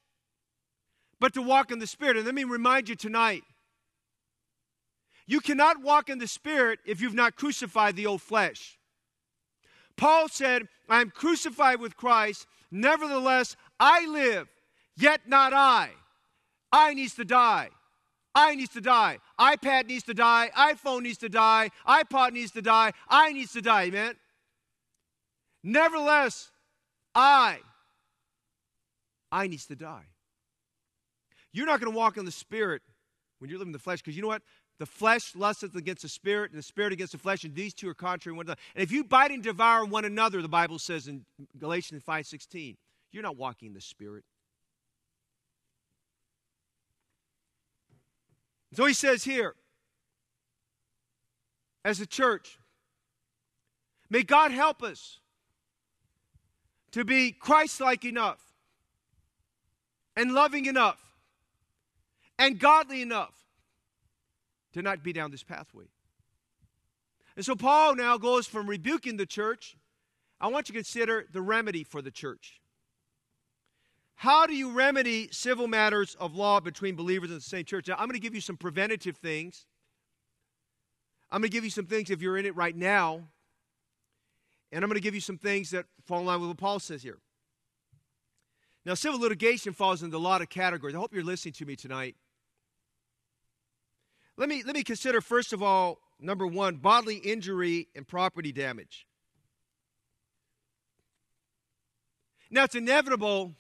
but 1.21 1.35
to 1.35 1.43
walk 1.43 1.71
in 1.71 1.81
the 1.81 1.87
Spirit. 1.87 2.17
And 2.17 2.25
let 2.25 2.35
me 2.35 2.45
remind 2.45 2.89
you 2.89 2.95
tonight 2.95 3.43
you 5.27 5.41
cannot 5.41 5.83
walk 5.83 6.09
in 6.09 6.19
the 6.19 6.27
Spirit 6.27 6.79
if 6.87 7.03
you've 7.03 7.13
not 7.13 7.37
crucified 7.37 7.95
the 7.95 8.07
old 8.07 8.23
flesh. 8.23 8.79
Paul 9.97 10.29
said, 10.29 10.69
I 10.89 11.01
am 11.01 11.11
crucified 11.11 11.81
with 11.81 11.97
Christ, 11.97 12.47
nevertheless 12.71 13.57
I 13.79 14.07
live, 14.07 14.49
yet 14.97 15.23
not 15.27 15.53
I. 15.53 15.91
I 16.73 16.95
needs 16.95 17.15
to 17.15 17.25
die. 17.25 17.71
I 18.35 18.57
needs 18.57 18.73
to 18.73 18.81
die. 18.81 19.19
iPad 19.39 19.87
needs 19.87 20.03
to 20.05 20.15
die. 20.15 20.51
iPhone 20.57 21.03
needs 21.03 21.19
to 21.19 21.29
die. 21.29 21.71
iPod 21.87 22.33
needs 22.33 22.51
to 22.53 22.63
die. 22.63 22.93
I 23.09 23.33
needs 23.33 23.53
to 23.53 23.63
die, 23.63 23.85
amen? 23.85 24.17
Nevertheless, 25.63 26.51
I, 27.15 27.59
I 29.31 29.47
needs 29.47 29.67
to 29.67 29.77
die. 29.77 30.07
You're 31.53 31.67
not 31.67 31.81
going 31.81 31.93
to 31.93 31.97
walk 31.97 32.17
in 32.17 32.25
the 32.25 32.33
Spirit 32.33 32.83
when 33.39 33.49
you're 33.49 33.59
living 33.59 33.69
in 33.69 33.73
the 33.73 33.79
flesh 33.79 34.01
because 34.01 34.17
you 34.17 34.23
know 34.23 34.29
what? 34.29 34.43
The 34.79 34.87
flesh 34.87 35.37
lusteth 35.37 35.77
against 35.77 36.03
the 36.03 36.09
spirit, 36.09 36.51
and 36.51 36.59
the 36.59 36.63
spirit 36.63 36.93
against 36.93 37.13
the 37.13 37.19
flesh, 37.19 37.45
and 37.45 37.55
these 37.55 37.75
two 37.75 37.89
are 37.89 37.95
contrary 37.95 38.37
one 38.37 38.47
another. 38.47 38.61
And 38.75 38.83
if 38.83 38.91
you 38.91 39.05
bite 39.05 39.31
and 39.31 39.43
devour 39.43 39.85
one 39.85 40.05
another, 40.05 40.43
the 40.43 40.49
Bible 40.49 40.81
says 40.81 41.07
in 41.07 41.25
Galatians 41.59 42.03
5:16, 42.03 42.77
you're 43.13 43.23
not 43.23 43.37
walking 43.37 43.69
in 43.69 43.75
the 43.75 43.81
spirit. 43.81 44.25
So 48.73 48.85
he 48.87 48.95
says 48.95 49.23
here, 49.23 49.55
as 51.85 52.01
a 52.01 52.07
church, 52.07 52.59
may 54.11 54.25
God 54.25 54.51
help 54.51 54.83
us 54.83 55.21
to 56.91 57.05
be 57.05 57.31
Christ 57.31 57.81
like 57.81 58.05
enough 58.05 58.41
and 60.17 60.33
loving 60.33 60.67
enough 60.67 61.01
and 62.37 62.59
godly 62.59 63.01
enough 63.01 63.44
to 64.75 64.83
not 64.83 65.03
be 65.03 65.13
down 65.13 65.31
this 65.31 65.43
pathway. 65.43 65.85
And 67.37 67.45
so 67.45 67.57
Paul 67.57 67.97
now 67.97 68.19
goes 68.19 68.47
from 68.47 68.69
rebuking 68.69 69.17
the 69.17 69.27
church. 69.27 69.77
I 70.41 70.49
want 70.49 70.69
you 70.69 70.75
to 70.75 70.79
consider 70.79 71.27
the 71.33 71.41
remedy 71.41 71.83
for 71.83 72.03
the 72.03 72.11
church. 72.11 72.61
How 74.17 74.47
do 74.47 74.55
you 74.55 74.71
remedy 74.71 75.29
civil 75.33 75.67
matters 75.67 76.17
of 76.21 76.35
law 76.35 76.61
between 76.61 76.95
believers 76.95 77.31
in 77.31 77.37
the 77.37 77.41
same 77.41 77.65
church? 77.65 77.89
Now, 77.89 77.95
I'm 77.95 78.07
going 78.07 78.13
to 78.13 78.21
give 78.21 78.35
you 78.35 78.41
some 78.41 78.57
preventative 78.57 79.17
things. 79.17 79.67
I'm 81.31 81.41
going 81.41 81.51
to 81.51 81.55
give 81.55 81.65
you 81.65 81.71
some 81.71 81.87
things 81.87 82.11
if 82.11 82.23
you're 82.23 82.37
in 82.37 82.47
it 82.47 82.55
right 82.55 82.77
now. 82.77 83.25
And 84.71 84.85
I'm 84.85 84.89
going 84.89 85.01
to 85.01 85.03
give 85.03 85.15
you 85.15 85.21
some 85.21 85.39
things 85.39 85.71
that 85.71 85.87
fall 86.05 86.21
in 86.21 86.27
line 86.27 86.41
with 86.41 86.49
what 86.49 86.59
Paul 86.59 86.79
says 86.79 87.03
here. 87.03 87.19
Now, 88.87 88.95
civil 88.95 89.19
litigation 89.19 89.73
falls 89.73 90.03
into 90.03 90.17
a 90.17 90.19
lot 90.19 90.43
of 90.43 90.49
categories. 90.49 90.95
I 90.95 90.99
hope 90.99 91.15
you're 91.15 91.25
listening 91.25 91.55
to 91.55 91.67
me 91.67 91.75
tonight. 91.75 92.17
Let 94.37 94.49
me, 94.49 94.63
let 94.65 94.75
me 94.75 94.83
consider, 94.83 95.21
first 95.21 95.53
of 95.53 95.63
all, 95.63 95.99
number 96.19 96.47
one, 96.47 96.77
bodily 96.77 97.17
injury 97.17 97.89
and 97.95 98.07
property 98.07 98.53
damage. 98.53 99.07
Now, 102.51 102.65
it's 102.65 102.75
inevitable 102.75 103.55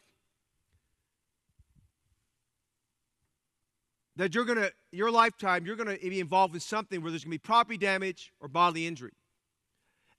that 4.16 4.34
you're 4.34 4.44
going 4.44 4.58
to, 4.58 4.72
your 4.92 5.10
lifetime, 5.10 5.66
you're 5.66 5.76
going 5.76 5.96
to 5.96 6.10
be 6.10 6.20
involved 6.20 6.54
in 6.54 6.60
something 6.60 7.02
where 7.02 7.10
there's 7.10 7.24
going 7.24 7.32
to 7.32 7.38
be 7.38 7.38
property 7.38 7.78
damage 7.78 8.32
or 8.40 8.48
bodily 8.48 8.86
injury. 8.86 9.12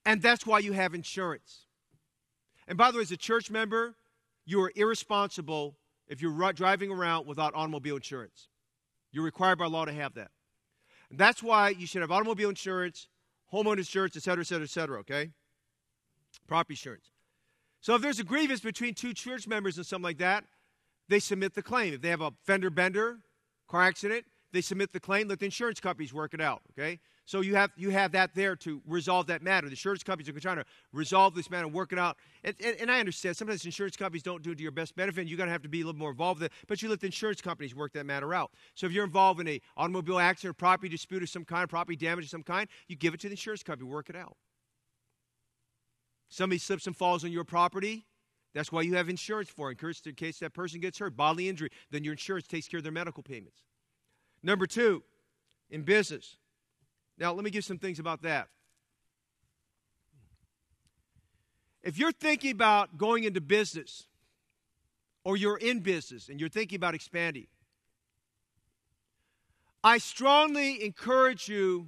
And 0.06 0.22
that's 0.22 0.46
why 0.46 0.60
you 0.60 0.74
have 0.74 0.94
insurance. 0.94 1.66
And 2.68 2.78
by 2.78 2.92
the 2.92 2.98
way, 2.98 3.04
as 3.04 3.12
a 3.12 3.18
church 3.18 3.50
member, 3.50 3.96
you 4.46 4.62
are 4.62 4.72
irresponsible 4.76 5.78
if 6.08 6.22
you're 6.22 6.54
driving 6.54 6.92
around 6.92 7.26
without 7.26 7.54
automobile 7.56 7.96
insurance. 7.96 8.50
You're 9.12 9.24
required 9.24 9.58
by 9.58 9.68
law 9.68 9.86
to 9.86 9.94
have 9.94 10.14
that. 10.16 10.32
And 11.10 11.20
that's 11.20 11.44
why 11.44 11.70
you 11.70 11.88
should 11.88 12.02
have 12.02 12.12
automobile 12.12 12.50
insurance, 12.50 13.08
homeowner 13.54 13.78
insurance, 13.78 14.16
et 14.16 14.24
cetera, 14.24 14.42
et 14.42 14.48
cetera, 14.48 14.64
et 14.64 14.70
cetera, 14.70 15.00
okay? 15.00 15.32
Property 16.48 16.74
insurance. 16.74 17.12
So 17.82 17.96
if 17.96 18.02
there's 18.02 18.20
a 18.20 18.24
grievance 18.24 18.62
between 18.62 18.94
two 18.94 19.14
church 19.14 19.48
members 19.48 19.78
and 19.78 19.86
something 19.86 20.04
like 20.04 20.18
that, 20.18 20.44
they 21.08 21.20
submit 21.20 21.54
the 21.54 21.62
claim. 21.62 21.94
If 21.94 22.02
they 22.02 22.10
have 22.10 22.22
a 22.22 22.34
fender 22.44 22.70
bender, 22.70 23.20
car 23.68 23.84
accident, 23.84 24.26
they 24.52 24.62
submit 24.62 24.92
the 24.92 25.00
claim, 25.00 25.28
let 25.28 25.40
the 25.40 25.46
insurance 25.46 25.80
companies 25.80 26.14
work 26.14 26.34
it 26.34 26.42
out, 26.42 26.62
okay? 26.72 27.00
So 27.28 27.42
you 27.42 27.56
have, 27.56 27.72
you 27.76 27.90
have 27.90 28.12
that 28.12 28.36
there 28.36 28.56
to 28.58 28.82
resolve 28.86 29.26
that 29.28 29.42
matter. 29.42 29.66
The 29.66 29.72
insurance 29.72 30.04
companies 30.04 30.30
are 30.30 30.40
trying 30.40 30.58
to 30.58 30.66
resolve 30.94 31.34
this 31.34 31.50
matter 31.50 31.68
work 31.68 31.92
it 31.92 31.98
out. 31.98 32.18
And, 32.44 32.56
and, 32.64 32.76
and 32.82 32.92
I 32.92 33.00
understand 33.00 33.36
sometimes 33.36 33.66
insurance 33.66 33.98
companies 33.98 34.22
don't 34.22 34.44
do 34.44 34.52
it 34.52 34.58
to 34.58 34.62
your 34.62 34.72
best 34.72 34.96
benefit, 34.96 35.22
and 35.22 35.30
you're 35.30 35.38
going 35.38 35.48
to 35.48 35.52
have 35.52 35.64
to 35.64 35.70
be 35.70 35.82
a 35.82 35.86
little 35.86 35.98
more 35.98 36.12
involved 36.12 36.42
with 36.42 36.52
it, 36.52 36.58
but 36.68 36.82
you 36.84 36.90
let 36.90 37.00
the 37.00 37.08
insurance 37.08 37.42
companies 37.42 37.76
work 37.76 37.94
that 37.94 38.06
matter 38.06 38.34
out. 38.34 38.52
So 38.76 38.86
if 38.86 38.92
you're 38.92 39.06
involved 39.06 39.40
in 39.40 39.48
a 39.48 39.60
automobile 39.76 40.20
accident 40.20 40.52
or 40.52 40.54
property 40.54 40.88
dispute 40.88 41.24
of 41.24 41.30
some 41.30 41.46
kind, 41.46 41.68
property 41.68 41.96
damage 41.96 42.26
of 42.26 42.30
some 42.30 42.44
kind, 42.44 42.70
you 42.88 42.96
give 42.96 43.16
it 43.16 43.20
to 43.22 43.28
the 43.28 43.34
insurance 43.34 43.64
company, 43.64 43.90
work 43.90 44.10
it 44.10 44.16
out. 44.16 44.38
Somebody 46.30 46.60
slips 46.60 46.86
and 46.86 46.96
falls 46.96 47.24
on 47.24 47.32
your 47.32 47.44
property, 47.44 48.06
that's 48.54 48.72
why 48.72 48.82
you 48.82 48.96
have 48.96 49.10
insurance 49.10 49.50
for 49.50 49.70
in 49.72 49.78
case 50.16 50.40
that 50.40 50.54
person 50.54 50.80
gets 50.80 51.00
hurt, 51.00 51.18
bodily 51.18 51.50
injury, 51.50 51.70
then 51.92 52.04
your 52.04 52.14
insurance 52.14 52.48
takes 52.48 52.68
care 52.68 52.78
of 52.78 52.84
their 52.84 52.92
medical 52.92 53.22
payments. 53.22 53.64
Number 54.44 54.66
two, 54.66 55.04
in 55.70 55.82
business, 55.82 56.38
now, 57.18 57.34
let 57.34 57.44
me 57.44 57.50
give 57.50 57.64
some 57.64 57.78
things 57.78 58.00
about 58.00 58.22
that. 58.24 58.50
If 61.82 61.98
you're 61.98 62.12
thinking 62.12 62.52
about 62.52 62.98
going 62.98 63.24
into 63.24 63.42
business, 63.42 64.08
or 65.24 65.38
you're 65.38 65.58
in 65.58 65.80
business 65.80 66.30
and 66.30 66.40
you're 66.40 66.50
thinking 66.50 66.76
about 66.76 66.96
expanding, 66.96 67.48
I 69.84 69.98
strongly 70.00 70.84
encourage 70.84 71.48
you 71.48 71.88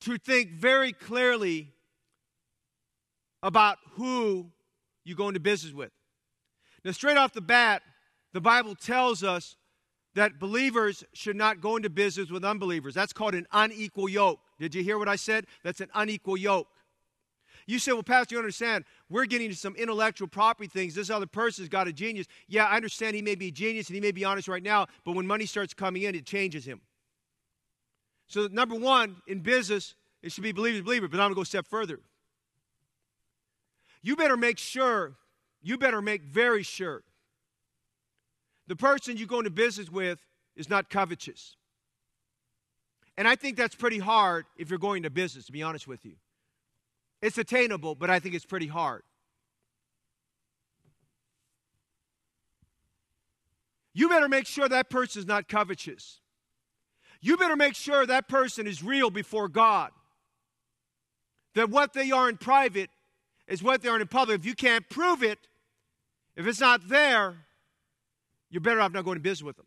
to 0.00 0.18
think 0.18 0.52
very 0.52 0.92
clearly 0.92 1.72
about 3.42 3.78
who 3.92 4.50
you 5.02 5.14
go 5.14 5.28
into 5.28 5.40
business 5.40 5.72
with. 5.72 5.90
Now, 6.84 6.92
straight 6.92 7.16
off 7.16 7.32
the 7.32 7.40
bat, 7.40 7.82
the 8.32 8.40
Bible 8.40 8.74
tells 8.74 9.24
us 9.24 9.56
that 10.14 10.38
believers 10.38 11.04
should 11.12 11.36
not 11.36 11.60
go 11.60 11.76
into 11.76 11.90
business 11.90 12.30
with 12.30 12.44
unbelievers. 12.44 12.94
That's 12.94 13.12
called 13.12 13.34
an 13.34 13.46
unequal 13.52 14.08
yoke. 14.08 14.40
Did 14.58 14.74
you 14.74 14.82
hear 14.82 14.98
what 14.98 15.08
I 15.08 15.16
said? 15.16 15.46
That's 15.62 15.80
an 15.80 15.90
unequal 15.94 16.36
yoke. 16.36 16.68
You 17.66 17.78
say, 17.78 17.92
well, 17.92 18.02
Pastor, 18.02 18.34
you 18.34 18.38
understand, 18.38 18.84
we're 19.08 19.24
getting 19.24 19.46
into 19.46 19.56
some 19.56 19.74
intellectual 19.76 20.28
property 20.28 20.68
things. 20.68 20.94
This 20.94 21.10
other 21.10 21.26
person's 21.26 21.68
got 21.68 21.88
a 21.88 21.92
genius. 21.92 22.26
Yeah, 22.46 22.66
I 22.66 22.76
understand 22.76 23.16
he 23.16 23.22
may 23.22 23.34
be 23.34 23.48
a 23.48 23.52
genius 23.52 23.88
and 23.88 23.94
he 23.94 24.00
may 24.00 24.12
be 24.12 24.24
honest 24.24 24.48
right 24.48 24.62
now, 24.62 24.86
but 25.04 25.12
when 25.12 25.26
money 25.26 25.46
starts 25.46 25.72
coming 25.72 26.02
in, 26.02 26.14
it 26.14 26.26
changes 26.26 26.64
him. 26.64 26.80
So, 28.26 28.48
number 28.50 28.74
one, 28.74 29.16
in 29.26 29.40
business, 29.40 29.94
it 30.22 30.32
should 30.32 30.44
be 30.44 30.52
believer 30.52 30.78
to 30.78 30.84
believer, 30.84 31.08
but 31.08 31.20
I'm 31.20 31.24
going 31.24 31.32
to 31.32 31.36
go 31.36 31.42
a 31.42 31.46
step 31.46 31.66
further. 31.66 32.00
You 34.02 34.16
better 34.16 34.36
make 34.36 34.58
sure, 34.58 35.14
you 35.62 35.78
better 35.78 36.02
make 36.02 36.22
very 36.22 36.62
sure 36.62 37.02
the 38.66 38.76
person 38.76 39.16
you 39.16 39.26
go 39.26 39.38
into 39.38 39.50
business 39.50 39.90
with 39.90 40.20
is 40.56 40.68
not 40.68 40.90
covetous. 40.90 41.56
And 43.16 43.28
I 43.28 43.36
think 43.36 43.56
that's 43.56 43.74
pretty 43.74 43.98
hard 43.98 44.46
if 44.56 44.70
you're 44.70 44.78
going 44.78 45.04
to 45.04 45.10
business, 45.10 45.46
to 45.46 45.52
be 45.52 45.62
honest 45.62 45.86
with 45.86 46.04
you. 46.04 46.14
It's 47.22 47.38
attainable, 47.38 47.94
but 47.94 48.10
I 48.10 48.18
think 48.18 48.34
it's 48.34 48.44
pretty 48.44 48.66
hard. 48.66 49.02
You 53.94 54.08
better 54.08 54.28
make 54.28 54.46
sure 54.46 54.68
that 54.68 54.90
person 54.90 55.20
is 55.20 55.26
not 55.26 55.48
covetous. 55.48 56.20
You 57.20 57.36
better 57.36 57.56
make 57.56 57.76
sure 57.76 58.04
that 58.04 58.28
person 58.28 58.66
is 58.66 58.82
real 58.82 59.08
before 59.08 59.48
God. 59.48 59.92
That 61.54 61.70
what 61.70 61.92
they 61.92 62.10
are 62.10 62.28
in 62.28 62.36
private 62.36 62.90
is 63.46 63.62
what 63.62 63.82
they 63.82 63.88
are 63.88 64.00
in 64.00 64.06
public. 64.08 64.40
If 64.40 64.46
you 64.46 64.54
can't 64.54 64.88
prove 64.90 65.22
it, 65.22 65.38
if 66.36 66.46
it's 66.46 66.60
not 66.60 66.88
there, 66.88 67.36
you're 68.54 68.60
better 68.60 68.80
off 68.80 68.92
not 68.92 69.04
going 69.04 69.16
to 69.16 69.20
business 69.20 69.42
with 69.42 69.56
them. 69.56 69.66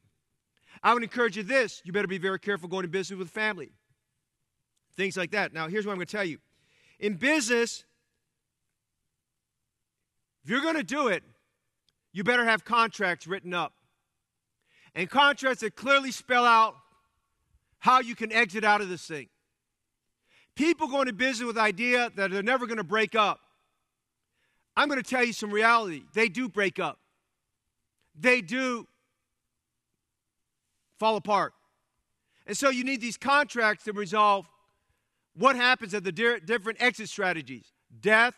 I 0.82 0.94
would 0.94 1.04
encourage 1.04 1.36
you 1.36 1.44
this 1.44 1.82
you 1.84 1.92
better 1.92 2.08
be 2.08 2.18
very 2.18 2.40
careful 2.40 2.70
going 2.70 2.84
to 2.84 2.88
business 2.88 3.20
with 3.20 3.30
family. 3.30 3.72
Things 4.96 5.18
like 5.18 5.32
that. 5.32 5.54
Now, 5.54 5.68
here's 5.68 5.86
what 5.86 5.92
I'm 5.92 5.98
going 5.98 6.08
to 6.08 6.16
tell 6.16 6.24
you. 6.24 6.38
In 6.98 7.16
business, 7.16 7.84
if 10.46 10.50
you're 10.50 10.62
going 10.62 10.78
to 10.78 10.84
do 10.84 11.10
it, 11.10 11.22
you 12.14 12.24
better 12.24 12.46
have 12.46 12.64
contracts 12.64 13.28
written 13.28 13.54
up. 13.54 13.74
And 14.96 15.10
contracts 15.10 15.60
that 15.62 15.76
clearly 15.76 16.12
spell 16.12 16.46
out 16.46 16.76
how 17.80 18.00
you 18.00 18.16
can 18.16 18.32
exit 18.32 18.64
out 18.64 18.80
of 18.80 18.88
this 18.88 19.06
thing. 19.06 19.28
People 20.56 20.88
go 20.88 21.02
into 21.02 21.14
business 21.14 21.46
with 21.46 21.58
the 21.58 21.62
idea 21.62 22.10
that 22.16 22.32
they're 22.32 22.42
never 22.42 22.66
going 22.66 22.78
to 22.78 22.86
break 22.86 23.16
up. 23.16 23.42
I'm 24.78 24.88
going 24.88 25.04
to 25.04 25.08
tell 25.08 25.26
you 25.26 25.34
some 25.34 25.52
reality. 25.52 26.04
They 26.14 26.30
do 26.30 26.48
break 26.48 26.80
up 26.80 27.00
they 28.18 28.42
do 28.42 28.88
fall 31.00 31.16
apart. 31.16 31.54
And 32.46 32.58
so 32.58 32.70
you 32.70 32.84
need 32.84 33.02
these 33.02 33.18
contracts 33.18 33.84
to 33.84 33.94
resolve 33.94 34.48
what 35.36 35.56
happens 35.56 35.94
at 35.94 36.04
the 36.04 36.12
different 36.12 36.82
exit 36.82 37.10
strategies 37.10 37.72
death, 38.02 38.34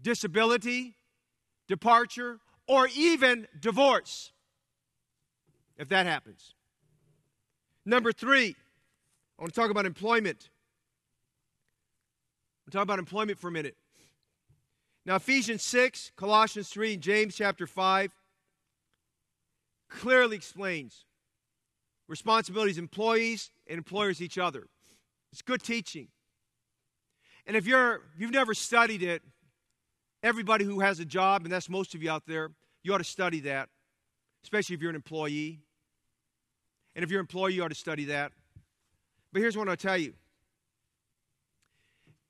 disability, 0.00 0.96
departure, 1.68 2.38
or 2.66 2.88
even 2.94 3.46
divorce, 3.60 4.32
if 5.76 5.88
that 5.88 6.06
happens. 6.06 6.54
Number 7.84 8.12
three, 8.12 8.54
I 9.38 9.42
want 9.42 9.54
to 9.54 9.60
talk 9.60 9.70
about 9.70 9.86
employment. 9.86 10.48
We'll 12.64 12.72
talk 12.72 12.82
about 12.82 12.98
employment 12.98 13.38
for 13.38 13.48
a 13.48 13.52
minute. 13.52 13.76
Now, 15.04 15.16
Ephesians 15.16 15.62
6, 15.64 16.12
Colossians 16.16 16.68
3, 16.68 16.96
James 16.96 17.34
chapter 17.34 17.66
5 17.66 18.12
clearly 20.00 20.36
explains 20.36 21.04
responsibilities 22.08 22.78
employees 22.78 23.50
and 23.66 23.78
employers 23.78 24.20
each 24.20 24.38
other. 24.38 24.66
It's 25.32 25.42
good 25.42 25.62
teaching. 25.62 26.08
And 27.46 27.56
if 27.56 27.66
you're 27.66 27.96
if 28.14 28.20
you've 28.20 28.30
never 28.30 28.54
studied 28.54 29.02
it, 29.02 29.22
everybody 30.22 30.64
who 30.64 30.80
has 30.80 31.00
a 31.00 31.04
job, 31.04 31.44
and 31.44 31.52
that's 31.52 31.68
most 31.68 31.94
of 31.94 32.02
you 32.02 32.10
out 32.10 32.24
there, 32.26 32.50
you 32.82 32.94
ought 32.94 32.98
to 32.98 33.04
study 33.04 33.40
that, 33.40 33.68
especially 34.44 34.74
if 34.74 34.80
you're 34.80 34.90
an 34.90 34.96
employee. 34.96 35.60
And 36.94 37.02
if 37.02 37.10
you're 37.10 37.20
an 37.20 37.24
employee, 37.24 37.54
you 37.54 37.64
ought 37.64 37.68
to 37.68 37.74
study 37.74 38.04
that. 38.06 38.32
But 39.32 39.40
here's 39.40 39.56
what 39.56 39.68
I'll 39.68 39.76
tell 39.76 39.96
you. 39.96 40.12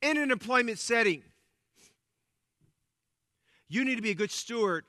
In 0.01 0.17
an 0.17 0.31
employment 0.31 0.79
setting, 0.79 1.23
you 3.69 3.85
need 3.85 3.97
to 3.97 4.03
be 4.03 4.11
a 4.11 4.15
good 4.15 4.31
steward 4.31 4.85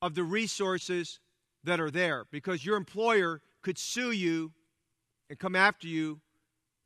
of 0.00 0.14
the 0.14 0.22
resources 0.22 1.18
that 1.64 1.80
are 1.80 1.90
there 1.90 2.26
because 2.30 2.64
your 2.64 2.76
employer 2.76 3.40
could 3.62 3.78
sue 3.78 4.10
you 4.10 4.52
and 5.30 5.38
come 5.38 5.56
after 5.56 5.86
you 5.86 6.20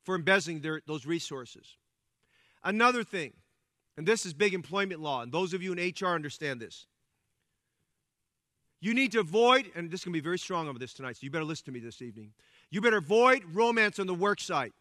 for 0.05 0.15
embezzling 0.15 0.61
their, 0.61 0.83
those 0.87 1.07
resources. 1.07 1.77
Another 2.63 3.03
thing, 3.03 3.33
and 3.97 4.07
this 4.07 4.27
is 4.27 4.35
big 4.35 4.55
employment 4.55 5.01
law, 5.01 5.23
and 5.23 5.33
those 5.33 5.53
of 5.53 5.63
you 5.63 5.73
in 5.73 5.79
HR 5.79 6.15
understand 6.15 6.61
this. 6.61 6.87
You 8.81 8.93
need 8.95 9.13
to 9.13 9.21
avoid, 9.21 9.71
and 9.75 9.91
this 9.91 10.01
is 10.01 10.05
going 10.05 10.13
to 10.13 10.21
be 10.21 10.25
very 10.25 10.39
strong 10.39 10.69
over 10.69 10.79
this 10.79 10.93
tonight, 10.93 11.17
so 11.17 11.21
you 11.23 11.31
better 11.31 11.45
listen 11.45 11.65
to 11.67 11.73
me 11.73 11.81
this 11.81 12.03
evening. 12.03 12.33
You 12.71 12.81
better 12.81 12.99
avoid 12.99 13.43
romance 13.53 13.99
on 13.99 14.07
the 14.07 14.15
work 14.15 14.41
site. 14.41 14.75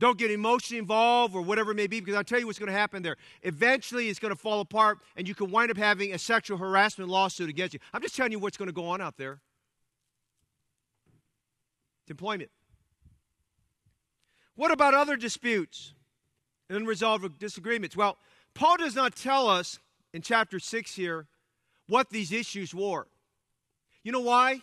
Don't 0.00 0.16
get 0.16 0.30
emotionally 0.30 0.78
involved 0.78 1.34
or 1.34 1.42
whatever 1.42 1.72
it 1.72 1.74
may 1.74 1.86
be, 1.86 2.00
because 2.00 2.14
I'll 2.14 2.24
tell 2.24 2.38
you 2.38 2.46
what's 2.46 2.58
going 2.58 2.72
to 2.72 2.78
happen 2.78 3.02
there. 3.02 3.16
Eventually, 3.42 4.08
it's 4.08 4.18
going 4.18 4.32
to 4.32 4.40
fall 4.40 4.60
apart, 4.60 4.98
and 5.16 5.26
you 5.26 5.34
can 5.34 5.50
wind 5.50 5.70
up 5.70 5.76
having 5.76 6.14
a 6.14 6.18
sexual 6.18 6.56
harassment 6.56 7.10
lawsuit 7.10 7.48
against 7.48 7.74
you. 7.74 7.80
I'm 7.92 8.02
just 8.02 8.14
telling 8.14 8.32
you 8.32 8.38
what's 8.38 8.56
going 8.56 8.68
to 8.68 8.72
go 8.72 8.86
on 8.86 9.00
out 9.00 9.16
there. 9.16 9.40
It's 12.02 12.10
employment. 12.10 12.50
What 14.54 14.70
about 14.70 14.94
other 14.94 15.16
disputes? 15.16 15.94
and 16.68 16.78
unresolved 16.78 17.38
disagreements. 17.38 17.96
Well, 17.96 18.18
Paul 18.54 18.76
does 18.78 18.94
not 18.94 19.16
tell 19.16 19.48
us 19.48 19.78
in 20.12 20.22
chapter 20.22 20.58
6 20.58 20.94
here 20.94 21.26
what 21.86 22.10
these 22.10 22.32
issues 22.32 22.74
were. 22.74 23.06
You 24.02 24.12
know 24.12 24.20
why? 24.20 24.62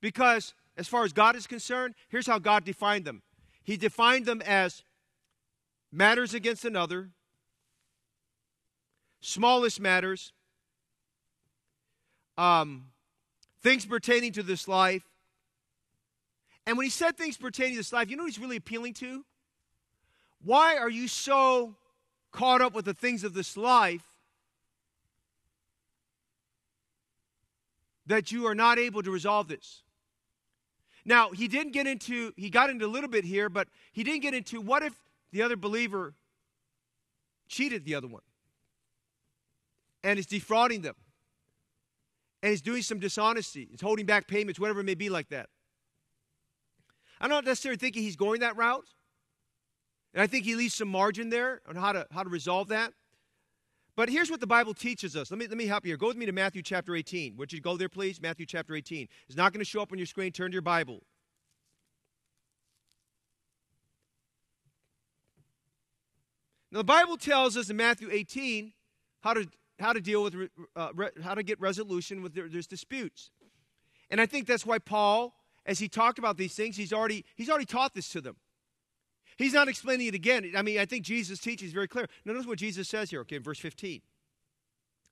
Because 0.00 0.54
as 0.76 0.88
far 0.88 1.04
as 1.04 1.12
God 1.12 1.36
is 1.36 1.46
concerned, 1.46 1.94
here's 2.08 2.26
how 2.26 2.38
God 2.38 2.64
defined 2.64 3.04
them 3.04 3.22
He 3.62 3.76
defined 3.76 4.26
them 4.26 4.42
as 4.42 4.82
matters 5.92 6.34
against 6.34 6.64
another, 6.64 7.10
smallest 9.20 9.80
matters, 9.80 10.32
um, 12.38 12.86
things 13.62 13.84
pertaining 13.84 14.32
to 14.32 14.42
this 14.42 14.66
life. 14.66 15.02
And 16.66 16.76
when 16.76 16.84
he 16.84 16.90
said 16.90 17.16
things 17.16 17.36
pertaining 17.36 17.74
to 17.74 17.80
this 17.80 17.92
life, 17.92 18.10
you 18.10 18.16
know 18.16 18.22
what 18.22 18.32
he's 18.32 18.38
really 18.38 18.56
appealing 18.56 18.94
to? 18.94 19.24
Why 20.42 20.76
are 20.76 20.88
you 20.88 21.08
so 21.08 21.74
caught 22.32 22.62
up 22.62 22.74
with 22.74 22.84
the 22.84 22.94
things 22.94 23.24
of 23.24 23.34
this 23.34 23.56
life 23.56 24.04
that 28.06 28.32
you 28.32 28.46
are 28.46 28.54
not 28.54 28.78
able 28.78 29.02
to 29.02 29.10
resolve 29.10 29.48
this? 29.48 29.82
Now, 31.04 31.30
he 31.30 31.48
didn't 31.48 31.72
get 31.72 31.86
into, 31.86 32.32
he 32.36 32.50
got 32.50 32.70
into 32.70 32.86
a 32.86 32.88
little 32.88 33.08
bit 33.08 33.24
here, 33.24 33.48
but 33.48 33.68
he 33.92 34.04
didn't 34.04 34.20
get 34.22 34.34
into 34.34 34.60
what 34.60 34.82
if 34.82 34.94
the 35.32 35.42
other 35.42 35.56
believer 35.56 36.14
cheated 37.48 37.84
the 37.84 37.94
other 37.94 38.06
one 38.06 38.22
and 40.04 40.18
is 40.18 40.26
defrauding 40.26 40.82
them 40.82 40.94
and 42.42 42.52
is 42.52 42.62
doing 42.62 42.82
some 42.82 42.98
dishonesty, 42.98 43.68
is 43.72 43.80
holding 43.80 44.06
back 44.06 44.28
payments, 44.28 44.60
whatever 44.60 44.80
it 44.80 44.84
may 44.84 44.94
be 44.94 45.08
like 45.08 45.28
that. 45.28 45.48
I'm 47.20 47.30
not 47.30 47.44
necessarily 47.44 47.76
thinking 47.76 48.02
he's 48.02 48.16
going 48.16 48.40
that 48.40 48.56
route. 48.56 48.86
And 50.14 50.22
I 50.22 50.26
think 50.26 50.44
he 50.44 50.56
leaves 50.56 50.74
some 50.74 50.88
margin 50.88 51.28
there 51.28 51.60
on 51.68 51.76
how 51.76 51.92
to, 51.92 52.06
how 52.10 52.22
to 52.22 52.30
resolve 52.30 52.68
that. 52.68 52.92
But 54.00 54.08
here's 54.08 54.30
what 54.30 54.40
the 54.40 54.46
Bible 54.46 54.72
teaches 54.72 55.14
us. 55.14 55.30
Let 55.30 55.36
me, 55.36 55.46
let 55.46 55.58
me 55.58 55.66
help 55.66 55.84
you 55.84 55.90
here. 55.90 55.98
Go 55.98 56.06
with 56.06 56.16
me 56.16 56.24
to 56.24 56.32
Matthew 56.32 56.62
chapter 56.62 56.96
18. 56.96 57.36
Would 57.36 57.52
you 57.52 57.60
go 57.60 57.76
there, 57.76 57.90
please? 57.90 58.18
Matthew 58.18 58.46
chapter 58.46 58.74
18. 58.74 59.06
It's 59.28 59.36
not 59.36 59.52
going 59.52 59.58
to 59.58 59.64
show 59.66 59.82
up 59.82 59.92
on 59.92 59.98
your 59.98 60.06
screen. 60.06 60.32
Turn 60.32 60.50
to 60.50 60.54
your 60.54 60.62
Bible. 60.62 61.02
Now, 66.72 66.78
the 66.78 66.84
Bible 66.84 67.18
tells 67.18 67.58
us 67.58 67.68
in 67.68 67.76
Matthew 67.76 68.08
18 68.10 68.72
how 69.20 69.34
to, 69.34 69.46
how 69.78 69.92
to 69.92 70.00
deal 70.00 70.22
with, 70.22 70.48
uh, 70.74 70.88
re, 70.94 71.08
how 71.22 71.34
to 71.34 71.42
get 71.42 71.60
resolution 71.60 72.22
with 72.22 72.34
their, 72.34 72.48
there's 72.48 72.66
disputes. 72.66 73.30
And 74.08 74.18
I 74.18 74.24
think 74.24 74.46
that's 74.46 74.64
why 74.64 74.78
Paul, 74.78 75.34
as 75.66 75.78
he 75.78 75.90
talked 75.90 76.18
about 76.18 76.38
these 76.38 76.54
things, 76.54 76.74
he's 76.74 76.94
already, 76.94 77.26
he's 77.34 77.50
already 77.50 77.66
taught 77.66 77.92
this 77.92 78.08
to 78.12 78.22
them. 78.22 78.36
He's 79.40 79.54
not 79.54 79.68
explaining 79.68 80.06
it 80.06 80.14
again. 80.14 80.52
I 80.54 80.60
mean, 80.60 80.78
I 80.78 80.84
think 80.84 81.04
Jesus 81.04 81.38
teaches 81.38 81.72
very 81.72 81.88
clear. 81.88 82.06
Notice 82.24 82.46
what 82.46 82.58
Jesus 82.58 82.88
says 82.88 83.08
here, 83.08 83.20
okay, 83.20 83.36
in 83.36 83.42
verse 83.42 83.58
15. 83.58 84.02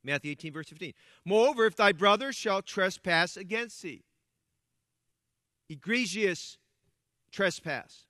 Matthew 0.04 0.32
18, 0.32 0.52
verse 0.52 0.68
15. 0.68 0.92
Moreover, 1.24 1.64
if 1.64 1.76
thy 1.76 1.92
brother 1.92 2.32
shall 2.32 2.60
trespass 2.60 3.36
against 3.36 3.80
thee, 3.80 4.04
egregious 5.70 6.58
trespass, 7.32 8.04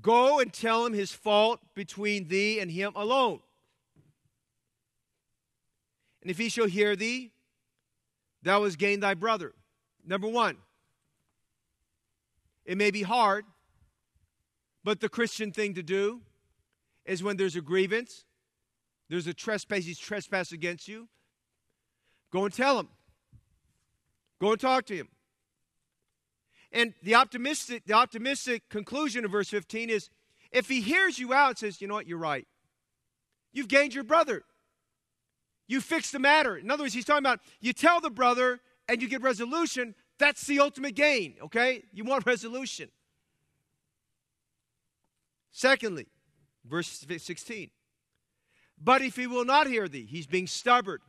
Go 0.00 0.38
and 0.38 0.52
tell 0.52 0.86
him 0.86 0.92
his 0.92 1.12
fault 1.12 1.60
between 1.74 2.28
thee 2.28 2.60
and 2.60 2.70
him 2.70 2.92
alone. 2.94 3.40
And 6.22 6.30
if 6.30 6.38
he 6.38 6.48
shall 6.48 6.66
hear 6.66 6.94
thee, 6.94 7.32
thou 8.42 8.62
hast 8.64 8.78
gained 8.78 9.02
thy 9.02 9.14
brother. 9.14 9.52
Number 10.06 10.28
one, 10.28 10.58
it 12.64 12.78
may 12.78 12.90
be 12.90 13.02
hard, 13.02 13.44
but 14.84 15.00
the 15.00 15.08
Christian 15.08 15.52
thing 15.52 15.74
to 15.74 15.82
do 15.82 16.20
is 17.04 17.22
when 17.22 17.36
there's 17.36 17.56
a 17.56 17.60
grievance, 17.60 18.24
there's 19.08 19.26
a 19.26 19.34
trespass, 19.34 19.84
he's 19.84 19.98
trespassed 19.98 20.52
against 20.52 20.88
you, 20.88 21.08
go 22.32 22.44
and 22.44 22.54
tell 22.54 22.78
him. 22.78 22.88
Go 24.40 24.52
and 24.52 24.60
talk 24.60 24.86
to 24.86 24.96
him. 24.96 25.08
And 26.72 26.94
the 27.02 27.16
optimistic, 27.16 27.84
the 27.84 27.94
optimistic 27.94 28.68
conclusion 28.68 29.24
of 29.24 29.32
verse 29.32 29.48
15 29.48 29.90
is 29.90 30.08
if 30.50 30.68
he 30.68 30.80
hears 30.80 31.18
you 31.18 31.32
out 31.32 31.48
and 31.50 31.58
says, 31.58 31.80
you 31.80 31.88
know 31.88 31.94
what, 31.94 32.06
you're 32.06 32.18
right. 32.18 32.46
You've 33.52 33.68
gained 33.68 33.94
your 33.94 34.04
brother. 34.04 34.44
You 35.66 35.80
fix 35.80 36.10
the 36.10 36.18
matter. 36.18 36.56
In 36.56 36.70
other 36.70 36.84
words, 36.84 36.94
he's 36.94 37.04
talking 37.04 37.24
about 37.24 37.40
you 37.60 37.72
tell 37.72 38.00
the 38.00 38.10
brother 38.10 38.60
and 38.88 39.02
you 39.02 39.08
get 39.08 39.22
resolution. 39.22 39.94
That's 40.18 40.46
the 40.46 40.60
ultimate 40.60 40.94
gain, 40.94 41.36
okay? 41.42 41.82
You 41.92 42.04
want 42.04 42.26
resolution. 42.26 42.88
Secondly, 45.52 46.06
verse 46.64 47.04
16. 47.18 47.70
But 48.82 49.02
if 49.02 49.16
he 49.16 49.26
will 49.26 49.44
not 49.44 49.66
hear 49.66 49.88
thee, 49.88 50.06
he's 50.08 50.26
being 50.26 50.46
stubborn. 50.46 51.00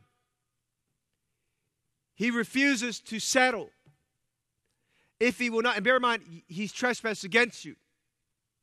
He 2.14 2.30
refuses 2.30 3.00
to 3.00 3.18
settle 3.18 3.70
if 5.22 5.38
he 5.38 5.50
will 5.50 5.62
not, 5.62 5.76
and 5.76 5.84
bear 5.84 5.96
in 5.96 6.02
mind, 6.02 6.42
he's 6.48 6.72
trespassed 6.72 7.22
against 7.22 7.64
you. 7.64 7.76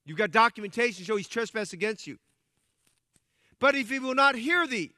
You've 0.06 0.18
got 0.18 0.32
documentation 0.32 1.06
show 1.06 1.16
he's 1.16 1.30
trespassed 1.30 1.72
against 1.72 2.06
you. 2.06 2.18
But 3.60 3.76
if 3.76 3.90
he 3.90 3.98
will 3.98 4.14
not 4.14 4.36
hear 4.36 4.68
thee, 4.68 4.92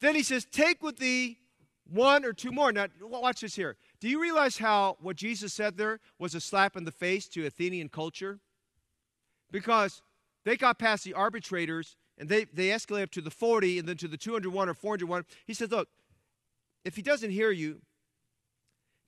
then 0.00 0.14
he 0.14 0.22
says, 0.22 0.46
Take 0.46 0.82
with 0.82 0.96
thee 0.96 1.36
one 1.86 2.24
or 2.24 2.32
two 2.32 2.50
more. 2.50 2.72
Now, 2.72 2.86
watch 2.98 3.42
this 3.42 3.54
here. 3.54 3.76
Do 4.00 4.08
you 4.08 4.22
realize 4.22 4.56
how 4.56 4.96
what 5.02 5.16
Jesus 5.16 5.52
said 5.52 5.76
there 5.76 6.00
was 6.18 6.34
a 6.34 6.40
slap 6.40 6.78
in 6.78 6.84
the 6.84 6.90
face 6.90 7.28
to 7.28 7.44
Athenian 7.44 7.90
culture? 7.90 8.40
Because 9.52 10.02
they 10.44 10.56
got 10.56 10.80
past 10.80 11.04
the 11.04 11.14
arbitrators 11.14 11.96
and 12.18 12.28
they, 12.28 12.44
they 12.44 12.68
escalate 12.68 13.04
up 13.04 13.10
to 13.12 13.20
the 13.20 13.30
40 13.30 13.78
and 13.78 13.88
then 13.88 13.96
to 13.98 14.08
the 14.08 14.16
201 14.16 14.68
or 14.68 14.74
401. 14.74 15.24
He 15.46 15.54
says, 15.54 15.70
Look, 15.70 15.88
if 16.84 16.96
he 16.96 17.02
doesn't 17.02 17.30
hear 17.30 17.52
you, 17.52 17.82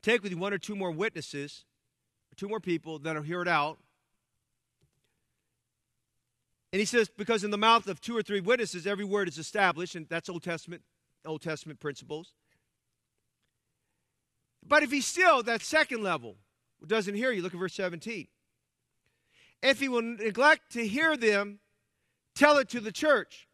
Take 0.04 0.22
with 0.22 0.32
you 0.32 0.38
one 0.38 0.52
or 0.52 0.58
two 0.58 0.76
more 0.76 0.90
witnesses, 0.90 1.64
two 2.36 2.46
more 2.46 2.60
people 2.60 2.98
that'll 2.98 3.22
hear 3.22 3.40
it 3.40 3.48
out. 3.48 3.78
And 6.74 6.78
he 6.78 6.84
says, 6.84 7.08
because 7.08 7.42
in 7.42 7.50
the 7.50 7.56
mouth 7.56 7.88
of 7.88 8.02
two 8.02 8.14
or 8.14 8.22
three 8.22 8.40
witnesses, 8.40 8.86
every 8.86 9.06
word 9.06 9.28
is 9.28 9.38
established, 9.38 9.94
and 9.94 10.06
that's 10.10 10.28
Old 10.28 10.42
Testament, 10.42 10.82
Old 11.24 11.40
Testament 11.40 11.80
principles. 11.80 12.34
But 14.62 14.82
if 14.82 14.90
he 14.90 15.00
still, 15.00 15.42
that 15.44 15.62
second 15.62 16.02
level, 16.02 16.36
doesn't 16.86 17.14
hear 17.14 17.32
you, 17.32 17.40
look 17.40 17.54
at 17.54 17.60
verse 17.60 17.72
17. 17.72 18.26
If 19.62 19.80
he 19.80 19.88
will 19.88 20.02
neglect 20.02 20.72
to 20.72 20.86
hear 20.86 21.16
them, 21.16 21.60
tell 22.34 22.58
it 22.58 22.68
to 22.70 22.80
the 22.80 22.92
church. 22.92 23.48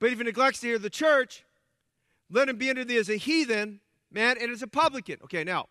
But 0.00 0.10
if 0.10 0.18
he 0.18 0.24
neglects 0.24 0.60
to 0.60 0.66
hear 0.66 0.78
the 0.78 0.90
church, 0.90 1.44
let 2.30 2.48
him 2.48 2.56
be 2.56 2.70
under 2.70 2.84
thee 2.84 2.96
as 2.96 3.08
a 3.08 3.16
heathen 3.16 3.80
man, 4.10 4.36
and 4.40 4.50
as 4.50 4.62
a 4.62 4.66
publican. 4.66 5.18
Okay, 5.24 5.44
now, 5.44 5.68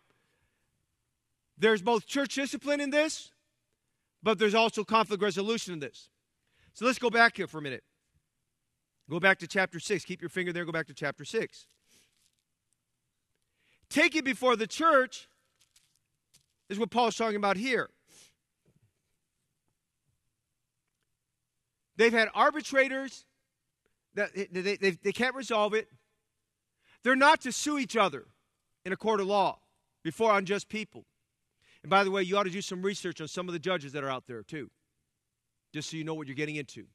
there's 1.58 1.82
both 1.82 2.06
church 2.06 2.34
discipline 2.34 2.80
in 2.80 2.90
this, 2.90 3.30
but 4.22 4.38
there's 4.38 4.54
also 4.54 4.84
conflict 4.84 5.22
resolution 5.22 5.72
in 5.72 5.80
this. 5.80 6.08
So 6.74 6.84
let's 6.84 6.98
go 6.98 7.10
back 7.10 7.36
here 7.36 7.46
for 7.46 7.58
a 7.58 7.62
minute. 7.62 7.84
Go 9.08 9.20
back 9.20 9.38
to 9.38 9.46
chapter 9.46 9.80
6. 9.80 10.04
Keep 10.04 10.20
your 10.20 10.28
finger 10.28 10.52
there, 10.52 10.64
go 10.64 10.72
back 10.72 10.86
to 10.88 10.94
chapter 10.94 11.24
6. 11.24 11.66
Take 13.88 14.16
it 14.16 14.24
before 14.24 14.56
the 14.56 14.66
church 14.66 15.28
is 16.68 16.78
what 16.78 16.90
Paul's 16.90 17.16
talking 17.16 17.36
about 17.36 17.56
here. 17.56 17.88
They've 21.96 22.12
had 22.12 22.28
arbitrators 22.34 23.24
that 24.14 24.34
they, 24.34 24.76
they, 24.76 24.90
they 24.90 25.12
can't 25.12 25.34
resolve 25.34 25.74
it. 25.74 25.88
They're 27.02 27.16
not 27.16 27.42
to 27.42 27.52
sue 27.52 27.78
each 27.78 27.96
other 27.96 28.26
in 28.84 28.92
a 28.92 28.96
court 28.96 29.20
of 29.20 29.26
law 29.26 29.60
before 30.02 30.36
unjust 30.36 30.68
people. 30.68 31.04
And 31.82 31.90
by 31.90 32.04
the 32.04 32.10
way, 32.10 32.22
you 32.22 32.36
ought 32.36 32.44
to 32.44 32.50
do 32.50 32.62
some 32.62 32.82
research 32.82 33.20
on 33.20 33.28
some 33.28 33.48
of 33.48 33.52
the 33.52 33.58
judges 33.58 33.92
that 33.92 34.02
are 34.02 34.10
out 34.10 34.26
there, 34.26 34.42
too, 34.42 34.70
just 35.72 35.90
so 35.90 35.96
you 35.96 36.04
know 36.04 36.14
what 36.14 36.26
you're 36.26 36.36
getting 36.36 36.56
into. 36.56 36.86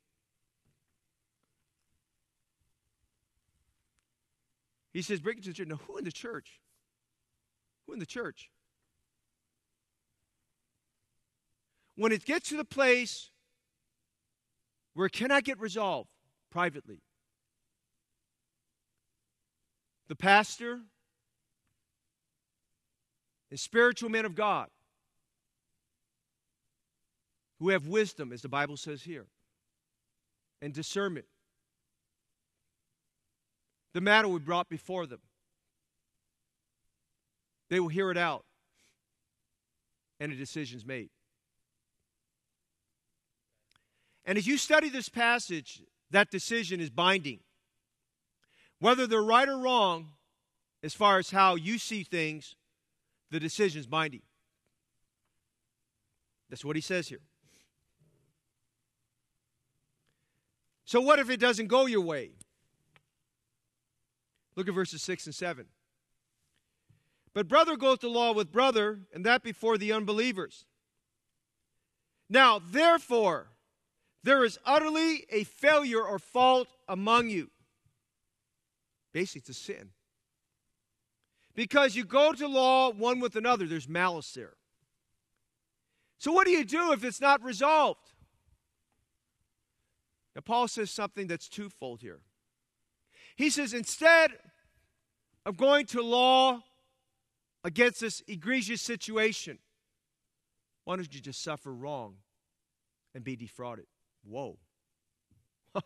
He 4.93 5.02
says, 5.02 5.20
bring 5.20 5.38
it 5.38 5.43
to 5.45 5.49
the 5.49 5.56
church. 5.56 5.68
Now, 5.68 5.80
who 5.88 5.97
in 5.97 6.04
the 6.04 6.12
church? 6.12 6.60
Who 7.88 7.93
in 7.93 7.99
the 7.99 8.06
church? 8.06 8.49
When 11.95 12.12
it 12.12 12.26
gets 12.26 12.49
to 12.49 12.58
the 12.58 12.66
place 12.66 13.30
where 14.94 15.08
it 15.08 15.14
cannot 15.14 15.44
get 15.44 15.60
resolved 15.60 16.10
privately, 16.52 17.02
the 20.08 20.16
pastor, 20.16 20.82
and 23.50 23.60
spiritual 23.60 24.10
men 24.10 24.26
of 24.26 24.36
God 24.36 24.70
who 27.60 27.70
have 27.70 27.88
wisdom, 27.88 28.34
as 28.34 28.42
the 28.42 28.50
Bible 28.50 28.76
says 28.76 29.04
here, 29.04 29.28
and 30.62 30.74
discernment. 30.74 31.26
The 33.94 34.02
matter 34.02 34.28
will 34.28 34.39
be 34.39 34.46
brought 34.46 34.70
before 34.70 35.06
them. 35.06 35.20
They 37.70 37.80
will 37.80 37.89
hear 37.89 38.10
it 38.10 38.18
out, 38.18 38.46
and 40.20 40.32
a 40.32 40.36
decision's 40.36 40.86
made. 40.86 41.10
And 44.32 44.38
as 44.38 44.47
you 44.47 44.57
study 44.57 44.88
this 44.88 45.09
passage, 45.09 45.82
that 46.11 46.32
decision 46.32 46.79
is 46.79 46.89
binding. 46.89 47.41
Whether 48.79 49.05
they're 49.05 49.21
right 49.21 49.49
or 49.49 49.57
wrong, 49.57 50.11
as 50.82 50.93
far 50.93 51.19
as 51.19 51.32
how 51.32 51.55
you 51.55 51.77
see 51.77 52.03
things, 52.03 52.55
the 53.29 53.41
decision 53.41 53.82
is 53.82 53.88
binding. 53.88 54.21
That's 56.49 56.63
what 56.63 56.77
he 56.77 56.82
says 56.82 57.09
here. 57.09 57.19
So, 60.86 61.01
what 61.01 61.19
if 61.19 61.29
it 61.29 61.41
doesn't 61.41 61.67
go 61.67 61.86
your 61.86 61.99
way? 61.99 62.32
Look 64.55 64.69
at 64.69 64.73
verses 64.73 65.01
6 65.01 65.25
and 65.25 65.36
7. 65.36 65.65
But 67.34 67.49
brother 67.49 67.75
goes 67.75 67.99
to 67.99 68.07
law 68.07 68.32
with 68.32 68.49
brother, 68.49 69.01
and 69.13 69.25
that 69.25 69.43
before 69.43 69.77
the 69.77 69.91
unbelievers. 69.91 70.63
Now, 72.29 72.61
therefore, 72.65 73.49
there 74.24 74.45
is 74.45 74.59
utterly 74.65 75.26
a 75.32 75.43
failure 75.43 76.03
or 76.03 76.19
fault 76.19 76.67
among 76.88 77.30
you. 77.30 77.49
Basically, 79.13 79.39
it's 79.39 79.49
a 79.49 79.53
sin. 79.53 79.89
Because 81.55 81.95
you 81.95 82.05
go 82.05 82.32
to 82.32 82.47
law 82.47 82.91
one 82.91 83.19
with 83.19 83.36
another, 83.36 83.67
there's 83.67 83.89
malice 83.89 84.32
there. 84.34 84.53
So, 86.17 86.32
what 86.32 86.45
do 86.45 86.51
you 86.51 86.63
do 86.63 86.93
if 86.93 87.03
it's 87.03 87.19
not 87.19 87.43
resolved? 87.43 88.13
Now, 90.36 90.41
Paul 90.41 90.67
says 90.67 90.91
something 90.91 91.28
that's 91.28 91.49
twofold 91.49 92.01
here. 92.01 92.19
He 93.36 93.49
says, 93.49 93.74
instead 93.74 94.32
of 95.45 95.57
going 95.57 95.88
to 95.88 96.01
law 96.01 96.61
against 97.63 97.99
this 97.99 98.24
egregious 98.28 98.82
situation, 98.82 99.57
why 100.86 100.95
don't 100.95 101.13
you 101.13 101.19
just 101.19 101.43
suffer 101.43 101.74
wrong 101.74 102.15
and 103.13 103.24
be 103.24 103.36
defrauded? 103.36 103.88
Whoa. 104.24 104.57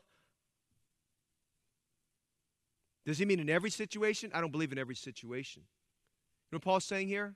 Does 3.06 3.18
he 3.18 3.26
mean 3.26 3.40
in 3.40 3.50
every 3.50 3.70
situation? 3.70 4.32
I 4.34 4.42
don't 4.42 4.52
believe 4.52 4.72
in 4.72 4.78
every 4.78 4.96
situation. 4.96 5.64
You 5.66 6.54
know 6.54 6.58
what 6.58 6.64
Paul's 6.64 6.86
saying 6.86 7.08
here? 7.08 7.36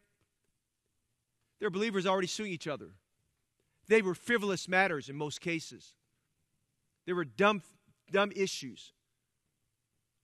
There 1.59 1.67
are 1.67 1.71
believers 1.71 2.05
already 2.05 2.27
suing 2.27 2.51
each 2.51 2.67
other. 2.67 2.91
They 3.87 4.01
were 4.01 4.15
frivolous 4.15 4.67
matters 4.67 5.09
in 5.09 5.15
most 5.15 5.41
cases. 5.41 5.93
They 7.05 7.13
were 7.13 7.25
dumb, 7.25 7.63
dumb 8.11 8.31
issues. 8.35 8.93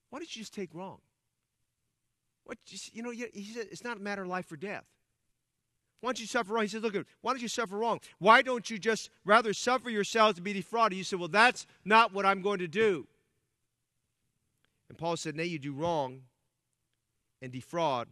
Why 0.10 0.20
did 0.20 0.36
you 0.36 0.42
just 0.42 0.54
take 0.54 0.74
wrong? 0.74 1.00
What 2.46 2.60
you 2.94 3.02
know? 3.02 3.10
He 3.10 3.52
said 3.54 3.68
it's 3.72 3.84
not 3.84 3.98
a 3.98 4.00
matter 4.00 4.22
of 4.22 4.28
life 4.28 4.52
or 4.52 4.56
death. 4.56 4.86
Why 6.02 6.10
don't 6.10 6.20
you 6.20 6.28
suffer 6.28 6.54
wrong? 6.54 6.64
He 6.64 6.68
says, 6.70 6.84
look, 6.84 6.96
why 7.22 7.34
don't 7.34 7.42
you 7.42 7.48
suffer 7.48 7.78
wrong? 7.78 8.00
Why 8.20 8.42
don't 8.42 8.70
you 8.70 8.78
just 8.78 9.10
rather 9.24 9.54
suffer 9.54 9.90
yourselves 9.90 10.36
to 10.36 10.42
be 10.42 10.54
defrauded? 10.54 10.98
You 10.98 11.04
say, 11.04 11.16
well, 11.16 11.28
that's 11.28 11.66
not 11.84 12.14
what 12.14 12.26
I'm 12.26 12.42
going 12.42 12.60
to 12.60 12.68
do. 12.68 13.08
And 14.90 14.98
Paul 14.98 15.18
said, 15.18 15.36
nay, 15.36 15.46
you 15.46 15.58
do 15.58 15.74
wrong 15.74 16.22
and 17.42 17.52
defraud, 17.52 18.08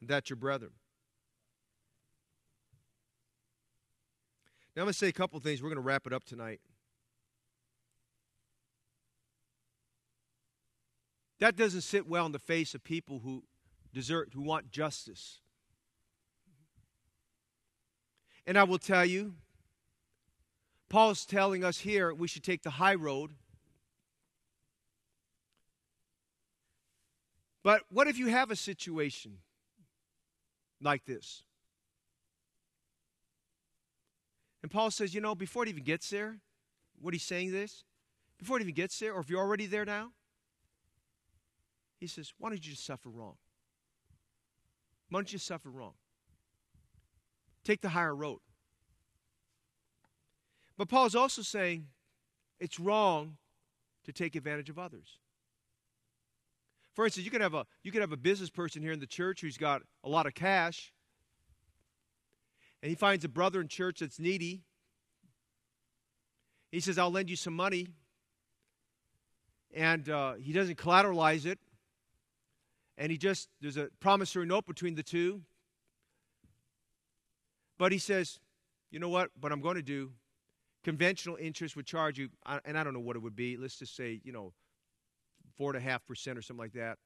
and 0.00 0.10
that's 0.10 0.28
your 0.28 0.36
brethren. 0.36 0.72
Now 4.76 4.82
I'm 4.82 4.86
going 4.86 4.92
to 4.92 4.98
say 4.98 5.08
a 5.08 5.12
couple 5.12 5.40
things. 5.40 5.62
We're 5.62 5.70
going 5.70 5.82
to 5.82 5.82
wrap 5.82 6.06
it 6.06 6.12
up 6.12 6.24
tonight. 6.24 6.60
That 11.40 11.56
doesn't 11.56 11.80
sit 11.80 12.06
well 12.06 12.26
in 12.26 12.32
the 12.32 12.38
face 12.38 12.74
of 12.74 12.84
people 12.84 13.20
who 13.20 13.44
desert, 13.94 14.30
who 14.34 14.42
want 14.42 14.70
justice. 14.70 15.40
And 18.48 18.56
I 18.56 18.64
will 18.64 18.78
tell 18.78 19.04
you, 19.04 19.34
Paul's 20.88 21.26
telling 21.26 21.62
us 21.62 21.80
here 21.80 22.14
we 22.14 22.26
should 22.26 22.42
take 22.42 22.62
the 22.62 22.70
high 22.70 22.94
road. 22.94 23.32
But 27.62 27.82
what 27.90 28.08
if 28.08 28.16
you 28.16 28.28
have 28.28 28.50
a 28.50 28.56
situation 28.56 29.36
like 30.80 31.04
this? 31.04 31.42
And 34.62 34.70
Paul 34.70 34.90
says, 34.90 35.14
you 35.14 35.20
know, 35.20 35.34
before 35.34 35.64
it 35.64 35.68
even 35.68 35.84
gets 35.84 36.08
there, 36.08 36.38
what 37.02 37.12
he's 37.12 37.24
saying 37.24 37.52
this, 37.52 37.84
before 38.38 38.56
it 38.56 38.62
even 38.62 38.74
gets 38.74 38.98
there, 38.98 39.12
or 39.12 39.20
if 39.20 39.28
you're 39.28 39.40
already 39.40 39.66
there 39.66 39.84
now, 39.84 40.12
he 42.00 42.06
says, 42.06 42.32
why 42.38 42.48
don't 42.48 42.64
you 42.64 42.72
just 42.72 42.86
suffer 42.86 43.10
wrong? 43.10 43.36
Why 45.10 45.18
don't 45.18 45.30
you 45.30 45.36
just 45.36 45.46
suffer 45.46 45.68
wrong? 45.68 45.92
Take 47.68 47.82
the 47.82 47.90
higher 47.90 48.16
road. 48.16 48.38
But 50.78 50.88
Paul's 50.88 51.14
also 51.14 51.42
saying 51.42 51.88
it's 52.58 52.80
wrong 52.80 53.36
to 54.06 54.12
take 54.12 54.34
advantage 54.36 54.70
of 54.70 54.78
others. 54.78 55.18
For 56.94 57.04
instance, 57.04 57.26
you 57.26 57.30
could 57.30 57.42
have 57.42 57.52
a 57.52 57.66
you 57.82 57.92
could 57.92 58.00
have 58.00 58.12
a 58.12 58.16
business 58.16 58.48
person 58.48 58.80
here 58.80 58.92
in 58.92 59.00
the 59.00 59.06
church 59.06 59.42
who's 59.42 59.58
got 59.58 59.82
a 60.02 60.08
lot 60.08 60.24
of 60.24 60.32
cash, 60.32 60.94
and 62.82 62.88
he 62.88 62.94
finds 62.94 63.22
a 63.26 63.28
brother 63.28 63.60
in 63.60 63.68
church 63.68 64.00
that's 64.00 64.18
needy. 64.18 64.62
He 66.72 66.80
says, 66.80 66.96
"I'll 66.96 67.10
lend 67.10 67.28
you 67.28 67.36
some 67.36 67.54
money," 67.54 67.88
and 69.74 70.08
uh, 70.08 70.34
he 70.36 70.54
doesn't 70.54 70.76
collateralize 70.76 71.44
it, 71.44 71.58
and 72.96 73.12
he 73.12 73.18
just 73.18 73.50
there's 73.60 73.76
a 73.76 73.90
promissory 74.00 74.46
note 74.46 74.64
between 74.64 74.94
the 74.94 75.02
two. 75.02 75.42
But 77.78 77.92
he 77.92 77.98
says, 77.98 78.40
"You 78.90 78.98
know 78.98 79.08
what? 79.08 79.30
What 79.40 79.52
I'm 79.52 79.60
going 79.60 79.76
to 79.76 79.82
do 79.82 80.12
conventional 80.84 81.36
interest 81.36 81.76
would 81.76 81.86
charge 81.86 82.18
you, 82.18 82.28
and 82.64 82.78
I 82.78 82.84
don't 82.84 82.94
know 82.94 83.00
what 83.00 83.16
it 83.16 83.18
would 83.20 83.36
be. 83.36 83.56
Let's 83.56 83.78
just 83.78 83.96
say, 83.96 84.20
you 84.24 84.32
know, 84.32 84.52
four 85.56 85.70
and 85.70 85.76
a 85.76 85.80
half 85.80 86.06
percent 86.06 86.38
or 86.38 86.42
something 86.42 86.62
like 86.62 86.72
that. 86.72 86.98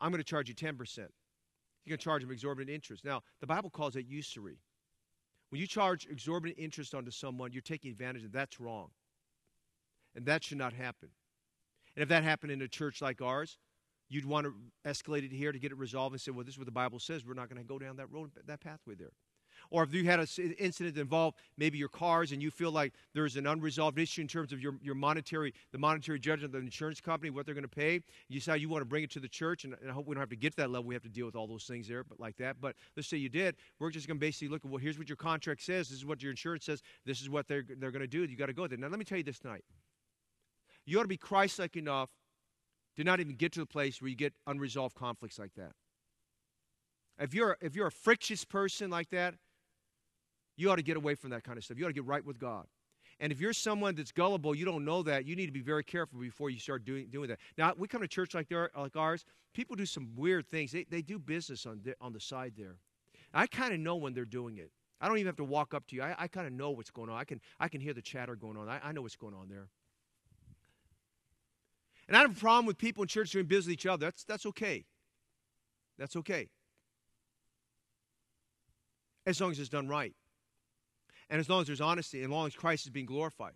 I'm 0.00 0.10
going 0.10 0.22
to 0.22 0.24
charge 0.24 0.48
you 0.48 0.54
10 0.54 0.76
percent. 0.76 1.10
You're 1.84 1.92
going 1.92 1.98
to 1.98 2.04
charge 2.04 2.22
them 2.22 2.30
exorbitant 2.30 2.74
interest. 2.74 3.04
Now, 3.04 3.22
the 3.40 3.46
Bible 3.46 3.68
calls 3.68 3.96
it 3.96 4.06
usury. 4.06 4.58
When 5.50 5.60
you 5.60 5.66
charge 5.66 6.06
exorbitant 6.10 6.58
interest 6.58 6.94
onto 6.94 7.10
someone, 7.10 7.52
you're 7.52 7.62
taking 7.62 7.90
advantage 7.90 8.24
of 8.24 8.32
that's 8.32 8.58
wrong. 8.58 8.88
And 10.16 10.24
that 10.26 10.42
should 10.42 10.58
not 10.58 10.72
happen. 10.72 11.10
And 11.94 12.02
if 12.02 12.08
that 12.08 12.24
happened 12.24 12.52
in 12.52 12.62
a 12.62 12.68
church 12.68 13.02
like 13.02 13.20
ours, 13.20 13.58
you'd 14.08 14.24
want 14.24 14.46
to 14.46 14.54
escalate 14.86 15.24
it 15.24 15.32
here 15.32 15.52
to 15.52 15.58
get 15.58 15.72
it 15.72 15.78
resolved 15.78 16.14
and 16.14 16.20
say, 16.20 16.30
well, 16.30 16.44
this 16.44 16.54
is 16.54 16.58
what 16.58 16.66
the 16.66 16.72
Bible 16.72 16.98
says. 16.98 17.24
We're 17.24 17.34
not 17.34 17.50
going 17.50 17.60
to 17.60 17.68
go 17.68 17.78
down 17.78 17.96
that 17.96 18.10
road, 18.10 18.30
that 18.46 18.60
pathway 18.60 18.94
there. 18.94 19.12
Or 19.70 19.82
if 19.82 19.92
you 19.94 20.04
had 20.04 20.20
an 20.20 20.26
incident 20.58 20.94
that 20.94 21.00
involved 21.00 21.38
maybe 21.56 21.78
your 21.78 21.88
cars 21.88 22.32
and 22.32 22.42
you 22.42 22.50
feel 22.50 22.70
like 22.70 22.92
there's 23.14 23.36
an 23.36 23.46
unresolved 23.46 23.98
issue 23.98 24.22
in 24.22 24.28
terms 24.28 24.52
of 24.52 24.60
your, 24.60 24.74
your 24.82 24.94
monetary, 24.94 25.54
the 25.72 25.78
monetary 25.78 26.18
judgment 26.18 26.54
of 26.54 26.60
the 26.60 26.66
insurance 26.66 27.00
company, 27.00 27.30
what 27.30 27.46
they're 27.46 27.54
going 27.54 27.62
to 27.62 27.68
pay, 27.68 28.00
you 28.28 28.38
decide 28.40 28.60
you 28.60 28.68
want 28.68 28.82
to 28.82 28.86
bring 28.86 29.04
it 29.04 29.10
to 29.12 29.20
the 29.20 29.28
church, 29.28 29.64
and, 29.64 29.74
and, 29.80 29.90
I 29.90 29.94
hope 29.94 30.06
we 30.06 30.14
don't 30.14 30.22
have 30.22 30.30
to 30.30 30.36
get 30.36 30.52
to 30.52 30.56
that 30.58 30.70
level. 30.70 30.86
We 30.86 30.94
have 30.94 31.02
to 31.02 31.08
deal 31.08 31.26
with 31.26 31.36
all 31.36 31.46
those 31.46 31.64
things 31.64 31.88
there, 31.88 32.04
but 32.04 32.20
like 32.20 32.36
that. 32.38 32.60
But 32.60 32.76
let's 32.96 33.08
say 33.08 33.16
you 33.16 33.28
did. 33.28 33.56
We're 33.78 33.90
just 33.90 34.06
going 34.06 34.18
to 34.18 34.20
basically 34.20 34.48
look 34.48 34.64
at, 34.64 34.70
well, 34.70 34.78
here's 34.78 34.98
what 34.98 35.08
your 35.08 35.16
contract 35.16 35.62
says. 35.62 35.88
This 35.88 35.98
is 35.98 36.06
what 36.06 36.22
your 36.22 36.30
insurance 36.30 36.64
says. 36.64 36.82
This 37.04 37.20
is 37.20 37.30
what 37.30 37.48
they're, 37.48 37.64
they're 37.78 37.90
going 37.90 38.00
to 38.00 38.06
do. 38.06 38.24
You 38.24 38.36
got 38.36 38.46
to 38.46 38.52
go 38.52 38.66
there. 38.66 38.78
Now, 38.78 38.88
let 38.88 38.98
me 38.98 39.04
tell 39.04 39.18
you 39.18 39.24
this 39.24 39.38
tonight. 39.38 39.64
You 40.86 40.98
ought 40.98 41.02
to 41.02 41.08
be 41.08 41.16
Christ 41.16 41.58
like 41.58 41.76
enough 41.76 42.10
to 42.96 43.04
not 43.04 43.20
even 43.20 43.34
get 43.34 43.52
to 43.52 43.60
the 43.60 43.66
place 43.66 44.00
where 44.00 44.08
you 44.08 44.16
get 44.16 44.34
unresolved 44.46 44.94
conflicts 44.94 45.38
like 45.38 45.54
that. 45.56 45.72
If 47.18 47.32
you're, 47.32 47.56
if 47.60 47.76
you're 47.76 47.86
a 47.86 47.92
frictious 47.92 48.44
person 48.44 48.90
like 48.90 49.10
that, 49.10 49.34
you 50.56 50.70
ought 50.70 50.76
to 50.76 50.82
get 50.82 50.96
away 50.96 51.14
from 51.14 51.30
that 51.30 51.44
kind 51.44 51.58
of 51.58 51.64
stuff. 51.64 51.78
You 51.78 51.84
ought 51.84 51.88
to 51.88 51.94
get 51.94 52.04
right 52.04 52.24
with 52.24 52.38
God. 52.38 52.66
And 53.20 53.32
if 53.32 53.40
you're 53.40 53.52
someone 53.52 53.94
that's 53.94 54.12
gullible, 54.12 54.54
you 54.54 54.64
don't 54.64 54.84
know 54.84 55.02
that, 55.04 55.24
you 55.24 55.36
need 55.36 55.46
to 55.46 55.52
be 55.52 55.60
very 55.60 55.84
careful 55.84 56.18
before 56.18 56.50
you 56.50 56.58
start 56.58 56.84
doing, 56.84 57.06
doing 57.10 57.28
that. 57.28 57.38
Now, 57.56 57.72
we 57.76 57.86
come 57.86 58.00
to 58.02 58.08
church 58.08 58.34
like, 58.34 58.48
there, 58.48 58.70
like 58.76 58.96
ours, 58.96 59.24
people 59.52 59.76
do 59.76 59.86
some 59.86 60.10
weird 60.16 60.48
things. 60.50 60.72
They, 60.72 60.84
they 60.90 61.02
do 61.02 61.18
business 61.18 61.64
on, 61.64 61.80
the, 61.84 61.94
on 62.00 62.12
the 62.12 62.20
side 62.20 62.54
there. 62.56 62.76
I 63.32 63.46
kind 63.46 63.72
of 63.72 63.80
know 63.80 63.96
when 63.96 64.14
they're 64.14 64.24
doing 64.24 64.58
it. 64.58 64.70
I 65.00 65.08
don't 65.08 65.18
even 65.18 65.26
have 65.26 65.36
to 65.36 65.44
walk 65.44 65.74
up 65.74 65.86
to 65.88 65.96
you. 65.96 66.02
I, 66.02 66.14
I 66.18 66.28
kind 66.28 66.46
of 66.46 66.52
know 66.52 66.70
what's 66.70 66.90
going 66.90 67.10
on. 67.10 67.16
I 67.16 67.24
can, 67.24 67.40
I 67.60 67.68
can 67.68 67.80
hear 67.80 67.94
the 67.94 68.02
chatter 68.02 68.36
going 68.36 68.56
on. 68.56 68.68
I, 68.68 68.80
I 68.82 68.92
know 68.92 69.02
what's 69.02 69.16
going 69.16 69.34
on 69.34 69.48
there. 69.48 69.68
And 72.08 72.16
I 72.16 72.20
have 72.20 72.36
a 72.36 72.40
problem 72.40 72.66
with 72.66 72.78
people 72.78 73.02
in 73.02 73.08
church 73.08 73.30
doing 73.30 73.46
business 73.46 73.66
with 73.66 73.74
each 73.74 73.86
other. 73.86 74.06
That's, 74.06 74.24
that's 74.24 74.46
okay. 74.46 74.84
That's 75.98 76.16
okay. 76.16 76.48
As 79.26 79.40
long 79.40 79.52
as 79.52 79.58
it's 79.58 79.68
done 79.68 79.88
right 79.88 80.14
and 81.30 81.40
as 81.40 81.48
long 81.48 81.60
as 81.62 81.66
there's 81.66 81.80
honesty, 81.80 82.18
and 82.18 82.32
as 82.32 82.34
long 82.34 82.46
as 82.46 82.54
Christ 82.54 82.86
is 82.86 82.90
being 82.90 83.06
glorified. 83.06 83.54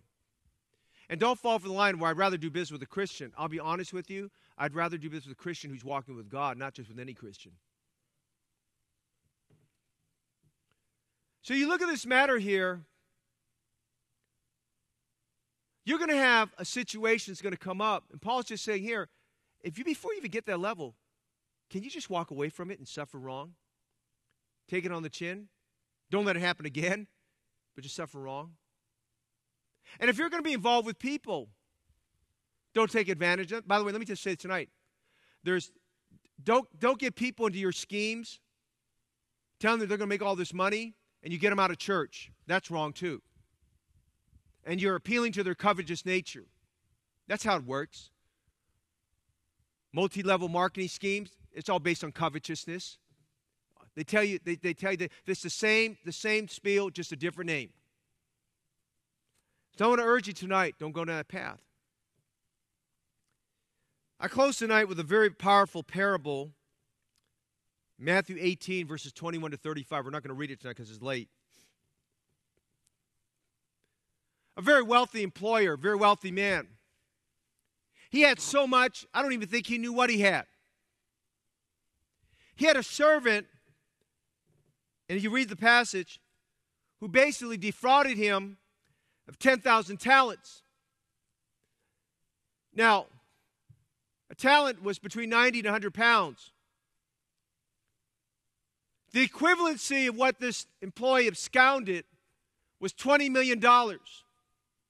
And 1.09 1.19
don't 1.19 1.39
fall 1.39 1.57
for 1.57 1.67
the 1.67 1.73
line 1.73 1.97
where 1.97 2.11
I'd 2.11 2.17
rather 2.17 2.37
do 2.37 2.51
business 2.51 2.71
with 2.71 2.83
a 2.83 2.87
Christian. 2.87 3.33
I'll 3.37 3.47
be 3.47 3.59
honest 3.59 3.93
with 3.93 4.09
you, 4.11 4.29
I'd 4.57 4.75
rather 4.75 4.97
do 4.97 5.09
business 5.09 5.27
with 5.27 5.37
a 5.37 5.41
Christian 5.41 5.71
who's 5.71 5.83
walking 5.83 6.15
with 6.15 6.29
God, 6.29 6.57
not 6.57 6.73
just 6.73 6.89
with 6.89 6.99
any 6.99 7.13
Christian. 7.13 7.53
So 11.41 11.55
you 11.55 11.67
look 11.67 11.81
at 11.81 11.87
this 11.87 12.05
matter 12.05 12.37
here, 12.37 12.81
you're 15.83 15.97
going 15.97 16.11
to 16.11 16.15
have 16.15 16.53
a 16.59 16.65
situation 16.65 17.31
that's 17.31 17.41
going 17.41 17.53
to 17.53 17.59
come 17.59 17.81
up. 17.81 18.03
And 18.11 18.21
Paul's 18.21 18.45
just 18.45 18.63
saying 18.63 18.83
here, 18.83 19.09
if 19.61 19.79
you 19.79 19.83
before 19.83 20.13
you 20.13 20.19
even 20.19 20.29
get 20.29 20.45
that 20.45 20.59
level, 20.59 20.95
can 21.71 21.81
you 21.81 21.89
just 21.89 22.09
walk 22.09 22.29
away 22.29 22.49
from 22.49 22.69
it 22.69 22.77
and 22.77 22.87
suffer 22.87 23.17
wrong? 23.17 23.53
Take 24.67 24.85
it 24.85 24.91
on 24.91 25.01
the 25.01 25.09
chin? 25.09 25.47
Don't 26.11 26.25
let 26.25 26.35
it 26.35 26.41
happen 26.41 26.67
again 26.67 27.07
but 27.75 27.83
you 27.83 27.89
suffer 27.89 28.19
wrong. 28.19 28.53
And 29.99 30.09
if 30.09 30.17
you're 30.17 30.29
going 30.29 30.43
to 30.43 30.47
be 30.47 30.53
involved 30.53 30.85
with 30.85 30.99
people, 30.99 31.49
don't 32.73 32.91
take 32.91 33.09
advantage 33.09 33.51
of. 33.51 33.67
By 33.67 33.79
the 33.79 33.83
way, 33.83 33.91
let 33.91 33.99
me 33.99 34.05
just 34.05 34.21
say 34.21 34.35
tonight, 34.35 34.69
there's 35.43 35.71
don't 36.43 36.67
don't 36.79 36.99
get 36.99 37.15
people 37.15 37.47
into 37.47 37.59
your 37.59 37.71
schemes. 37.71 38.39
Tell 39.59 39.77
them 39.77 39.79
they're 39.79 39.97
going 39.97 40.01
to 40.01 40.07
make 40.07 40.21
all 40.21 40.35
this 40.35 40.53
money, 40.53 40.95
and 41.23 41.33
you 41.33 41.39
get 41.39 41.49
them 41.49 41.59
out 41.59 41.71
of 41.71 41.77
church. 41.77 42.31
That's 42.47 42.71
wrong 42.71 42.93
too. 42.93 43.21
And 44.65 44.81
you're 44.81 44.95
appealing 44.95 45.31
to 45.33 45.43
their 45.43 45.55
covetous 45.55 46.05
nature. 46.05 46.45
That's 47.27 47.43
how 47.43 47.57
it 47.57 47.65
works. 47.65 48.11
Multi-level 49.91 50.49
marketing 50.49 50.87
schemes. 50.87 51.31
It's 51.51 51.69
all 51.69 51.79
based 51.79 52.03
on 52.03 52.11
covetousness. 52.11 52.99
They 53.99 54.05
tell 54.05 54.23
you, 54.23 54.39
they, 54.45 54.55
they 54.55 54.73
tell 54.73 54.91
you 54.91 54.97
that 54.99 55.11
it's 55.27 55.41
the 55.41 55.49
same, 55.49 55.97
the 56.05 56.13
same 56.13 56.47
spiel, 56.47 56.89
just 56.89 57.11
a 57.11 57.17
different 57.17 57.49
name. 57.49 57.71
So 59.77 59.83
I 59.83 59.87
want 59.89 59.99
to 59.99 60.05
urge 60.05 60.25
you 60.25 60.31
tonight, 60.31 60.75
don't 60.79 60.93
go 60.93 61.03
down 61.03 61.17
that 61.17 61.27
path. 61.27 61.59
I 64.17 64.29
close 64.29 64.57
tonight 64.57 64.85
with 64.85 65.01
a 65.01 65.03
very 65.03 65.29
powerful 65.29 65.83
parable. 65.83 66.51
Matthew 67.99 68.37
18, 68.39 68.87
verses 68.87 69.11
21 69.11 69.51
to 69.51 69.57
35. 69.57 70.05
We're 70.05 70.11
not 70.11 70.23
going 70.23 70.29
to 70.29 70.33
read 70.33 70.51
it 70.51 70.61
tonight 70.61 70.77
because 70.77 70.89
it's 70.89 71.01
late. 71.01 71.27
A 74.55 74.61
very 74.61 74.81
wealthy 74.81 75.23
employer, 75.23 75.75
very 75.75 75.97
wealthy 75.97 76.31
man. 76.31 76.69
He 78.09 78.21
had 78.21 78.39
so 78.39 78.65
much, 78.65 79.05
I 79.13 79.21
don't 79.21 79.33
even 79.33 79.49
think 79.49 79.67
he 79.67 79.77
knew 79.77 79.91
what 79.91 80.09
he 80.09 80.21
had. 80.21 80.45
He 82.55 82.65
had 82.65 82.77
a 82.77 82.83
servant, 82.83 83.47
and 85.09 85.17
if 85.17 85.23
you 85.23 85.31
read 85.31 85.49
the 85.49 85.55
passage, 85.55 86.21
who 86.99 87.07
basically 87.07 87.57
defrauded 87.57 88.17
him 88.17 88.57
of 89.27 89.39
10,000 89.39 89.97
talents. 89.97 90.61
Now, 92.73 93.07
a 94.29 94.35
talent 94.35 94.83
was 94.83 94.99
between 94.99 95.29
90 95.29 95.59
and 95.59 95.65
100 95.65 95.93
pounds. 95.93 96.51
The 99.11 99.27
equivalency 99.27 100.07
of 100.07 100.15
what 100.15 100.39
this 100.39 100.67
employee 100.81 101.27
absconded 101.27 102.05
was 102.79 102.93
$20 102.93 103.31
million. 103.31 103.63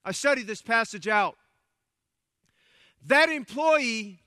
I 0.04 0.12
studied 0.12 0.48
this 0.48 0.62
passage 0.62 1.08
out. 1.08 1.38
That 3.06 3.30
employee 3.30 4.20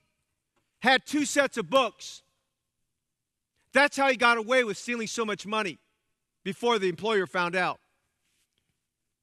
had 0.81 1.05
two 1.05 1.27
sets 1.27 1.59
of 1.59 1.69
books. 1.69 2.23
That's 3.75 3.97
how 3.97 4.09
he 4.09 4.17
got 4.17 4.39
away 4.39 4.65
with 4.65 4.79
stealing 4.79 5.07
so 5.07 5.25
much 5.25 5.47
money 5.47 5.79
before 6.45 6.79
the 6.79 6.89
employer 6.89 7.27
found 7.27 7.57
out. 7.57 7.81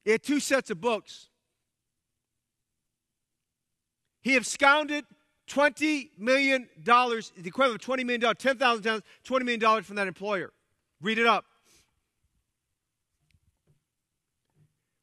He 0.04 0.10
had 0.12 0.22
two 0.22 0.40
sets 0.40 0.70
of 0.70 0.80
books. 0.80 1.28
He 4.22 4.36
absconded 4.36 5.04
$20 5.48 6.10
million, 6.18 6.68
the 6.84 7.22
equivalent 7.44 7.82
of 7.82 7.88
$20 7.88 8.04
million, 8.04 8.20
$10,000, 8.20 9.02
$20 9.26 9.44
million 9.44 9.82
from 9.82 9.96
that 9.96 10.06
employer. 10.06 10.52
Read 11.00 11.18
it 11.18 11.26
up. 11.26 11.44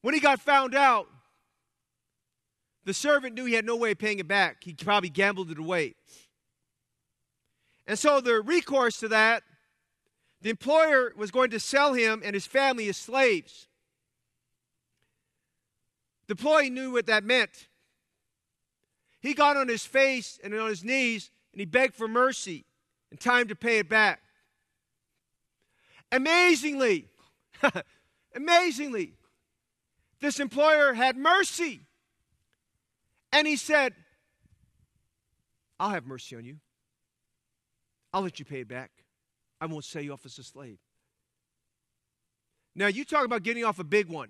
When 0.02 0.14
he 0.14 0.20
got 0.20 0.40
found 0.40 0.74
out, 0.76 1.08
the 2.86 2.94
servant 2.94 3.36
knew 3.36 3.44
he 3.46 3.54
had 3.54 3.66
no 3.66 3.76
way 3.76 3.92
of 3.92 3.98
paying 3.98 4.20
it 4.20 4.28
back. 4.28 4.64
He 4.64 4.74
probably 4.74 5.10
gambled 5.10 5.52
it 5.52 5.58
away. 5.58 5.96
And 7.86 8.00
so 8.00 8.22
the 8.22 8.42
recourse 8.42 9.00
to 9.00 9.10
that, 9.10 9.44
the 10.42 10.50
employer 10.50 11.14
was 11.16 11.32
going 11.32 11.50
to 11.52 11.60
sell 11.60 11.94
him 11.94 12.22
and 12.24 12.34
his 12.34 12.46
family 12.46 12.88
as 12.90 12.98
slaves. 12.98 13.68
The 16.28 16.34
employee 16.34 16.70
knew 16.70 16.92
what 16.92 17.08
that 17.08 17.24
meant. 17.24 17.68
He 19.20 19.34
got 19.34 19.58
on 19.58 19.68
his 19.68 19.86
face 19.86 20.40
and 20.44 20.54
on 20.54 20.70
his 20.70 20.84
knees 20.84 21.32
and 21.54 21.60
he 21.60 21.66
begged 21.66 21.96
for 21.96 22.08
mercy 22.08 22.66
and 23.10 23.20
time 23.20 23.48
to 23.48 23.56
pay 23.56 23.80
it 23.80 23.90
back. 23.90 24.22
Amazingly, 26.12 27.08
amazingly, 28.36 29.14
this 30.20 30.40
employer 30.40 30.94
had 30.94 31.18
mercy. 31.18 31.82
And 33.34 33.46
he 33.48 33.56
said, 33.56 33.94
I'll 35.80 35.90
have 35.90 36.06
mercy 36.06 36.36
on 36.36 36.46
you. 36.46 36.58
I'll 38.14 38.22
let 38.22 38.40
you 38.40 38.46
pay 38.46 38.62
it 38.62 38.68
back. 38.68 38.92
I 39.60 39.66
won't 39.66 39.86
sell 39.86 40.02
you 40.02 40.14
off 40.14 40.26
as 40.26 40.38
a 40.38 40.44
slave. 40.44 40.78
Now, 42.76 42.88
you 42.88 43.06
talk 43.06 43.26
about 43.26 43.44
getting 43.44 43.64
off 43.64 43.80
a 43.80 43.84
big 43.84 44.08
one. 44.08 44.30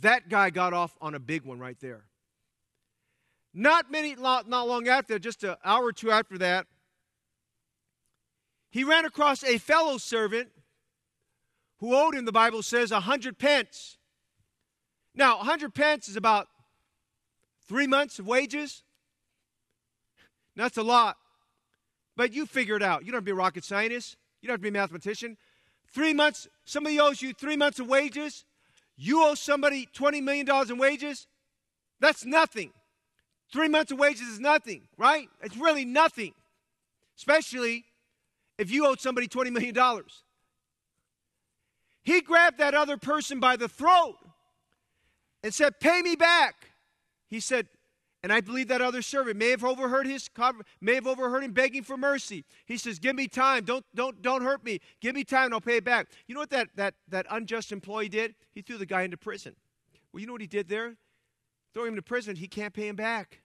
That 0.00 0.28
guy 0.28 0.50
got 0.50 0.72
off 0.72 0.96
on 1.00 1.14
a 1.14 1.18
big 1.18 1.44
one 1.44 1.58
right 1.58 1.78
there. 1.80 2.04
Not 3.52 3.90
many, 3.90 4.14
not 4.14 4.48
long 4.48 4.86
after, 4.86 5.18
just 5.18 5.42
an 5.42 5.56
hour 5.64 5.86
or 5.86 5.92
two 5.92 6.10
after 6.10 6.38
that, 6.38 6.66
he 8.70 8.84
ran 8.84 9.04
across 9.04 9.42
a 9.42 9.58
fellow 9.58 9.98
servant 9.98 10.50
who 11.78 11.94
owed 11.96 12.14
him, 12.14 12.24
the 12.24 12.32
Bible 12.32 12.62
says, 12.62 12.92
a 12.92 13.00
hundred 13.00 13.38
pence. 13.38 13.96
Now, 15.14 15.40
a 15.40 15.44
hundred 15.44 15.74
pence 15.74 16.08
is 16.08 16.16
about 16.16 16.48
three 17.66 17.86
months 17.86 18.18
of 18.18 18.26
wages. 18.26 18.82
That's 20.54 20.76
a 20.76 20.82
lot. 20.82 21.16
But 22.18 22.32
you 22.34 22.46
figure 22.46 22.74
it 22.74 22.82
out. 22.82 23.06
You 23.06 23.12
don't 23.12 23.18
have 23.18 23.22
to 23.22 23.26
be 23.26 23.30
a 23.30 23.36
rocket 23.36 23.64
scientist. 23.64 24.16
You 24.42 24.48
don't 24.48 24.54
have 24.54 24.60
to 24.60 24.62
be 24.62 24.68
a 24.70 24.72
mathematician. 24.72 25.36
Three 25.94 26.12
months, 26.12 26.48
somebody 26.64 26.98
owes 26.98 27.22
you 27.22 27.32
three 27.32 27.56
months 27.56 27.78
of 27.78 27.86
wages. 27.86 28.44
You 28.96 29.24
owe 29.24 29.36
somebody 29.36 29.88
$20 29.96 30.20
million 30.24 30.46
in 30.68 30.78
wages. 30.78 31.28
That's 32.00 32.26
nothing. 32.26 32.72
Three 33.52 33.68
months 33.68 33.92
of 33.92 34.00
wages 34.00 34.26
is 34.26 34.40
nothing, 34.40 34.88
right? 34.96 35.28
It's 35.42 35.56
really 35.56 35.84
nothing, 35.84 36.34
especially 37.16 37.84
if 38.58 38.68
you 38.68 38.84
owed 38.84 38.98
somebody 38.98 39.28
$20 39.28 39.52
million. 39.52 40.02
He 42.02 42.20
grabbed 42.20 42.58
that 42.58 42.74
other 42.74 42.96
person 42.96 43.38
by 43.38 43.54
the 43.54 43.68
throat 43.68 44.16
and 45.44 45.54
said, 45.54 45.78
Pay 45.78 46.02
me 46.02 46.16
back. 46.16 46.72
He 47.28 47.38
said, 47.38 47.68
and 48.22 48.32
I 48.32 48.40
believe 48.40 48.68
that 48.68 48.80
other 48.80 49.02
servant 49.02 49.36
may 49.36 49.50
have 49.50 49.64
overheard 49.64 50.06
his 50.06 50.28
may 50.80 50.94
have 50.94 51.06
overheard 51.06 51.44
him 51.44 51.52
begging 51.52 51.82
for 51.82 51.96
mercy. 51.96 52.44
He 52.66 52.76
says, 52.76 52.98
"Give 52.98 53.14
me 53.14 53.28
time. 53.28 53.64
Don't 53.64 53.84
don't 53.94 54.20
don't 54.22 54.42
hurt 54.42 54.64
me. 54.64 54.80
Give 55.00 55.14
me 55.14 55.24
time, 55.24 55.46
and 55.46 55.54
I'll 55.54 55.60
pay 55.60 55.76
it 55.76 55.84
back." 55.84 56.08
You 56.26 56.34
know 56.34 56.40
what 56.40 56.50
that 56.50 56.68
that 56.76 56.94
that 57.08 57.26
unjust 57.30 57.72
employee 57.72 58.08
did? 58.08 58.34
He 58.52 58.62
threw 58.62 58.76
the 58.78 58.86
guy 58.86 59.02
into 59.02 59.16
prison. 59.16 59.54
Well, 60.12 60.20
you 60.20 60.26
know 60.26 60.32
what 60.32 60.40
he 60.40 60.46
did 60.46 60.68
there? 60.68 60.96
Throw 61.74 61.84
him 61.84 61.90
into 61.90 62.02
prison, 62.02 62.36
he 62.36 62.48
can't 62.48 62.74
pay 62.74 62.88
him 62.88 62.96
back. 62.96 63.42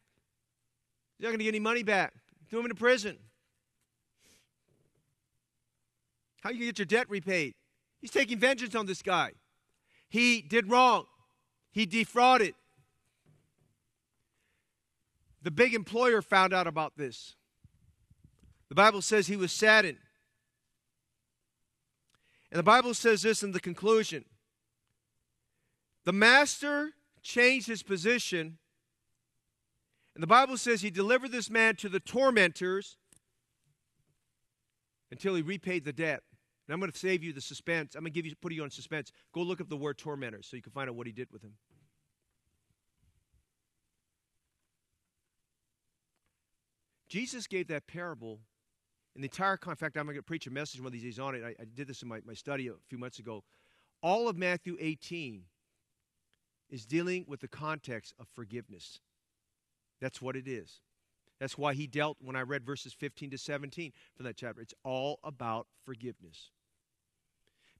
He's 1.17 1.25
not 1.25 1.29
going 1.29 1.39
to 1.39 1.43
get 1.43 1.49
any 1.49 1.59
money 1.59 1.83
back. 1.83 2.13
Throw 2.49 2.59
him 2.59 2.65
into 2.65 2.75
prison. 2.75 3.19
How 6.41 6.49
you 6.49 6.57
gonna 6.57 6.65
get 6.65 6.79
your 6.79 6.85
debt 6.85 7.09
repaid? 7.09 7.53
He's 8.01 8.11
taking 8.11 8.37
vengeance 8.37 8.75
on 8.75 8.85
this 8.85 9.01
guy. 9.01 9.31
He 10.09 10.41
did 10.41 10.69
wrong. 10.69 11.05
He 11.71 11.85
defrauded. 11.85 12.53
The 15.43 15.51
big 15.51 15.73
employer 15.73 16.21
found 16.21 16.53
out 16.53 16.67
about 16.67 16.97
this. 16.97 17.35
The 18.69 18.75
Bible 18.75 19.01
says 19.01 19.27
he 19.27 19.35
was 19.35 19.51
saddened. 19.51 19.99
And 22.49 22.59
the 22.59 22.63
Bible 22.63 22.93
says 22.93 23.21
this 23.23 23.43
in 23.43 23.51
the 23.51 23.59
conclusion 23.59 24.25
The 26.05 26.13
master 26.13 26.91
changed 27.21 27.67
his 27.67 27.83
position. 27.83 28.57
And 30.15 30.21
the 30.21 30.27
Bible 30.27 30.57
says 30.57 30.81
he 30.81 30.91
delivered 30.91 31.31
this 31.31 31.49
man 31.49 31.75
to 31.77 31.89
the 31.89 31.99
tormentors 31.99 32.97
until 35.09 35.33
he 35.33 35.41
repaid 35.41 35.85
the 35.85 35.93
debt. 35.93 36.21
And 36.67 36.73
I'm 36.73 36.79
going 36.79 36.91
to 36.91 36.97
save 36.97 37.23
you 37.23 37.33
the 37.33 37.41
suspense. 37.41 37.95
I'm 37.95 38.01
going 38.01 38.13
to 38.13 38.15
give 38.15 38.27
you 38.27 38.35
put 38.39 38.53
you 38.53 38.63
on 38.63 38.69
suspense. 38.69 39.11
Go 39.33 39.41
look 39.41 39.59
up 39.59 39.69
the 39.69 39.77
word 39.77 39.97
tormentors 39.97 40.47
so 40.47 40.55
you 40.55 40.61
can 40.61 40.71
find 40.71 40.87
out 40.87 40.95
what 40.95 41.07
he 41.07 41.13
did 41.13 41.29
with 41.31 41.41
him. 41.41 41.53
Jesus 47.13 47.45
gave 47.45 47.67
that 47.67 47.85
parable 47.85 48.39
in 49.15 49.21
the 49.21 49.27
entire 49.27 49.59
In 49.67 49.75
fact, 49.75 49.97
I'm 49.97 50.05
going 50.05 50.15
to 50.15 50.23
preach 50.23 50.47
a 50.47 50.49
message 50.49 50.81
one 50.81 50.87
of 50.87 50.93
these 50.93 51.03
days 51.03 51.19
on 51.19 51.35
it. 51.35 51.43
I, 51.43 51.49
I 51.49 51.65
did 51.71 51.87
this 51.87 52.01
in 52.01 52.07
my, 52.07 52.21
my 52.25 52.33
study 52.33 52.69
a 52.69 52.73
few 52.87 52.97
months 52.97 53.19
ago. 53.19 53.43
All 54.01 54.27
of 54.27 54.35
Matthew 54.35 54.77
18 54.79 55.43
is 56.71 56.87
dealing 56.87 57.25
with 57.27 57.41
the 57.41 57.47
context 57.47 58.15
of 58.19 58.25
forgiveness. 58.33 58.99
That's 60.01 60.23
what 60.23 60.35
it 60.35 60.47
is. 60.47 60.81
That's 61.39 61.55
why 61.55 61.75
he 61.75 61.85
dealt 61.85 62.17
when 62.19 62.35
I 62.35 62.41
read 62.41 62.65
verses 62.65 62.93
15 62.93 63.29
to 63.29 63.37
17 63.37 63.93
from 64.15 64.25
that 64.25 64.35
chapter. 64.35 64.63
It's 64.63 64.73
all 64.83 65.19
about 65.23 65.67
forgiveness. 65.85 66.49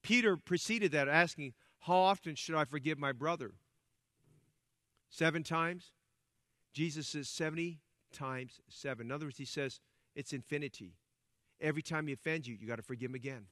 Peter 0.03 0.37
preceded 0.37 0.91
that 0.91 1.07
asking, 1.07 1.55
How 1.79 1.95
often 1.95 2.35
should 2.35 2.53
I 2.53 2.65
forgive 2.65 2.99
my 2.99 3.13
brother? 3.13 3.55
Seven 5.09 5.41
times? 5.41 5.91
Jesus 6.71 7.07
says 7.07 7.29
70 7.29 7.79
times 8.13 8.61
seven. 8.69 9.07
In 9.07 9.11
other 9.11 9.25
words, 9.25 9.37
he 9.37 9.45
says 9.45 9.79
it's 10.15 10.33
infinity. 10.33 10.95
Every 11.59 11.81
time 11.81 12.07
he 12.07 12.13
offends 12.13 12.47
you, 12.47 12.55
you 12.59 12.67
got 12.67 12.77
to 12.77 12.83
forgive 12.83 13.09
him 13.09 13.15
again. 13.15 13.45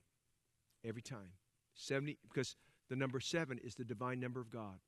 Every 0.85 1.01
time. 1.01 1.33
70, 1.75 2.17
because 2.27 2.55
the 2.89 2.95
number 2.95 3.19
seven 3.19 3.59
is 3.63 3.75
the 3.75 3.83
divine 3.83 4.19
number 4.19 4.39
of 4.39 4.49
God. 4.49 4.79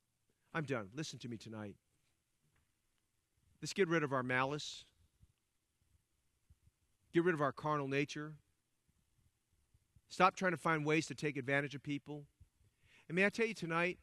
I'm 0.52 0.64
done. 0.64 0.88
Listen 0.94 1.18
to 1.20 1.28
me 1.28 1.36
tonight. 1.36 1.76
Let's 3.62 3.72
get 3.72 3.88
rid 3.88 4.02
of 4.02 4.12
our 4.12 4.22
malice. 4.22 4.84
Get 7.12 7.24
rid 7.24 7.34
of 7.34 7.40
our 7.40 7.52
carnal 7.52 7.88
nature. 7.88 8.34
Stop 10.08 10.36
trying 10.36 10.52
to 10.52 10.58
find 10.58 10.84
ways 10.84 11.06
to 11.06 11.14
take 11.14 11.36
advantage 11.36 11.74
of 11.74 11.82
people. 11.82 12.24
And 13.08 13.16
may 13.16 13.24
I 13.24 13.30
tell 13.30 13.46
you 13.46 13.54
tonight, 13.54 13.98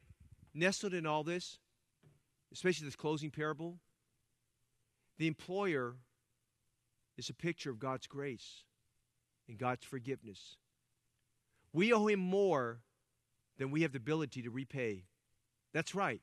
nestled 0.52 0.94
in 0.94 1.06
all 1.06 1.22
this, 1.22 1.58
especially 2.52 2.86
this 2.86 2.96
closing 2.96 3.30
parable, 3.30 3.78
the 5.18 5.26
employer 5.26 5.96
is 7.16 7.28
a 7.28 7.34
picture 7.34 7.70
of 7.70 7.78
God's 7.78 8.06
grace 8.06 8.64
and 9.48 9.58
God's 9.58 9.84
forgiveness. 9.84 10.56
We 11.72 11.92
owe 11.92 12.06
him 12.06 12.20
more 12.20 12.80
than 13.58 13.70
we 13.70 13.82
have 13.82 13.92
the 13.92 13.98
ability 13.98 14.42
to 14.42 14.50
repay. 14.50 15.04
That's 15.72 15.94
right. 15.94 16.20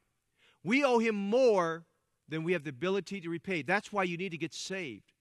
We 0.64 0.84
owe 0.84 1.00
him 1.00 1.16
more 1.16 1.86
than 2.28 2.44
we 2.44 2.54
have 2.54 2.64
the 2.64 2.70
ability 2.70 3.22
to 3.22 3.30
repay. 3.30 3.62
That's 3.62 3.92
why 3.92 4.04
you 4.04 4.18
need 4.18 4.32
to 4.32 4.38
get 4.38 4.54
saved. 4.54 5.14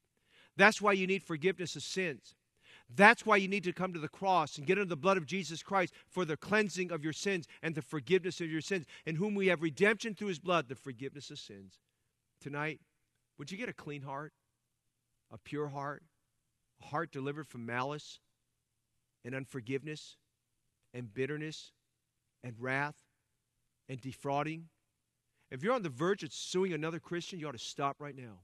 That's 0.57 0.83
why 0.83 0.93
you 0.93 1.07
need 1.07 1.23
forgiveness 1.23 1.77
of 1.77 1.83
sins. 1.83 2.35
That's 2.95 3.27
why 3.27 3.37
you 3.37 3.49
need 3.49 3.65
to 3.65 3.73
come 3.73 3.93
to 3.93 3.99
the 3.99 4.09
cross 4.09 4.57
and 4.57 4.67
get 4.67 4.79
under 4.79 4.89
the 4.89 4.97
blood 4.97 5.19
of 5.19 5.27
Jesus 5.27 5.63
Christ 5.63 5.93
for 6.09 6.25
the 6.25 6.37
cleansing 6.37 6.91
of 6.91 7.05
your 7.05 7.13
sins 7.13 7.47
and 7.63 7.75
the 7.75 7.83
forgiveness 7.83 8.41
of 8.41 8.51
your 8.51 8.63
sins, 8.63 8.87
in 9.05 9.17
whom 9.17 9.35
we 9.35 9.49
have 9.49 9.63
redemption 9.63 10.15
through 10.15 10.29
his 10.29 10.39
blood, 10.39 10.69
the 10.69 10.75
forgiveness 10.75 11.31
of 11.31 11.39
sins. 11.39 11.79
Tonight, 12.41 12.81
would 13.39 13.51
you 13.51 13.59
get 13.59 13.69
a 13.69 13.73
clean 13.73 14.03
heart, 14.03 14.33
a 15.33 15.39
pure 15.39 15.69
heart, 15.69 16.03
a 16.83 16.87
heart 16.87 17.13
delivered 17.13 17.47
from 17.47 17.65
malice 17.65 18.21
and 19.25 19.35
unforgiveness 19.35 20.17
and 20.93 21.13
bitterness 21.13 21.73
and 22.43 22.55
wrath 22.59 22.97
and 23.89 24.01
defrauding? 24.01 24.69
If 25.51 25.63
you're 25.63 25.75
on 25.75 25.83
the 25.83 25.89
verge 25.89 26.23
of 26.23 26.33
suing 26.33 26.73
another 26.73 26.99
Christian, 26.99 27.39
you 27.39 27.49
ought 27.49 27.53
to 27.53 27.59
stop 27.59 27.97
right 28.01 28.17
now. 28.17 28.41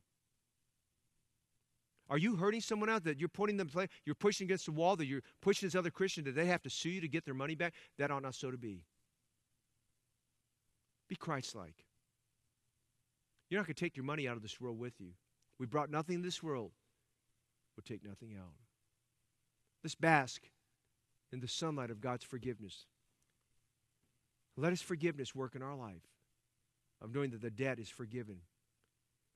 Are 2.09 2.19
you 2.19 2.37
hurting 2.37 2.61
someone 2.61 2.91
out 2.91 3.05
that 3.05 3.19
you're 3.19 3.29
putting 3.29 3.57
them, 3.57 3.71
you're 4.05 4.15
pushing 4.15 4.47
against 4.47 4.67
the 4.67 4.73
wall, 4.73 4.95
that 4.97 5.07
you're 5.07 5.23
pushing 5.41 5.67
this 5.67 5.75
other 5.75 5.91
Christian 5.91 6.25
that 6.25 6.35
they 6.35 6.47
have 6.47 6.63
to 6.63 6.71
sue 6.71 6.91
you 6.91 7.01
to 7.01 7.09
get 7.09 7.25
their 7.25 7.35
money 7.35 7.55
back? 7.55 7.75
That 7.99 8.11
ought 8.11 8.23
not 8.23 8.35
so 8.35 8.51
to 8.51 8.59
be. 8.59 8.85
Be 11.09 11.17
Christ 11.17 11.55
like. 11.55 11.85
You're 13.55 13.61
not 13.61 13.69
going 13.69 13.77
to 13.77 13.85
take 13.85 13.97
your 13.97 14.05
money 14.05 14.27
out 14.27 14.37
of 14.37 14.43
this 14.43 14.61
world 14.61 14.81
with 14.81 15.01
you. 15.01 15.11
We 15.61 15.67
brought 15.67 15.89
nothing 15.89 16.17
in 16.17 16.23
this 16.23 16.43
world, 16.43 16.73
we'll 17.77 17.85
take 17.87 18.05
nothing 18.05 18.35
out. 18.37 18.53
Let's 19.85 19.95
bask 19.95 20.43
in 21.33 21.39
the 21.39 21.47
sunlight 21.47 21.93
of 21.93 22.01
God's 22.01 22.25
forgiveness. 22.25 22.87
Let 24.57 24.71
His 24.71 24.83
forgiveness 24.83 25.37
work 25.37 25.55
in 25.55 25.63
our 25.63 25.77
life 25.77 26.03
of 27.01 27.15
knowing 27.15 27.31
that 27.31 27.43
the 27.43 27.51
debt 27.51 27.79
is 27.79 27.89
forgiven. 27.89 28.39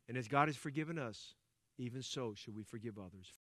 And 0.08 0.18
as 0.18 0.26
God 0.26 0.48
has 0.48 0.56
forgiven 0.56 0.98
us, 0.98 1.34
even 1.78 2.02
so 2.02 2.34
should 2.34 2.56
we 2.56 2.64
forgive 2.64 2.98
others. 2.98 3.32